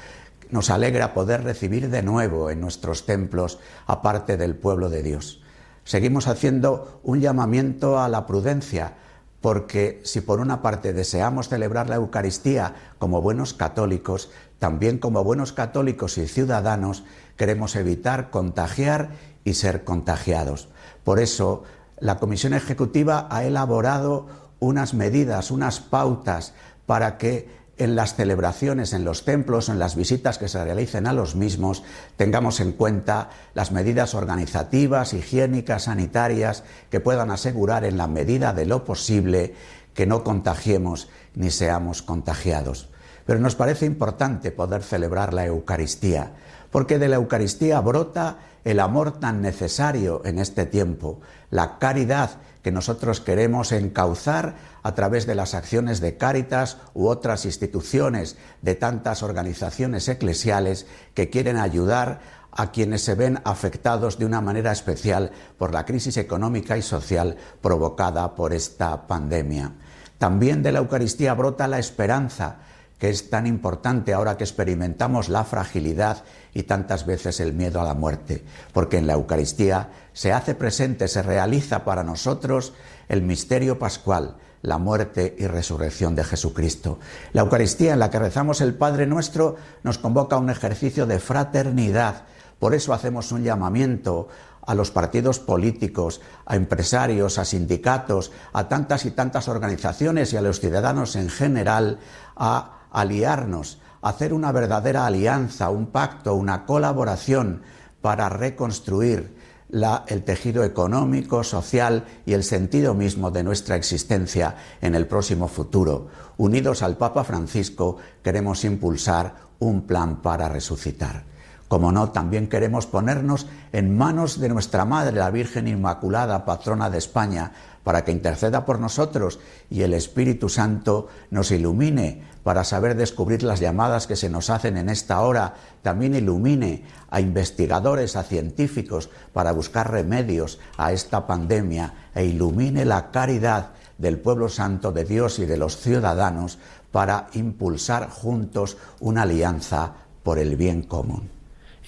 nos 0.49 0.71
alegra 0.71 1.13
poder 1.13 1.45
recibir 1.45 1.89
de 1.89 2.03
nuevo 2.03 2.51
en 2.51 2.59
nuestros 2.59 3.05
templos 3.05 3.59
a 3.85 4.01
parte 4.01 4.35
del 4.35 4.57
pueblo 4.57 4.89
de 4.89 5.03
Dios. 5.03 5.41
Seguimos 5.85 6.27
haciendo 6.27 6.99
un 7.03 7.21
llamamiento 7.21 7.97
a 7.97 8.09
la 8.09 8.25
prudencia, 8.25 8.95
porque 9.41 10.01
si 10.03 10.21
por 10.21 10.39
una 10.39 10.61
parte 10.61 10.93
deseamos 10.93 11.49
celebrar 11.49 11.89
la 11.89 11.95
Eucaristía 11.95 12.73
como 12.99 13.21
buenos 13.21 13.53
católicos, 13.53 14.29
también 14.59 14.97
como 14.97 15.23
buenos 15.23 15.53
católicos 15.53 16.17
y 16.17 16.27
ciudadanos 16.27 17.03
queremos 17.35 17.75
evitar 17.75 18.29
contagiar 18.29 19.11
y 19.43 19.53
ser 19.53 19.83
contagiados. 19.83 20.69
Por 21.03 21.19
eso, 21.19 21.63
la 21.99 22.17
Comisión 22.17 22.53
Ejecutiva 22.53 23.27
ha 23.29 23.43
elaborado 23.43 24.27
unas 24.59 24.93
medidas, 24.93 25.51
unas 25.51 25.79
pautas 25.79 26.53
para 26.85 27.17
que 27.17 27.56
en 27.77 27.95
las 27.95 28.15
celebraciones, 28.15 28.93
en 28.93 29.05
los 29.05 29.23
templos, 29.23 29.69
en 29.69 29.79
las 29.79 29.95
visitas 29.95 30.37
que 30.37 30.47
se 30.47 30.63
realicen 30.63 31.07
a 31.07 31.13
los 31.13 31.35
mismos, 31.35 31.83
tengamos 32.15 32.59
en 32.59 32.71
cuenta 32.71 33.29
las 33.53 33.71
medidas 33.71 34.15
organizativas, 34.15 35.13
higiénicas, 35.13 35.83
sanitarias, 35.83 36.63
que 36.89 36.99
puedan 36.99 37.31
asegurar 37.31 37.85
en 37.85 37.97
la 37.97 38.07
medida 38.07 38.53
de 38.53 38.65
lo 38.65 38.83
posible 38.83 39.53
que 39.93 40.05
no 40.05 40.23
contagiemos 40.23 41.09
ni 41.35 41.51
seamos 41.51 42.01
contagiados. 42.01 42.89
Pero 43.25 43.39
nos 43.39 43.55
parece 43.55 43.85
importante 43.85 44.51
poder 44.51 44.83
celebrar 44.83 45.33
la 45.33 45.45
Eucaristía, 45.45 46.31
porque 46.71 46.97
de 46.97 47.09
la 47.09 47.17
Eucaristía 47.17 47.79
brota 47.81 48.37
el 48.63 48.79
amor 48.79 49.19
tan 49.19 49.41
necesario 49.41 50.21
en 50.25 50.39
este 50.39 50.65
tiempo, 50.65 51.19
la 51.51 51.77
caridad 51.77 52.31
que 52.67 52.71
nosotros 52.73 53.21
queremos 53.21 53.71
encauzar 53.71 54.55
a 54.83 54.93
través 54.93 55.25
de 55.25 55.35
las 55.35 55.53
acciones 55.53 56.01
de 56.01 56.17
Cáritas 56.17 56.79
u 56.93 57.07
otras 57.07 57.45
instituciones 57.45 58.35
de 58.61 58.75
tantas 58.75 59.23
organizaciones 59.23 60.09
eclesiales 60.09 60.85
que 61.13 61.29
quieren 61.29 61.55
ayudar 61.55 62.19
a 62.51 62.71
quienes 62.71 63.05
se 63.05 63.15
ven 63.15 63.39
afectados 63.45 64.19
de 64.19 64.25
una 64.25 64.41
manera 64.41 64.73
especial 64.73 65.31
por 65.57 65.73
la 65.73 65.85
crisis 65.85 66.17
económica 66.17 66.77
y 66.77 66.81
social 66.81 67.37
provocada 67.61 68.35
por 68.35 68.51
esta 68.51 69.07
pandemia. 69.07 69.71
También 70.17 70.61
de 70.61 70.73
la 70.73 70.79
Eucaristía 70.79 71.35
brota 71.35 71.69
la 71.69 71.79
esperanza 71.79 72.57
que 72.99 73.09
es 73.09 73.29
tan 73.29 73.45
importante 73.45 74.13
ahora 74.13 74.37
que 74.37 74.43
experimentamos 74.43 75.29
la 75.29 75.43
fragilidad 75.43 76.23
y 76.53 76.63
tantas 76.63 77.05
veces 77.05 77.39
el 77.39 77.53
miedo 77.53 77.79
a 77.79 77.83
la 77.83 77.93
muerte, 77.93 78.43
porque 78.73 78.97
en 78.97 79.07
la 79.07 79.13
Eucaristía 79.13 79.89
se 80.17 80.33
hace 80.33 80.55
presente, 80.55 81.07
se 81.07 81.21
realiza 81.21 81.85
para 81.85 82.03
nosotros 82.03 82.73
el 83.07 83.21
misterio 83.21 83.77
pascual, 83.77 84.37
la 84.63 84.79
muerte 84.79 85.35
y 85.37 85.45
resurrección 85.45 86.15
de 86.15 86.23
Jesucristo. 86.23 86.97
La 87.33 87.41
Eucaristía 87.41 87.93
en 87.93 87.99
la 87.99 88.09
que 88.09 88.17
rezamos 88.17 88.59
el 88.61 88.73
Padre 88.73 89.05
nuestro 89.05 89.57
nos 89.83 89.99
convoca 89.99 90.35
a 90.35 90.39
un 90.39 90.49
ejercicio 90.49 91.05
de 91.05 91.19
fraternidad. 91.19 92.23
Por 92.57 92.73
eso 92.73 92.93
hacemos 92.93 93.31
un 93.31 93.43
llamamiento 93.43 94.27
a 94.65 94.73
los 94.73 94.89
partidos 94.89 95.37
políticos, 95.37 96.19
a 96.47 96.55
empresarios, 96.55 97.37
a 97.37 97.45
sindicatos, 97.45 98.31
a 98.53 98.67
tantas 98.67 99.05
y 99.05 99.11
tantas 99.11 99.47
organizaciones 99.47 100.33
y 100.33 100.37
a 100.37 100.41
los 100.41 100.59
ciudadanos 100.59 101.15
en 101.15 101.29
general 101.29 101.99
a 102.35 102.87
aliarnos, 102.91 103.77
a 104.01 104.09
hacer 104.09 104.33
una 104.33 104.51
verdadera 104.51 105.05
alianza, 105.05 105.69
un 105.69 105.91
pacto, 105.91 106.33
una 106.33 106.65
colaboración 106.65 107.61
para 108.01 108.29
reconstruir 108.29 109.36
el 109.69 110.23
tejido 110.23 110.63
económico, 110.63 111.43
social 111.43 112.05
y 112.25 112.33
el 112.33 112.43
sentido 112.43 112.93
mismo 112.93 113.31
de 113.31 113.43
nuestra 113.43 113.75
existencia 113.75 114.55
en 114.81 114.95
el 114.95 115.07
próximo 115.07 115.47
futuro. 115.47 116.07
Unidos 116.37 116.83
al 116.83 116.97
Papa 116.97 117.23
Francisco, 117.23 117.97
queremos 118.23 118.63
impulsar 118.63 119.35
un 119.59 119.81
plan 119.81 120.21
para 120.21 120.49
resucitar. 120.49 121.25
Como 121.67 121.91
no, 121.91 122.11
también 122.11 122.47
queremos 122.47 122.85
ponernos 122.85 123.47
en 123.73 123.97
manos 123.97 124.39
de 124.39 124.47
nuestra 124.47 124.85
Madre, 124.85 125.17
la 125.17 125.31
Virgen 125.31 125.67
Inmaculada, 125.67 126.45
patrona 126.45 126.89
de 126.89 126.97
España, 126.97 127.51
para 127.83 128.05
que 128.05 128.11
interceda 128.11 128.65
por 128.65 128.79
nosotros 128.79 129.39
y 129.69 129.81
el 129.81 129.93
Espíritu 129.93 130.49
Santo 130.49 131.07
nos 131.29 131.51
ilumine 131.51 132.23
para 132.47 132.63
saber 132.63 132.95
descubrir 132.95 133.43
las 133.43 133.59
llamadas 133.59 134.07
que 134.07 134.15
se 134.15 134.29
nos 134.29 134.49
hacen 134.49 134.77
en 134.77 134.87
esta 134.87 135.19
hora, 135.19 135.55
también 135.81 136.15
ilumine 136.15 136.85
a 137.09 137.19
investigadores, 137.19 138.15
a 138.15 138.23
científicos, 138.23 139.09
para 139.33 139.51
buscar 139.51 139.91
remedios 139.91 140.57
a 140.77 140.93
esta 140.93 141.27
pandemia 141.27 142.07
e 142.15 142.23
ilumine 142.23 142.85
la 142.85 143.11
caridad 143.11 143.71
del 143.97 144.17
pueblo 144.17 144.47
santo 144.47 144.93
de 144.93 145.03
Dios 145.03 145.39
y 145.39 145.45
de 145.45 145.57
los 145.57 145.75
ciudadanos 145.75 146.57
para 146.89 147.27
impulsar 147.33 148.09
juntos 148.09 148.77
una 149.01 149.23
alianza 149.23 149.91
por 150.23 150.39
el 150.39 150.55
bien 150.55 150.83
común. 150.83 151.36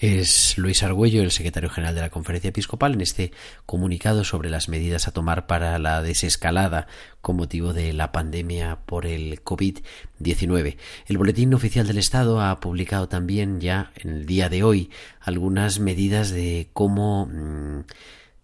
Es 0.02 0.58
Luis 0.58 0.82
Argüello, 0.82 1.22
el 1.22 1.32
secretario 1.32 1.70
general 1.70 1.94
de 1.94 2.00
la 2.00 2.10
Conferencia 2.10 2.48
Episcopal, 2.48 2.94
en 2.94 3.02
este 3.02 3.34
comunicado 3.66 4.24
sobre 4.24 4.50
las 4.50 4.70
medidas 4.70 5.10
a 5.10 5.12
tomar 5.12 5.46
para 5.46 5.78
la 5.78 6.02
desescalada 6.02 6.88
con 7.20 7.36
motivo 7.36 7.74
de 7.74 7.92
la 7.92 8.14
pandemia 8.14 8.80
por 8.86 9.06
el 9.06 9.44
COVID-19. 9.44 10.78
El 11.06 11.18
Boletín 11.18 11.54
Oficial 11.54 11.86
del 11.86 11.98
Estado 11.98 12.40
ha 12.40 12.62
publicado 12.62 13.10
también 13.10 13.60
ya 13.60 13.92
en 13.98 14.12
el 14.12 14.26
día 14.26 14.48
de 14.48 14.64
hoy 14.64 14.90
algunas 15.20 15.82
medidas 15.82 16.30
de 16.30 16.70
cómo 16.72 17.26
mm, 17.26 17.82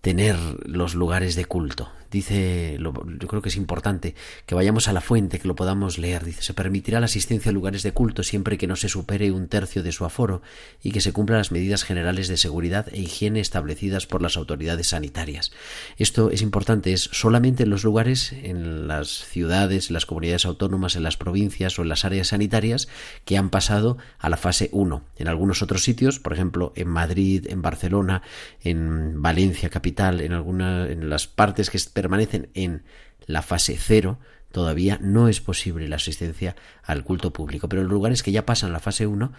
tener 0.02 0.36
los 0.66 0.94
lugares 0.94 1.36
de 1.36 1.46
culto 1.46 1.90
dice, 2.16 2.78
yo 2.80 3.28
creo 3.28 3.42
que 3.42 3.50
es 3.50 3.56
importante 3.58 4.16
que 4.46 4.56
vayamos 4.56 4.88
a 4.88 4.94
la 4.94 5.02
fuente, 5.02 5.40
que 5.40 5.48
lo 5.48 5.56
podamos 5.56 5.98
leer. 5.98 6.24
Dice, 6.24 6.42
se 6.42 6.54
permitirá 6.54 7.00
la 7.00 7.06
asistencia 7.06 7.50
a 7.50 7.54
lugares 7.54 7.84
de 7.84 7.92
culto 7.92 8.24
siempre 8.24 8.58
que 8.58 8.68
no 8.68 8.76
se 8.76 8.90
supere 8.90 9.32
un 9.32 9.48
tercio 9.48 9.84
de 9.84 9.92
su 9.92 10.06
aforo 10.06 10.42
y 10.82 10.92
que 10.92 11.02
se 11.02 11.14
cumplan 11.14 11.40
las 11.40 11.52
medidas 11.52 11.84
generales 11.84 12.28
de 12.28 12.38
seguridad 12.38 12.88
e 12.92 13.02
higiene 13.02 13.40
establecidas 13.40 14.08
por 14.08 14.22
las 14.22 14.38
autoridades 14.38 14.90
sanitarias. 14.90 15.52
Esto 15.98 16.32
es 16.32 16.42
importante, 16.42 16.94
es 16.94 17.10
solamente 17.12 17.64
en 17.64 17.70
los 17.70 17.84
lugares, 17.84 18.32
en 18.32 18.88
las 18.88 19.10
ciudades, 19.10 19.90
en 19.90 19.96
las 19.96 20.06
comunidades 20.06 20.46
autónomas, 20.46 20.96
en 20.96 21.04
las 21.04 21.18
provincias 21.18 21.78
o 21.78 21.82
en 21.82 21.90
las 21.90 22.06
áreas 22.06 22.30
sanitarias 22.30 22.88
que 23.26 23.38
han 23.38 23.50
pasado 23.50 23.98
a 24.20 24.30
la 24.30 24.38
fase 24.38 24.70
1. 24.72 25.04
En 25.18 25.28
algunos 25.28 25.62
otros 25.62 25.84
sitios, 25.84 26.20
por 26.20 26.34
ejemplo, 26.34 26.72
en 26.76 26.88
Madrid, 26.88 27.48
en 27.50 27.62
Barcelona, 27.62 28.22
en 28.62 29.22
Valencia 29.22 29.70
capital, 29.70 30.22
en 30.22 30.34
algunas 30.34 30.90
en 30.90 31.10
las 31.10 31.28
partes 31.28 31.70
que 31.70 31.78
permanecen 32.06 32.50
en 32.54 32.84
la 33.26 33.42
fase 33.42 33.78
cero, 33.80 34.20
todavía 34.52 35.00
no 35.02 35.28
es 35.28 35.42
posible 35.42 35.88
la 35.88 35.96
asistencia 35.96 36.56
al 36.84 37.04
culto 37.04 37.34
público. 37.34 37.68
Pero 37.68 37.82
en 37.82 37.88
lugares 37.88 38.22
que 38.22 38.32
ya 38.32 38.46
pasan 38.46 38.72
la 38.72 38.80
fase 38.80 39.08
1, 39.08 39.32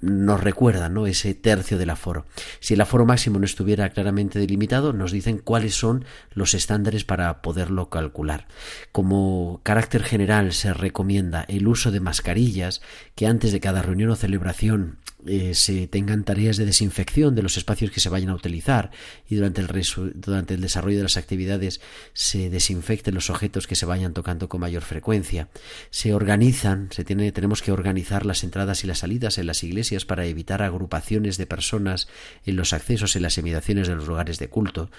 nos 0.00 0.40
recuerda 0.40 0.88
¿no? 0.88 1.06
ese 1.06 1.34
tercio 1.34 1.76
del 1.76 1.90
aforo. 1.90 2.24
Si 2.60 2.74
el 2.74 2.80
aforo 2.80 3.04
máximo 3.04 3.38
no 3.38 3.44
estuviera 3.44 3.90
claramente 3.90 4.38
delimitado, 4.38 4.94
nos 4.94 5.12
dicen 5.12 5.38
cuáles 5.38 5.74
son 5.74 6.06
los 6.32 6.54
estándares 6.54 7.04
para 7.04 7.42
poderlo 7.42 7.90
calcular. 7.90 8.46
Como 8.90 9.60
carácter 9.64 10.02
general 10.02 10.52
se 10.52 10.72
recomienda 10.72 11.44
el 11.48 11.68
uso 11.68 11.90
de 11.90 12.00
mascarillas 12.00 12.80
que 13.14 13.26
antes 13.26 13.52
de 13.52 13.60
cada 13.60 13.82
reunión 13.82 14.10
o 14.10 14.16
celebración 14.16 14.98
eh, 15.26 15.54
se 15.54 15.86
tengan 15.86 16.24
tareas 16.24 16.56
de 16.56 16.64
desinfección 16.64 17.34
de 17.34 17.42
los 17.42 17.56
espacios 17.56 17.90
que 17.90 18.00
se 18.00 18.08
vayan 18.08 18.30
a 18.30 18.34
utilizar 18.34 18.90
y 19.28 19.36
durante 19.36 19.60
el, 19.60 19.68
durante 20.14 20.54
el 20.54 20.60
desarrollo 20.60 20.96
de 20.96 21.04
las 21.04 21.16
actividades 21.16 21.80
se 22.12 22.50
desinfecten 22.50 23.14
los 23.14 23.30
objetos 23.30 23.66
que 23.66 23.76
se 23.76 23.86
vayan 23.86 24.14
tocando 24.14 24.48
con 24.48 24.60
mayor 24.60 24.82
frecuencia. 24.82 25.48
Se 25.90 26.12
organizan, 26.12 26.88
se 26.90 27.04
tiene, 27.04 27.30
tenemos 27.32 27.62
que 27.62 27.72
organizar 27.72 28.26
las 28.26 28.42
entradas 28.42 28.82
y 28.82 28.86
las 28.86 28.98
salidas 28.98 29.38
en 29.38 29.46
las 29.46 29.62
iglesias 29.62 30.04
para 30.04 30.26
evitar 30.26 30.62
agrupaciones 30.62 31.38
de 31.38 31.46
personas 31.46 32.08
en 32.44 32.56
los 32.56 32.72
accesos 32.72 33.14
en 33.14 33.22
las 33.22 33.38
emitaciones 33.38 33.88
de 33.88 33.94
los 33.94 34.08
lugares 34.08 34.38
de 34.38 34.48
culto. 34.48 34.90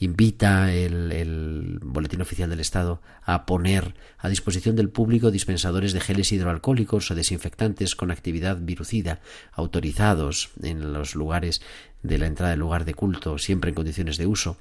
Invita 0.00 0.72
el, 0.72 1.12
el 1.12 1.78
Boletín 1.82 2.20
Oficial 2.20 2.50
del 2.50 2.60
Estado 2.60 3.00
a 3.24 3.46
poner 3.46 3.94
a 4.18 4.28
disposición 4.28 4.76
del 4.76 4.90
público 4.90 5.30
dispensadores 5.30 5.92
de 5.92 6.00
geles 6.00 6.32
hidroalcohólicos 6.32 7.10
o 7.10 7.14
desinfectantes 7.14 7.94
con 7.94 8.10
actividad 8.10 8.58
virucida, 8.60 9.20
autorizados 9.68 10.50
en 10.62 10.92
los 10.92 11.14
lugares 11.14 11.60
de 12.02 12.18
la 12.18 12.26
entrada 12.26 12.50
del 12.50 12.60
lugar 12.60 12.84
de 12.84 12.94
culto, 12.94 13.38
siempre 13.38 13.68
en 13.68 13.74
condiciones 13.74 14.16
de 14.16 14.26
uso. 14.26 14.56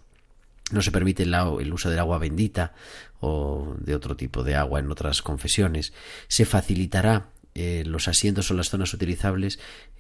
No 0.72 0.82
se 0.82 0.92
permite 0.92 1.24
el, 1.24 1.74
uso 1.74 1.90
del 1.90 2.00
agua 2.00 2.18
bendita 2.18 2.74
o 3.22 3.76
de 3.80 3.96
otro 3.96 4.18
tipo 4.18 4.44
de 4.44 4.56
agua 4.56 4.80
en 4.82 4.92
otras 4.92 5.22
confesiones. 5.22 5.94
Se 6.28 6.44
facilitará 6.44 7.30
eh, 7.56 7.84
los 7.86 8.10
asientos 8.10 8.52
o 8.52 8.54
las 8.54 8.70
zonas 8.70 8.94
utilizables 8.94 9.60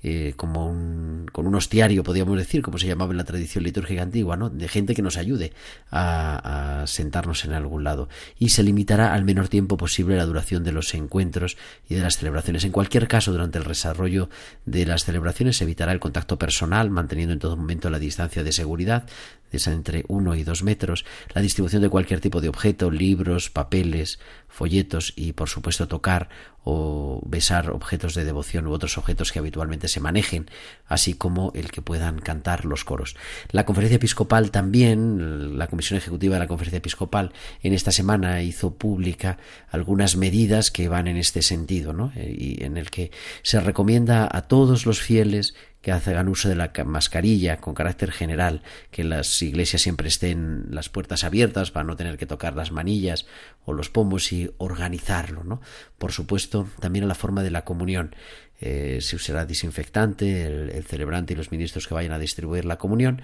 eh, 0.10 0.36
como 0.38 0.70
un, 0.70 1.26
con 1.34 1.47
un 1.47 1.55
hostiario, 1.55 2.01
podríamos 2.01 2.38
decir, 2.38 2.62
como 2.62 2.78
se 2.78 2.88
llamaba 2.88 3.12
en 3.12 3.18
la 3.18 3.26
tradición 3.26 3.66
litúrgica 3.66 4.03
antigua, 4.03 4.38
¿no? 4.38 4.49
de 4.49 4.70
gente 4.70 4.95
que 4.95 5.01
nos 5.01 5.18
ayude 5.18 5.51
a, 5.91 6.86
sentarnos 6.88 7.43
en 7.43 7.51
algún 7.51 7.84
lado. 7.84 8.08
Y 8.39 8.49
se 8.49 8.64
limitará 8.64 9.14
al 9.14 9.26
menor 9.26 9.49
tiempo 9.49 9.76
posible 9.76 10.16
la 10.16 10.26
duración 10.26 10.64
de 10.64 10.72
los 10.72 10.93
encuentros 10.93 11.58
y 11.89 11.95
de 11.95 12.03
las 12.03 12.20
celebraciones. 12.20 12.64
En 12.64 12.72
cualquier 12.72 13.10
caso, 13.10 13.34
durante 13.34 13.58
el 13.58 13.66
desarrollo 13.66 14.30
de 14.66 14.86
las 14.86 15.03
celebraciones 15.03 15.58
se 15.58 15.66
evitará 15.66 15.91
el 15.91 15.99
contacto 15.99 16.39
personal, 16.39 16.89
manteniendo 16.89 17.34
en 17.34 17.39
todo 17.39 17.58
momento 17.58 17.89
la 17.89 17.99
distancia 17.99 18.45
de 18.45 18.53
seguridad, 18.53 19.08
de 19.51 19.72
entre 19.72 20.05
uno 20.08 20.36
y 20.36 20.43
dos 20.43 20.64
metros, 20.64 21.05
la 21.34 21.41
distribución 21.41 21.82
de 21.82 21.89
cualquier 21.89 22.20
tipo 22.20 22.41
de 22.41 22.49
objeto, 22.49 22.91
libros, 22.91 23.49
papeles, 23.49 24.20
folletos 24.47 25.14
y, 25.16 25.34
por 25.34 25.49
supuesto, 25.49 25.88
tocar 25.88 26.30
o 26.64 27.22
besar 27.26 27.70
objetos 27.70 28.14
de 28.14 28.26
devoción 28.26 28.68
u 28.68 28.74
otros 28.74 28.97
objetos 28.97 29.32
que 29.32 29.39
habitualmente 29.39 29.88
se 29.88 29.97
manejen, 30.00 30.50
así 30.86 31.14
como 31.14 31.52
el 31.56 31.72
que 31.72 31.82
puedan 31.82 32.20
cantar 32.20 32.66
los 32.66 32.84
coros. 32.84 33.16
La 33.52 33.66
conferencia 33.66 33.98
episcopal 33.98 34.52
también, 34.52 35.58
la 35.58 35.68
comisión 35.68 35.98
ejecutiva 35.98 36.36
de 36.36 36.39
la 36.39 36.48
conferencia 36.48 36.78
episcopal, 36.78 37.34
en 37.62 37.74
esta 37.74 37.91
semana 37.91 38.41
hizo 38.41 38.76
pública 38.76 39.38
algunas 39.70 40.16
medidas 40.16 40.72
que 40.72 40.89
van 40.89 41.08
en 41.08 41.18
este 41.18 41.41
sentido, 41.41 41.93
¿no? 41.93 42.12
Eh, 42.16 42.36
y 42.38 42.64
en 42.64 42.78
el 42.78 42.89
que 42.89 43.12
se 43.43 43.60
recomienda 43.60 44.28
a 44.32 44.43
todos 44.43 44.86
los 44.86 45.02
fieles 45.02 45.54
que 45.82 45.91
hagan 45.91 46.28
uso 46.28 46.50
de 46.50 46.56
la 46.56 46.72
mascarilla 46.86 47.62
con 47.62 47.74
carácter 47.74 48.12
general, 48.12 48.62
que 48.91 49.06
las 49.06 49.41
iglesias 49.41 49.82
siempre 49.82 50.10
estén 50.10 50.66
las 50.70 50.89
puertas 50.89 51.24
abiertas 51.24 51.72
para 51.72 51.86
no 51.86 51.95
tener 51.95 52.18
que 52.18 52.26
tocar 52.26 52.56
las 52.56 52.74
manillas 52.74 53.26
o 53.64 53.72
los 53.72 53.89
pomos 53.89 54.34
y 54.34 54.52
organizarlo, 54.58 55.45
¿no? 55.45 55.62
Por 55.98 56.12
supuesto, 56.12 56.68
también 56.82 57.06
a 57.06 57.08
la 57.08 57.16
forma 57.16 57.41
de 57.41 57.52
la 57.52 57.64
comunión. 57.64 58.16
Eh, 58.60 58.99
se 59.01 59.16
usará 59.16 59.45
desinfectante, 59.45 60.45
el, 60.45 60.84
celebrante 60.84 61.34
y 61.34 61.36
los 61.36 61.51
ministros 61.51 61.88
que 61.88 61.93
vayan 61.93 62.12
a 62.12 62.20
distribuir 62.20 62.66
la 62.66 62.78
comunión, 62.78 63.22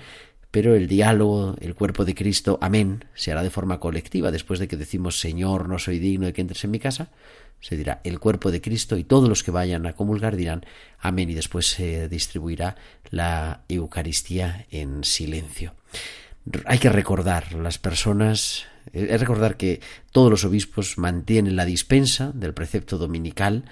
pero 0.51 0.75
el 0.75 0.87
diálogo, 0.87 1.55
el 1.59 1.73
cuerpo 1.73 2.05
de 2.05 2.13
Cristo, 2.13 2.59
amén, 2.61 3.05
se 3.15 3.31
hará 3.31 3.41
de 3.41 3.49
forma 3.49 3.79
colectiva 3.79 4.29
después 4.29 4.59
de 4.59 4.67
que 4.67 4.77
decimos 4.77 5.19
Señor, 5.19 5.67
no 5.67 5.79
soy 5.79 5.97
digno 5.97 6.27
de 6.27 6.33
que 6.33 6.41
entres 6.41 6.63
en 6.63 6.71
mi 6.71 6.77
casa, 6.77 7.09
se 7.59 7.75
dirá 7.75 8.01
el 8.03 8.19
cuerpo 8.19 8.51
de 8.51 8.61
Cristo 8.61 8.95
y 8.97 9.03
todos 9.03 9.27
los 9.27 9.41
que 9.41 9.49
vayan 9.49 9.87
a 9.87 9.93
comulgar 9.93 10.35
dirán 10.35 10.65
amén 10.99 11.31
y 11.31 11.33
después 11.33 11.67
se 11.67 12.09
distribuirá 12.09 12.75
la 13.09 13.63
Eucaristía 13.69 14.67
en 14.69 15.03
silencio. 15.03 15.73
Hay 16.65 16.77
que 16.77 16.89
recordar, 16.89 17.53
las 17.53 17.77
personas, 17.79 18.65
es 18.91 19.19
recordar 19.19 19.55
que 19.55 19.79
todos 20.11 20.29
los 20.29 20.43
obispos 20.43 20.97
mantienen 20.97 21.55
la 21.55 21.63
dispensa 21.63 22.31
del 22.33 22.53
precepto 22.53 22.97
dominical 22.97 23.63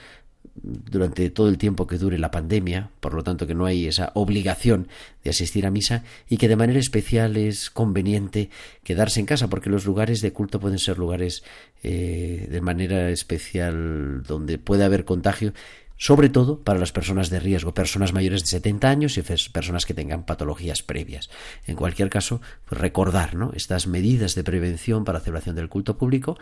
durante 0.55 1.29
todo 1.29 1.47
el 1.47 1.57
tiempo 1.57 1.87
que 1.87 1.97
dure 1.97 2.19
la 2.19 2.31
pandemia, 2.31 2.89
por 2.99 3.13
lo 3.13 3.23
tanto 3.23 3.47
que 3.47 3.55
no 3.55 3.65
hay 3.65 3.87
esa 3.87 4.11
obligación 4.15 4.87
de 5.23 5.29
asistir 5.29 5.65
a 5.65 5.71
misa 5.71 6.03
y 6.29 6.37
que 6.37 6.47
de 6.47 6.55
manera 6.55 6.79
especial 6.79 7.37
es 7.37 7.69
conveniente 7.69 8.49
quedarse 8.83 9.19
en 9.19 9.25
casa 9.25 9.49
porque 9.49 9.69
los 9.69 9.85
lugares 9.85 10.21
de 10.21 10.33
culto 10.33 10.59
pueden 10.59 10.79
ser 10.79 10.97
lugares 10.97 11.43
eh, 11.83 12.47
de 12.49 12.61
manera 12.61 13.09
especial 13.09 14.23
donde 14.23 14.57
puede 14.57 14.83
haber 14.83 15.05
contagio 15.05 15.53
sobre 16.01 16.29
todo 16.29 16.63
para 16.63 16.79
las 16.79 16.91
personas 16.91 17.29
de 17.29 17.39
riesgo, 17.39 17.75
personas 17.75 18.11
mayores 18.11 18.41
de 18.41 18.47
70 18.47 18.89
años 18.89 19.19
y 19.19 19.21
personas 19.21 19.85
que 19.85 19.93
tengan 19.93 20.25
patologías 20.25 20.81
previas. 20.81 21.29
En 21.67 21.75
cualquier 21.75 22.09
caso, 22.09 22.41
pues 22.65 22.81
recordar 22.81 23.35
¿no? 23.35 23.51
estas 23.53 23.85
medidas 23.85 24.33
de 24.33 24.43
prevención 24.43 25.05
para 25.05 25.19
celebración 25.19 25.55
del 25.55 25.69
culto 25.69 25.99
público 25.99 26.39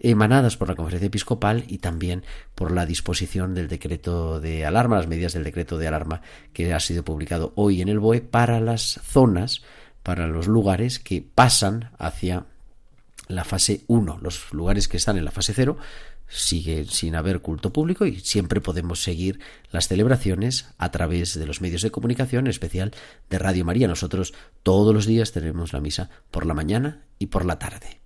emanadas 0.00 0.56
por 0.56 0.68
la 0.68 0.76
Conferencia 0.76 1.08
Episcopal 1.08 1.64
y 1.66 1.78
también 1.78 2.22
por 2.54 2.70
la 2.70 2.86
disposición 2.86 3.52
del 3.52 3.66
decreto 3.66 4.38
de 4.38 4.64
alarma, 4.64 4.98
las 4.98 5.08
medidas 5.08 5.32
del 5.32 5.42
decreto 5.42 5.76
de 5.76 5.88
alarma 5.88 6.22
que 6.52 6.72
ha 6.72 6.78
sido 6.78 7.04
publicado 7.04 7.52
hoy 7.56 7.82
en 7.82 7.88
el 7.88 7.98
BOE 7.98 8.20
para 8.20 8.60
las 8.60 9.00
zonas, 9.02 9.62
para 10.04 10.28
los 10.28 10.46
lugares 10.46 11.00
que 11.00 11.20
pasan 11.20 11.90
hacia 11.98 12.46
la 13.30 13.44
fase 13.44 13.82
1. 13.86 14.18
Los 14.22 14.52
lugares 14.52 14.88
que 14.88 14.96
están 14.98 15.16
en 15.16 15.24
la 15.24 15.30
fase 15.30 15.52
0 15.54 15.78
sigue 16.30 16.84
sin 16.86 17.16
haber 17.16 17.40
culto 17.40 17.72
público 17.72 18.06
y 18.06 18.20
siempre 18.20 18.60
podemos 18.60 19.02
seguir 19.02 19.40
las 19.70 19.88
celebraciones 19.88 20.68
a 20.78 20.90
través 20.90 21.38
de 21.38 21.46
los 21.46 21.60
medios 21.60 21.82
de 21.82 21.90
comunicación, 21.90 22.46
en 22.46 22.50
especial 22.50 22.92
de 23.28 23.38
Radio 23.38 23.64
María. 23.64 23.88
Nosotros 23.88 24.32
todos 24.62 24.94
los 24.94 25.06
días 25.06 25.32
tenemos 25.32 25.72
la 25.72 25.80
misa 25.80 26.08
por 26.30 26.46
la 26.46 26.54
mañana 26.54 27.04
y 27.18 27.26
por 27.26 27.44
la 27.44 27.58
tarde. 27.58 27.99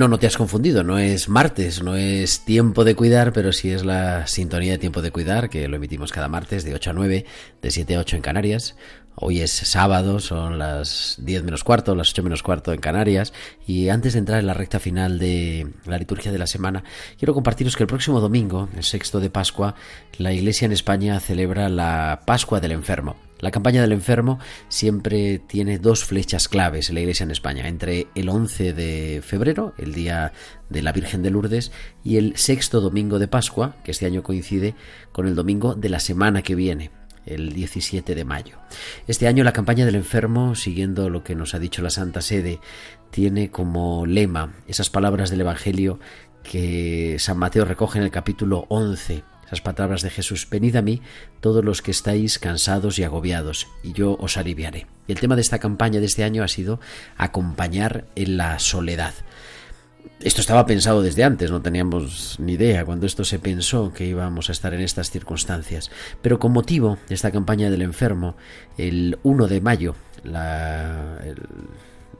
No, 0.00 0.08
no 0.08 0.18
te 0.18 0.26
has 0.26 0.38
confundido, 0.38 0.82
no 0.82 0.98
es 0.98 1.28
martes, 1.28 1.82
no 1.82 1.94
es 1.94 2.40
tiempo 2.46 2.84
de 2.84 2.94
cuidar, 2.94 3.34
pero 3.34 3.52
sí 3.52 3.70
es 3.70 3.84
la 3.84 4.26
sintonía 4.26 4.72
de 4.72 4.78
tiempo 4.78 5.02
de 5.02 5.10
cuidar, 5.10 5.50
que 5.50 5.68
lo 5.68 5.76
emitimos 5.76 6.10
cada 6.10 6.26
martes 6.26 6.64
de 6.64 6.74
8 6.74 6.88
a 6.88 6.92
9, 6.94 7.26
de 7.60 7.70
7 7.70 7.96
a 7.96 8.00
8 8.00 8.16
en 8.16 8.22
Canarias. 8.22 8.76
Hoy 9.14 9.42
es 9.42 9.50
sábado, 9.50 10.18
son 10.18 10.58
las 10.58 11.18
10 11.20 11.44
menos 11.44 11.64
cuarto, 11.64 11.94
las 11.94 12.08
8 12.12 12.22
menos 12.22 12.42
cuarto 12.42 12.72
en 12.72 12.80
Canarias. 12.80 13.34
Y 13.66 13.90
antes 13.90 14.14
de 14.14 14.20
entrar 14.20 14.38
en 14.38 14.46
la 14.46 14.54
recta 14.54 14.80
final 14.80 15.18
de 15.18 15.68
la 15.84 15.98
liturgia 15.98 16.32
de 16.32 16.38
la 16.38 16.46
semana, 16.46 16.82
quiero 17.18 17.34
compartiros 17.34 17.76
que 17.76 17.82
el 17.82 17.86
próximo 17.86 18.20
domingo, 18.20 18.70
el 18.74 18.84
sexto 18.84 19.20
de 19.20 19.28
Pascua, 19.28 19.74
la 20.16 20.32
Iglesia 20.32 20.64
en 20.64 20.72
España 20.72 21.20
celebra 21.20 21.68
la 21.68 22.22
Pascua 22.24 22.58
del 22.58 22.72
Enfermo. 22.72 23.16
La 23.40 23.50
campaña 23.50 23.80
del 23.80 23.92
enfermo 23.92 24.38
siempre 24.68 25.38
tiene 25.38 25.78
dos 25.78 26.04
flechas 26.04 26.48
claves 26.48 26.88
en 26.88 26.94
la 26.94 27.00
Iglesia 27.00 27.24
en 27.24 27.30
España, 27.30 27.68
entre 27.68 28.08
el 28.14 28.28
11 28.28 28.74
de 28.74 29.22
febrero, 29.24 29.74
el 29.78 29.94
día 29.94 30.32
de 30.68 30.82
la 30.82 30.92
Virgen 30.92 31.22
de 31.22 31.30
Lourdes, 31.30 31.72
y 32.04 32.18
el 32.18 32.36
sexto 32.36 32.80
domingo 32.80 33.18
de 33.18 33.28
Pascua, 33.28 33.76
que 33.82 33.92
este 33.92 34.06
año 34.06 34.22
coincide 34.22 34.74
con 35.12 35.26
el 35.26 35.34
domingo 35.34 35.74
de 35.74 35.88
la 35.88 36.00
semana 36.00 36.42
que 36.42 36.54
viene, 36.54 36.90
el 37.24 37.52
17 37.52 38.14
de 38.14 38.24
mayo. 38.24 38.58
Este 39.06 39.26
año 39.26 39.42
la 39.42 39.52
campaña 39.52 39.86
del 39.86 39.94
enfermo, 39.94 40.54
siguiendo 40.54 41.08
lo 41.08 41.24
que 41.24 41.34
nos 41.34 41.54
ha 41.54 41.58
dicho 41.58 41.82
la 41.82 41.90
Santa 41.90 42.20
Sede, 42.20 42.60
tiene 43.10 43.50
como 43.50 44.04
lema 44.06 44.54
esas 44.68 44.90
palabras 44.90 45.30
del 45.30 45.40
Evangelio 45.40 45.98
que 46.42 47.16
San 47.18 47.38
Mateo 47.38 47.64
recoge 47.64 47.98
en 47.98 48.04
el 48.04 48.10
capítulo 48.10 48.66
11 48.68 49.22
esas 49.50 49.62
palabras 49.62 50.02
de 50.02 50.10
Jesús, 50.10 50.46
venid 50.48 50.76
a 50.76 50.82
mí 50.82 51.02
todos 51.40 51.64
los 51.64 51.82
que 51.82 51.90
estáis 51.90 52.38
cansados 52.38 53.00
y 53.00 53.02
agobiados, 53.02 53.66
y 53.82 53.92
yo 53.92 54.16
os 54.20 54.36
aliviaré. 54.36 54.86
Y 55.08 55.12
el 55.12 55.18
tema 55.18 55.34
de 55.34 55.42
esta 55.42 55.58
campaña 55.58 55.98
de 55.98 56.06
este 56.06 56.22
año 56.22 56.44
ha 56.44 56.48
sido 56.48 56.78
acompañar 57.16 58.04
en 58.14 58.36
la 58.36 58.60
soledad. 58.60 59.12
Esto 60.20 60.40
estaba 60.40 60.66
pensado 60.66 61.02
desde 61.02 61.24
antes, 61.24 61.50
no 61.50 61.62
teníamos 61.62 62.38
ni 62.38 62.52
idea 62.52 62.84
cuando 62.84 63.06
esto 63.06 63.24
se 63.24 63.40
pensó 63.40 63.92
que 63.92 64.06
íbamos 64.06 64.50
a 64.50 64.52
estar 64.52 64.72
en 64.72 64.82
estas 64.82 65.10
circunstancias. 65.10 65.90
Pero 66.22 66.38
con 66.38 66.52
motivo 66.52 66.98
de 67.08 67.16
esta 67.16 67.32
campaña 67.32 67.70
del 67.70 67.82
enfermo, 67.82 68.36
el 68.78 69.18
1 69.24 69.48
de 69.48 69.60
mayo, 69.60 69.96
la, 70.22 71.18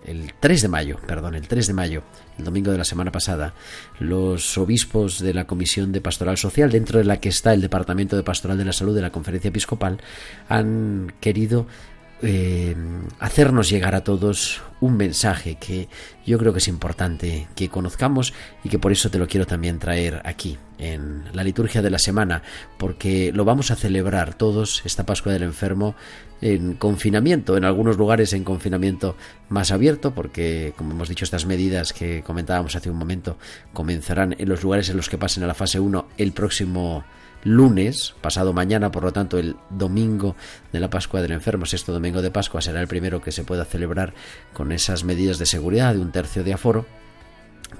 3 0.04 0.62
de 0.62 0.68
mayo, 0.68 0.98
perdón, 1.06 1.34
el 1.34 1.46
3 1.46 1.66
de 1.66 1.74
mayo, 1.74 2.02
el 2.38 2.44
domingo 2.44 2.72
de 2.72 2.78
la 2.78 2.84
semana 2.84 3.12
pasada, 3.12 3.54
los 3.98 4.56
obispos 4.58 5.20
de 5.20 5.34
la 5.34 5.46
Comisión 5.46 5.92
de 5.92 6.00
Pastoral 6.00 6.36
Social, 6.36 6.70
dentro 6.70 6.98
de 6.98 7.04
la 7.04 7.20
que 7.20 7.28
está 7.28 7.52
el 7.52 7.60
Departamento 7.60 8.16
de 8.16 8.22
Pastoral 8.22 8.58
de 8.58 8.64
la 8.64 8.72
Salud 8.72 8.94
de 8.94 9.02
la 9.02 9.12
Conferencia 9.12 9.48
Episcopal, 9.48 10.00
han 10.48 11.12
querido 11.20 11.66
eh, 12.22 12.76
hacernos 13.18 13.70
llegar 13.70 13.94
a 13.94 14.04
todos 14.04 14.62
un 14.80 14.96
mensaje 14.96 15.56
que 15.56 15.88
yo 16.26 16.38
creo 16.38 16.52
que 16.52 16.58
es 16.58 16.68
importante 16.68 17.48
que 17.54 17.68
conozcamos 17.68 18.34
y 18.62 18.68
que 18.68 18.78
por 18.78 18.92
eso 18.92 19.10
te 19.10 19.18
lo 19.18 19.26
quiero 19.26 19.46
también 19.46 19.78
traer 19.78 20.20
aquí 20.24 20.58
en 20.78 21.24
la 21.32 21.44
liturgia 21.44 21.82
de 21.82 21.90
la 21.90 21.98
semana 21.98 22.42
porque 22.78 23.32
lo 23.32 23.44
vamos 23.44 23.70
a 23.70 23.76
celebrar 23.76 24.34
todos 24.34 24.82
esta 24.84 25.06
Pascua 25.06 25.32
del 25.32 25.42
Enfermo 25.42 25.94
en 26.42 26.74
confinamiento, 26.74 27.56
en 27.56 27.64
algunos 27.64 27.96
lugares 27.96 28.32
en 28.32 28.44
confinamiento 28.44 29.16
más 29.48 29.70
abierto 29.70 30.14
porque 30.14 30.74
como 30.76 30.92
hemos 30.92 31.08
dicho 31.08 31.24
estas 31.24 31.46
medidas 31.46 31.92
que 31.92 32.22
comentábamos 32.22 32.76
hace 32.76 32.90
un 32.90 32.96
momento 32.96 33.38
comenzarán 33.72 34.34
en 34.38 34.48
los 34.48 34.62
lugares 34.62 34.88
en 34.88 34.96
los 34.96 35.08
que 35.08 35.18
pasen 35.18 35.42
a 35.44 35.46
la 35.46 35.54
fase 35.54 35.80
1 35.80 36.08
el 36.18 36.32
próximo 36.32 37.04
lunes, 37.44 38.14
pasado 38.20 38.52
mañana, 38.52 38.90
por 38.90 39.04
lo 39.04 39.12
tanto 39.12 39.38
el 39.38 39.56
domingo 39.70 40.36
de 40.72 40.80
la 40.80 40.90
Pascua 40.90 41.22
del 41.22 41.32
Enfermo, 41.32 41.66
sexto 41.66 41.92
domingo 41.92 42.22
de 42.22 42.30
Pascua, 42.30 42.60
será 42.60 42.80
el 42.80 42.88
primero 42.88 43.22
que 43.22 43.32
se 43.32 43.44
pueda 43.44 43.64
celebrar 43.64 44.14
con 44.52 44.72
esas 44.72 45.04
medidas 45.04 45.38
de 45.38 45.46
seguridad 45.46 45.94
de 45.94 46.00
un 46.00 46.12
tercio 46.12 46.44
de 46.44 46.52
aforo 46.52 46.86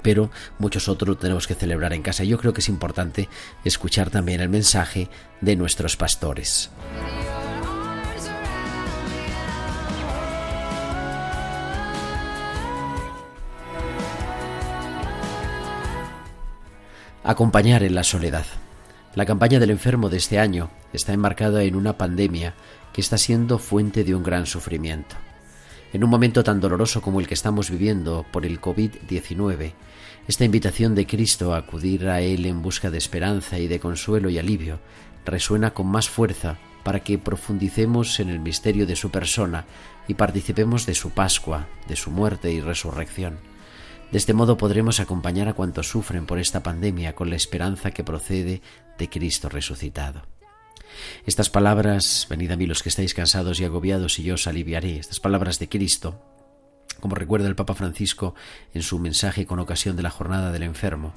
pero 0.02 0.30
muchos 0.58 0.88
otros 0.88 1.18
tenemos 1.18 1.46
que 1.46 1.54
celebrar 1.54 1.92
en 1.92 2.02
casa. 2.02 2.24
Yo 2.24 2.38
creo 2.38 2.52
que 2.52 2.60
es 2.60 2.68
importante 2.68 3.28
escuchar 3.64 4.10
también 4.10 4.40
el 4.40 4.48
mensaje 4.48 5.08
de 5.40 5.56
nuestros 5.56 5.96
pastores. 5.96 6.70
Acompañar 17.22 17.82
en 17.82 17.94
la 17.94 18.02
soledad. 18.02 18.46
La 19.16 19.26
campaña 19.26 19.58
del 19.58 19.70
enfermo 19.70 20.08
de 20.08 20.18
este 20.18 20.38
año 20.38 20.70
está 20.92 21.12
enmarcada 21.12 21.64
en 21.64 21.74
una 21.74 21.98
pandemia 21.98 22.54
que 22.92 23.00
está 23.00 23.18
siendo 23.18 23.58
fuente 23.58 24.04
de 24.04 24.14
un 24.14 24.22
gran 24.22 24.46
sufrimiento. 24.46 25.16
En 25.92 26.04
un 26.04 26.10
momento 26.10 26.44
tan 26.44 26.60
doloroso 26.60 27.02
como 27.02 27.18
el 27.18 27.26
que 27.26 27.34
estamos 27.34 27.70
viviendo 27.70 28.24
por 28.30 28.46
el 28.46 28.60
COVID-19, 28.60 29.72
esta 30.28 30.44
invitación 30.44 30.94
de 30.94 31.08
Cristo 31.08 31.52
a 31.52 31.58
acudir 31.58 32.08
a 32.08 32.20
Él 32.20 32.46
en 32.46 32.62
busca 32.62 32.88
de 32.88 32.98
esperanza 32.98 33.58
y 33.58 33.66
de 33.66 33.80
consuelo 33.80 34.30
y 34.30 34.38
alivio 34.38 34.78
resuena 35.26 35.74
con 35.74 35.88
más 35.88 36.08
fuerza 36.08 36.58
para 36.84 37.00
que 37.00 37.18
profundicemos 37.18 38.20
en 38.20 38.28
el 38.28 38.38
misterio 38.38 38.86
de 38.86 38.94
su 38.94 39.10
persona 39.10 39.64
y 40.06 40.14
participemos 40.14 40.86
de 40.86 40.94
su 40.94 41.10
Pascua, 41.10 41.66
de 41.88 41.96
su 41.96 42.12
muerte 42.12 42.52
y 42.52 42.60
resurrección. 42.60 43.49
De 44.10 44.18
este 44.18 44.34
modo 44.34 44.56
podremos 44.56 44.98
acompañar 44.98 45.48
a 45.48 45.54
cuantos 45.54 45.88
sufren 45.88 46.26
por 46.26 46.40
esta 46.40 46.62
pandemia 46.62 47.14
con 47.14 47.30
la 47.30 47.36
esperanza 47.36 47.92
que 47.92 48.02
procede 48.02 48.60
de 48.98 49.08
Cristo 49.08 49.48
resucitado. 49.48 50.22
Estas 51.26 51.48
palabras, 51.48 52.26
venid 52.28 52.50
a 52.50 52.56
mí 52.56 52.66
los 52.66 52.82
que 52.82 52.88
estáis 52.88 53.14
cansados 53.14 53.60
y 53.60 53.64
agobiados 53.64 54.18
y 54.18 54.24
yo 54.24 54.34
os 54.34 54.48
aliviaré, 54.48 54.98
estas 54.98 55.20
palabras 55.20 55.60
de 55.60 55.68
Cristo, 55.68 56.20
como 56.98 57.14
recuerda 57.14 57.48
el 57.48 57.54
Papa 57.54 57.74
Francisco 57.74 58.34
en 58.74 58.82
su 58.82 58.98
mensaje 58.98 59.46
con 59.46 59.60
ocasión 59.60 59.96
de 59.96 60.02
la 60.02 60.10
jornada 60.10 60.50
del 60.50 60.64
enfermo, 60.64 61.14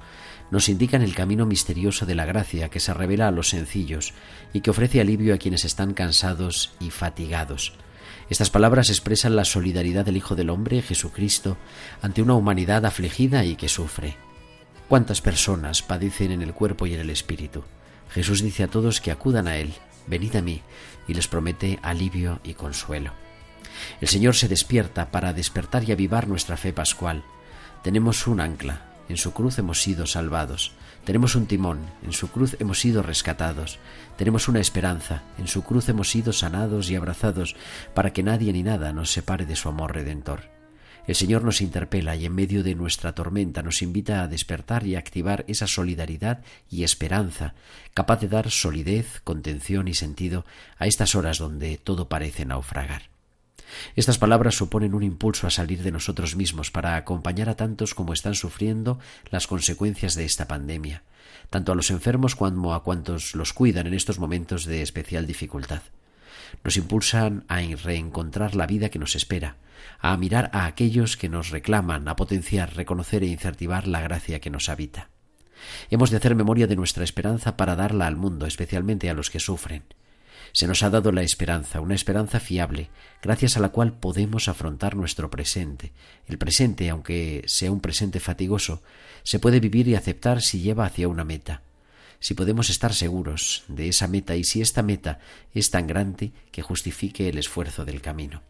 nos 0.51 0.69
indican 0.69 1.01
el 1.01 1.15
camino 1.15 1.45
misterioso 1.45 2.05
de 2.05 2.15
la 2.15 2.25
gracia 2.25 2.69
que 2.69 2.79
se 2.79 2.93
revela 2.93 3.27
a 3.27 3.31
los 3.31 3.49
sencillos 3.49 4.13
y 4.53 4.61
que 4.61 4.69
ofrece 4.69 5.01
alivio 5.01 5.33
a 5.33 5.37
quienes 5.39 5.65
están 5.65 5.93
cansados 5.93 6.73
y 6.79 6.91
fatigados. 6.91 7.73
Estas 8.29 8.49
palabras 8.49 8.89
expresan 8.89 9.35
la 9.35 9.45
solidaridad 9.45 10.05
del 10.05 10.17
Hijo 10.17 10.35
del 10.35 10.49
Hombre, 10.49 10.81
Jesucristo, 10.81 11.57
ante 12.01 12.21
una 12.21 12.33
humanidad 12.33 12.85
afligida 12.85 13.45
y 13.45 13.55
que 13.55 13.69
sufre. 13.69 14.15
¿Cuántas 14.87 15.21
personas 15.21 15.81
padecen 15.81 16.31
en 16.31 16.41
el 16.41 16.53
cuerpo 16.53 16.85
y 16.85 16.93
en 16.93 16.99
el 16.99 17.09
espíritu? 17.09 17.63
Jesús 18.09 18.41
dice 18.41 18.63
a 18.63 18.67
todos 18.67 19.01
que 19.01 19.11
acudan 19.11 19.47
a 19.47 19.57
Él, 19.57 19.73
venid 20.07 20.35
a 20.35 20.41
mí, 20.41 20.61
y 21.07 21.13
les 21.13 21.27
promete 21.27 21.79
alivio 21.81 22.39
y 22.43 22.53
consuelo. 22.53 23.11
El 24.01 24.07
Señor 24.07 24.35
se 24.35 24.47
despierta 24.47 25.11
para 25.11 25.33
despertar 25.33 25.83
y 25.83 25.91
avivar 25.91 26.27
nuestra 26.27 26.57
fe 26.57 26.73
pascual. 26.73 27.23
Tenemos 27.81 28.27
un 28.27 28.39
ancla, 28.39 28.93
en 29.09 29.17
su 29.17 29.33
cruz 29.33 29.57
hemos 29.57 29.81
sido 29.81 30.05
salvados. 30.05 30.73
Tenemos 31.05 31.35
un 31.35 31.47
timón, 31.47 31.79
en 32.03 32.13
su 32.13 32.29
cruz 32.29 32.55
hemos 32.59 32.79
sido 32.79 33.03
rescatados. 33.03 33.77
Tenemos 34.15 34.47
una 34.47 34.61
esperanza, 34.61 35.23
en 35.37 35.47
su 35.47 35.63
cruz 35.63 35.89
hemos 35.89 36.09
sido 36.09 36.31
sanados 36.31 36.89
y 36.89 36.95
abrazados 36.95 37.55
para 37.93 38.13
que 38.13 38.23
nadie 38.23 38.53
ni 38.53 38.63
nada 38.63 38.93
nos 38.93 39.11
separe 39.11 39.45
de 39.45 39.57
su 39.57 39.67
amor 39.67 39.93
redentor. 39.93 40.53
El 41.05 41.15
Señor 41.15 41.43
nos 41.43 41.59
interpela 41.59 42.15
y 42.15 42.25
en 42.25 42.33
medio 42.33 42.63
de 42.63 42.75
nuestra 42.75 43.13
tormenta 43.13 43.61
nos 43.61 43.81
invita 43.81 44.23
a 44.23 44.29
despertar 44.29 44.87
y 44.87 44.95
a 44.95 44.99
activar 44.99 45.43
esa 45.49 45.67
solidaridad 45.67 46.41
y 46.69 46.83
esperanza, 46.83 47.53
capaz 47.93 48.21
de 48.21 48.29
dar 48.29 48.49
solidez, 48.49 49.19
contención 49.25 49.89
y 49.89 49.95
sentido 49.95 50.45
a 50.77 50.87
estas 50.87 51.15
horas 51.15 51.37
donde 51.37 51.77
todo 51.77 52.07
parece 52.07 52.45
naufragar. 52.45 53.12
Estas 53.95 54.17
palabras 54.17 54.55
suponen 54.55 54.93
un 54.93 55.03
impulso 55.03 55.47
a 55.47 55.51
salir 55.51 55.83
de 55.83 55.91
nosotros 55.91 56.35
mismos 56.35 56.71
para 56.71 56.95
acompañar 56.95 57.49
a 57.49 57.55
tantos 57.55 57.93
como 57.93 58.13
están 58.13 58.35
sufriendo 58.35 58.99
las 59.29 59.47
consecuencias 59.47 60.15
de 60.15 60.25
esta 60.25 60.47
pandemia, 60.47 61.03
tanto 61.49 61.71
a 61.71 61.75
los 61.75 61.91
enfermos 61.91 62.35
como 62.35 62.73
a 62.73 62.83
cuantos 62.83 63.35
los 63.35 63.53
cuidan 63.53 63.87
en 63.87 63.93
estos 63.93 64.19
momentos 64.19 64.65
de 64.65 64.81
especial 64.81 65.27
dificultad. 65.27 65.81
Nos 66.63 66.77
impulsan 66.77 67.45
a 67.47 67.61
reencontrar 67.61 68.55
la 68.55 68.67
vida 68.67 68.89
que 68.89 68.99
nos 68.99 69.15
espera, 69.15 69.57
a 69.99 70.15
mirar 70.17 70.49
a 70.53 70.65
aquellos 70.65 71.17
que 71.17 71.29
nos 71.29 71.49
reclaman, 71.49 72.07
a 72.07 72.15
potenciar, 72.15 72.75
reconocer 72.75 73.23
e 73.23 73.27
incentivar 73.27 73.87
la 73.87 74.01
gracia 74.01 74.39
que 74.39 74.49
nos 74.49 74.69
habita. 74.69 75.09
Hemos 75.89 76.09
de 76.09 76.17
hacer 76.17 76.35
memoria 76.35 76.67
de 76.67 76.75
nuestra 76.75 77.03
esperanza 77.03 77.57
para 77.57 77.75
darla 77.75 78.07
al 78.07 78.17
mundo, 78.17 78.45
especialmente 78.45 79.09
a 79.09 79.13
los 79.13 79.29
que 79.29 79.39
sufren. 79.39 79.83
Se 80.55 80.67
nos 80.67 80.83
ha 80.83 80.91
dado 80.91 81.11
la 81.11 81.23
esperanza, 81.23 81.81
una 81.81 81.95
esperanza 81.95 82.39
fiable, 82.39 82.91
gracias 83.23 83.57
a 83.57 83.59
la 83.59 83.69
cual 83.69 83.97
podemos 83.97 84.47
afrontar 84.47 84.95
nuestro 84.95 85.31
presente. 85.31 85.93
El 86.27 86.37
presente, 86.37 86.91
aunque 86.91 87.43
sea 87.47 87.71
un 87.71 87.81
presente 87.81 88.19
fatigoso, 88.19 88.83
se 89.23 89.39
puede 89.39 89.59
vivir 89.59 89.87
y 89.87 89.95
aceptar 89.95 90.43
si 90.43 90.61
lleva 90.61 90.85
hacia 90.85 91.07
una 91.07 91.23
meta. 91.23 91.63
Si 92.19 92.35
podemos 92.35 92.69
estar 92.69 92.93
seguros 92.93 93.63
de 93.67 93.87
esa 93.87 94.07
meta 94.07 94.35
y 94.35 94.43
si 94.43 94.61
esta 94.61 94.83
meta 94.83 95.17
es 95.55 95.71
tan 95.71 95.87
grande 95.87 96.33
que 96.51 96.61
justifique 96.61 97.27
el 97.29 97.39
esfuerzo 97.39 97.83
del 97.83 97.99
camino. 97.99 98.43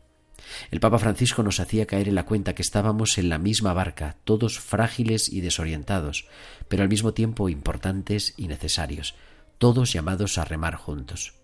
El 0.71 0.81
Papa 0.81 0.99
Francisco 0.99 1.41
nos 1.41 1.61
hacía 1.61 1.85
caer 1.85 2.09
en 2.09 2.15
la 2.15 2.25
cuenta 2.25 2.53
que 2.53 2.63
estábamos 2.63 3.17
en 3.17 3.29
la 3.29 3.37
misma 3.37 3.71
barca, 3.71 4.17
todos 4.25 4.59
frágiles 4.59 5.31
y 5.31 5.39
desorientados, 5.39 6.27
pero 6.67 6.83
al 6.83 6.89
mismo 6.89 7.13
tiempo 7.13 7.47
importantes 7.47 8.33
y 8.35 8.49
necesarios, 8.49 9.15
todos 9.57 9.93
llamados 9.93 10.37
a 10.37 10.43
remar 10.43 10.75
juntos. 10.75 11.42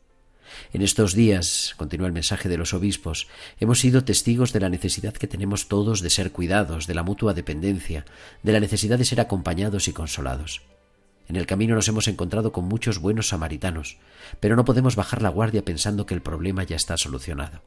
En 0.73 0.81
estos 0.81 1.13
días, 1.13 1.73
continúa 1.77 2.07
el 2.07 2.13
mensaje 2.13 2.49
de 2.49 2.57
los 2.57 2.73
obispos, 2.73 3.27
hemos 3.59 3.79
sido 3.79 4.03
testigos 4.03 4.53
de 4.53 4.59
la 4.59 4.69
necesidad 4.69 5.13
que 5.13 5.27
tenemos 5.27 5.67
todos 5.67 6.01
de 6.01 6.09
ser 6.09 6.31
cuidados, 6.31 6.87
de 6.87 6.93
la 6.93 7.03
mutua 7.03 7.33
dependencia, 7.33 8.05
de 8.43 8.53
la 8.53 8.59
necesidad 8.59 8.97
de 8.97 9.05
ser 9.05 9.21
acompañados 9.21 9.87
y 9.87 9.93
consolados. 9.93 10.61
En 11.27 11.35
el 11.35 11.45
camino 11.45 11.75
nos 11.75 11.87
hemos 11.87 12.07
encontrado 12.07 12.51
con 12.51 12.65
muchos 12.65 12.99
buenos 12.99 13.27
samaritanos, 13.29 13.97
pero 14.39 14.55
no 14.55 14.65
podemos 14.65 14.95
bajar 14.95 15.21
la 15.21 15.29
guardia 15.29 15.63
pensando 15.63 16.05
que 16.05 16.15
el 16.15 16.21
problema 16.21 16.63
ya 16.63 16.75
está 16.75 16.97
solucionado. 16.97 17.61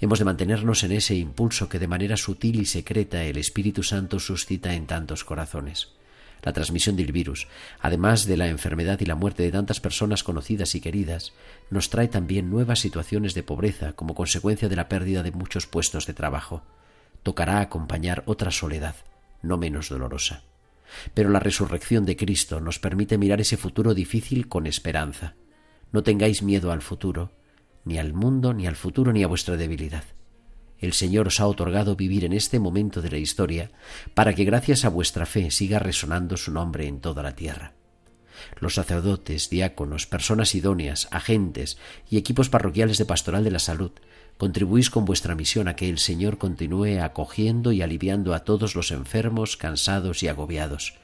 Hemos 0.00 0.18
de 0.18 0.26
mantenernos 0.26 0.82
en 0.84 0.92
ese 0.92 1.14
impulso 1.14 1.68
que 1.68 1.78
de 1.78 1.88
manera 1.88 2.16
sutil 2.16 2.60
y 2.60 2.66
secreta 2.66 3.24
el 3.24 3.38
Espíritu 3.38 3.82
Santo 3.82 4.20
suscita 4.20 4.74
en 4.74 4.86
tantos 4.86 5.24
corazones 5.24 5.99
la 6.42 6.52
transmisión 6.52 6.96
del 6.96 7.12
virus, 7.12 7.48
además 7.80 8.26
de 8.26 8.36
la 8.36 8.48
enfermedad 8.48 9.00
y 9.00 9.06
la 9.06 9.14
muerte 9.14 9.42
de 9.42 9.52
tantas 9.52 9.80
personas 9.80 10.24
conocidas 10.24 10.74
y 10.74 10.80
queridas, 10.80 11.32
nos 11.70 11.90
trae 11.90 12.08
también 12.08 12.50
nuevas 12.50 12.78
situaciones 12.78 13.34
de 13.34 13.42
pobreza 13.42 13.92
como 13.92 14.14
consecuencia 14.14 14.68
de 14.68 14.76
la 14.76 14.88
pérdida 14.88 15.22
de 15.22 15.32
muchos 15.32 15.66
puestos 15.66 16.06
de 16.06 16.14
trabajo. 16.14 16.62
Tocará 17.22 17.60
acompañar 17.60 18.22
otra 18.26 18.50
soledad, 18.50 18.96
no 19.42 19.56
menos 19.56 19.88
dolorosa. 19.88 20.42
Pero 21.14 21.30
la 21.30 21.40
resurrección 21.40 22.04
de 22.04 22.16
Cristo 22.16 22.60
nos 22.60 22.78
permite 22.78 23.18
mirar 23.18 23.40
ese 23.40 23.56
futuro 23.56 23.94
difícil 23.94 24.48
con 24.48 24.66
esperanza. 24.66 25.34
No 25.92 26.02
tengáis 26.02 26.42
miedo 26.42 26.72
al 26.72 26.82
futuro, 26.82 27.32
ni 27.84 27.98
al 27.98 28.12
mundo, 28.12 28.54
ni 28.54 28.66
al 28.66 28.76
futuro, 28.76 29.12
ni 29.12 29.22
a 29.22 29.28
vuestra 29.28 29.56
debilidad 29.56 30.04
el 30.80 30.94
Señor 30.94 31.28
os 31.28 31.40
ha 31.40 31.46
otorgado 31.46 31.94
vivir 31.94 32.24
en 32.24 32.32
este 32.32 32.58
momento 32.58 33.02
de 33.02 33.10
la 33.10 33.18
historia 33.18 33.70
para 34.14 34.34
que 34.34 34.44
gracias 34.44 34.84
a 34.84 34.88
vuestra 34.88 35.26
fe 35.26 35.50
siga 35.50 35.78
resonando 35.78 36.36
su 36.36 36.52
nombre 36.52 36.86
en 36.86 37.00
toda 37.00 37.22
la 37.22 37.36
tierra. 37.36 37.74
Los 38.58 38.74
sacerdotes, 38.74 39.50
diáconos, 39.50 40.06
personas 40.06 40.54
idóneas, 40.54 41.08
agentes 41.10 41.76
y 42.08 42.16
equipos 42.16 42.48
parroquiales 42.48 42.96
de 42.96 43.04
pastoral 43.04 43.44
de 43.44 43.50
la 43.50 43.58
salud 43.58 43.92
contribuís 44.38 44.88
con 44.88 45.04
vuestra 45.04 45.34
misión 45.34 45.68
a 45.68 45.76
que 45.76 45.90
el 45.90 45.98
Señor 45.98 46.38
continúe 46.38 47.02
acogiendo 47.02 47.72
y 47.72 47.82
aliviando 47.82 48.32
a 48.32 48.44
todos 48.44 48.74
los 48.74 48.90
enfermos, 48.90 49.58
cansados 49.58 50.22
y 50.22 50.28
agobiados. 50.28 50.94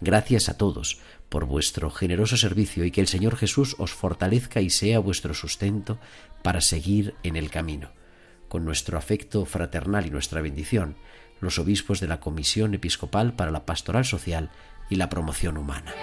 Gracias 0.00 0.48
a 0.48 0.56
todos 0.56 0.98
por 1.28 1.44
vuestro 1.44 1.90
generoso 1.90 2.36
servicio 2.36 2.84
y 2.84 2.90
que 2.90 3.00
el 3.00 3.06
Señor 3.06 3.36
Jesús 3.36 3.76
os 3.78 3.92
fortalezca 3.92 4.60
y 4.60 4.70
sea 4.70 4.98
vuestro 4.98 5.34
sustento 5.34 6.00
para 6.42 6.60
seguir 6.60 7.14
en 7.22 7.36
el 7.36 7.50
camino 7.50 7.99
con 8.50 8.64
nuestro 8.64 8.98
afecto 8.98 9.46
fraternal 9.46 10.06
y 10.06 10.10
nuestra 10.10 10.42
bendición, 10.42 10.96
los 11.40 11.60
obispos 11.60 12.00
de 12.00 12.08
la 12.08 12.18
Comisión 12.18 12.74
Episcopal 12.74 13.32
para 13.32 13.52
la 13.52 13.64
Pastoral 13.64 14.04
Social 14.04 14.50
y 14.90 14.96
la 14.96 15.08
Promoción 15.08 15.56
Humana. 15.56 15.94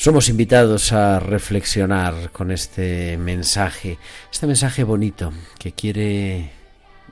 Somos 0.00 0.30
invitados 0.30 0.94
a 0.94 1.20
reflexionar 1.20 2.32
con 2.32 2.50
este 2.52 3.18
mensaje, 3.18 3.98
este 4.32 4.46
mensaje 4.46 4.82
bonito 4.82 5.30
que 5.58 5.72
quiere 5.72 6.52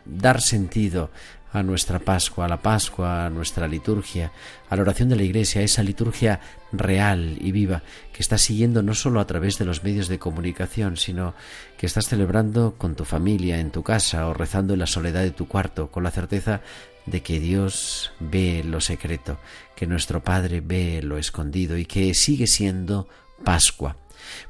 dar 0.07 0.41
sentido 0.41 1.11
a 1.53 1.63
nuestra 1.63 1.99
Pascua, 1.99 2.47
a 2.47 2.49
la 2.49 2.63
Pascua, 2.63 3.27
a 3.27 3.29
nuestra 3.29 3.69
liturgia, 3.69 4.33
a 4.71 4.77
la 4.77 4.81
oración 4.81 5.11
de 5.11 5.17
la 5.17 5.23
Iglesia, 5.23 5.61
esa 5.61 5.83
liturgia 5.83 6.41
real 6.73 7.37
y 7.39 7.53
viva 7.53 7.83
que 8.11 8.23
estás 8.23 8.41
siguiendo 8.41 8.83
no 8.83 8.95
solo 8.95 9.21
a 9.21 9.27
través 9.27 9.59
de 9.59 9.67
los 9.67 9.85
medios 9.85 10.09
de 10.09 10.19
comunicación, 10.19 10.97
sino 10.97 11.35
que 11.77 11.85
estás 11.85 12.09
celebrando 12.09 12.77
con 12.79 12.95
tu 12.95 13.05
familia, 13.05 13.61
en 13.61 13.71
tu 13.71 13.83
casa 13.83 14.27
o 14.29 14.33
rezando 14.33 14.73
en 14.73 14.81
la 14.81 14.87
soledad 14.87 15.25
de 15.25 15.31
tu 15.31 15.47
cuarto, 15.47 15.91
con 15.91 16.05
la 16.05 16.11
certeza 16.11 16.63
de 17.11 17.23
que 17.23 17.41
Dios 17.41 18.13
ve 18.21 18.63
lo 18.65 18.81
secreto, 18.81 19.39
que 19.77 19.87
nuestro 19.87 20.23
Padre 20.23 20.61
ve 20.61 21.01
lo 21.03 21.19
escondido 21.19 21.77
y 21.77 21.85
que 21.85 22.15
sigue 22.15 22.47
siendo 22.47 23.09
Pascua. 23.45 23.97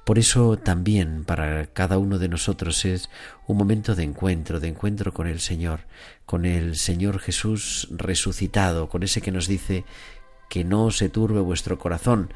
Por 0.05 0.19
eso 0.19 0.59
también 0.59 1.25
para 1.25 1.67
cada 1.67 1.99
uno 1.99 2.19
de 2.19 2.29
nosotros 2.29 2.85
es 2.85 3.11
un 3.47 3.57
momento 3.57 3.95
de 3.95 4.03
encuentro, 4.03 4.61
de 4.61 4.69
encuentro 4.69 5.15
con 5.15 5.27
el 5.27 5.41
Señor, 5.41 5.81
con 6.27 6.45
el 6.45 6.77
Señor 6.77 7.21
Jesús 7.21 7.89
resucitado, 7.91 8.89
con 8.89 9.03
ese 9.03 9.21
que 9.21 9.31
nos 9.31 9.47
dice 9.47 9.85
que 10.49 10.65
no 10.65 10.91
se 10.91 11.09
turbe 11.09 11.41
vuestro 11.41 11.79
corazón, 11.79 12.33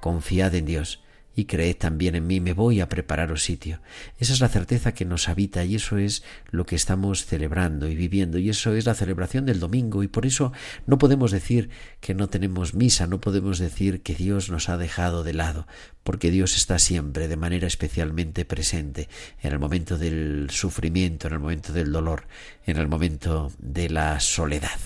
confiad 0.00 0.54
en 0.54 0.66
Dios 0.66 1.03
y 1.36 1.46
creed 1.46 1.76
también 1.76 2.14
en 2.14 2.26
mí, 2.26 2.40
me 2.40 2.52
voy 2.52 2.80
a 2.80 2.88
prepararos 2.88 3.42
sitio. 3.42 3.80
Esa 4.18 4.32
es 4.32 4.40
la 4.40 4.48
certeza 4.48 4.94
que 4.94 5.04
nos 5.04 5.28
habita 5.28 5.64
y 5.64 5.74
eso 5.74 5.98
es 5.98 6.22
lo 6.50 6.66
que 6.66 6.76
estamos 6.76 7.26
celebrando 7.26 7.88
y 7.88 7.94
viviendo 7.94 8.38
y 8.38 8.50
eso 8.50 8.74
es 8.74 8.86
la 8.86 8.94
celebración 8.94 9.46
del 9.46 9.60
domingo 9.60 10.02
y 10.02 10.08
por 10.08 10.26
eso 10.26 10.52
no 10.86 10.98
podemos 10.98 11.30
decir 11.30 11.70
que 12.00 12.14
no 12.14 12.28
tenemos 12.28 12.74
misa, 12.74 13.06
no 13.06 13.20
podemos 13.20 13.58
decir 13.58 14.02
que 14.02 14.14
Dios 14.14 14.50
nos 14.50 14.68
ha 14.68 14.76
dejado 14.76 15.24
de 15.24 15.34
lado, 15.34 15.66
porque 16.02 16.30
Dios 16.30 16.56
está 16.56 16.78
siempre 16.78 17.28
de 17.28 17.36
manera 17.36 17.66
especialmente 17.66 18.44
presente 18.44 19.08
en 19.42 19.52
el 19.52 19.58
momento 19.58 19.98
del 19.98 20.48
sufrimiento, 20.50 21.26
en 21.28 21.34
el 21.34 21.40
momento 21.40 21.72
del 21.72 21.92
dolor, 21.92 22.26
en 22.66 22.76
el 22.76 22.88
momento 22.88 23.52
de 23.58 23.90
la 23.90 24.20
soledad. 24.20 24.78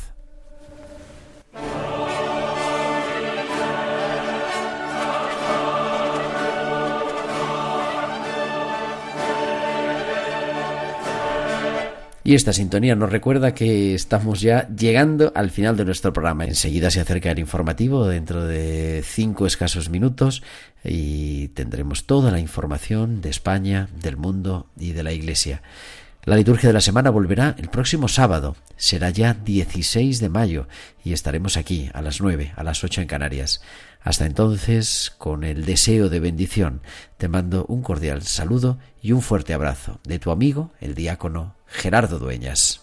Y 12.29 12.35
esta 12.35 12.53
sintonía 12.53 12.95
nos 12.95 13.11
recuerda 13.11 13.55
que 13.55 13.95
estamos 13.95 14.43
ya 14.43 14.69
llegando 14.69 15.33
al 15.35 15.51
final 15.51 15.79
de 15.79 15.87
nuestro 15.87 16.13
programa. 16.13 16.45
Enseguida 16.45 16.91
se 16.91 17.01
acerca 17.01 17.31
el 17.31 17.39
informativo 17.39 18.07
dentro 18.07 18.45
de 18.45 19.03
cinco 19.03 19.47
escasos 19.47 19.89
minutos 19.89 20.43
y 20.85 21.49
tendremos 21.49 22.05
toda 22.05 22.31
la 22.31 22.39
información 22.39 23.23
de 23.23 23.31
España, 23.31 23.89
del 24.03 24.19
mundo 24.19 24.67
y 24.79 24.93
de 24.93 25.05
la 25.05 25.13
Iglesia. 25.15 25.63
La 26.25 26.37
liturgia 26.37 26.69
de 26.69 26.75
la 26.75 26.81
semana 26.81 27.11
volverá 27.11 27.55
el 27.59 27.69
próximo 27.69 28.09
sábado. 28.09 28.57
Será 28.77 29.11
ya 29.11 29.35
16 29.35 30.21
de 30.21 30.29
mayo 30.29 30.69
y 31.03 31.13
estaremos 31.13 31.57
aquí 31.57 31.91
a 31.95 32.03
las 32.03 32.21
9, 32.21 32.53
a 32.55 32.65
las 32.65 32.85
8 32.85 33.03
en 33.03 33.07
Canarias. 33.07 33.63
Hasta 34.03 34.27
entonces, 34.27 35.13
con 35.17 35.45
el 35.45 35.65
deseo 35.65 36.09
de 36.09 36.21
bendición, 36.21 36.83
te 37.17 37.29
mando 37.29 37.65
un 37.67 37.83
cordial 37.83 38.23
saludo 38.23 38.79
y 39.01 39.13
un 39.13 39.23
fuerte 39.23 39.55
abrazo 39.55 40.01
de 40.05 40.19
tu 40.19 40.31
amigo, 40.31 40.73
el 40.81 40.95
diácono 40.95 41.57
Gerardo 41.67 42.19
Dueñas. 42.19 42.83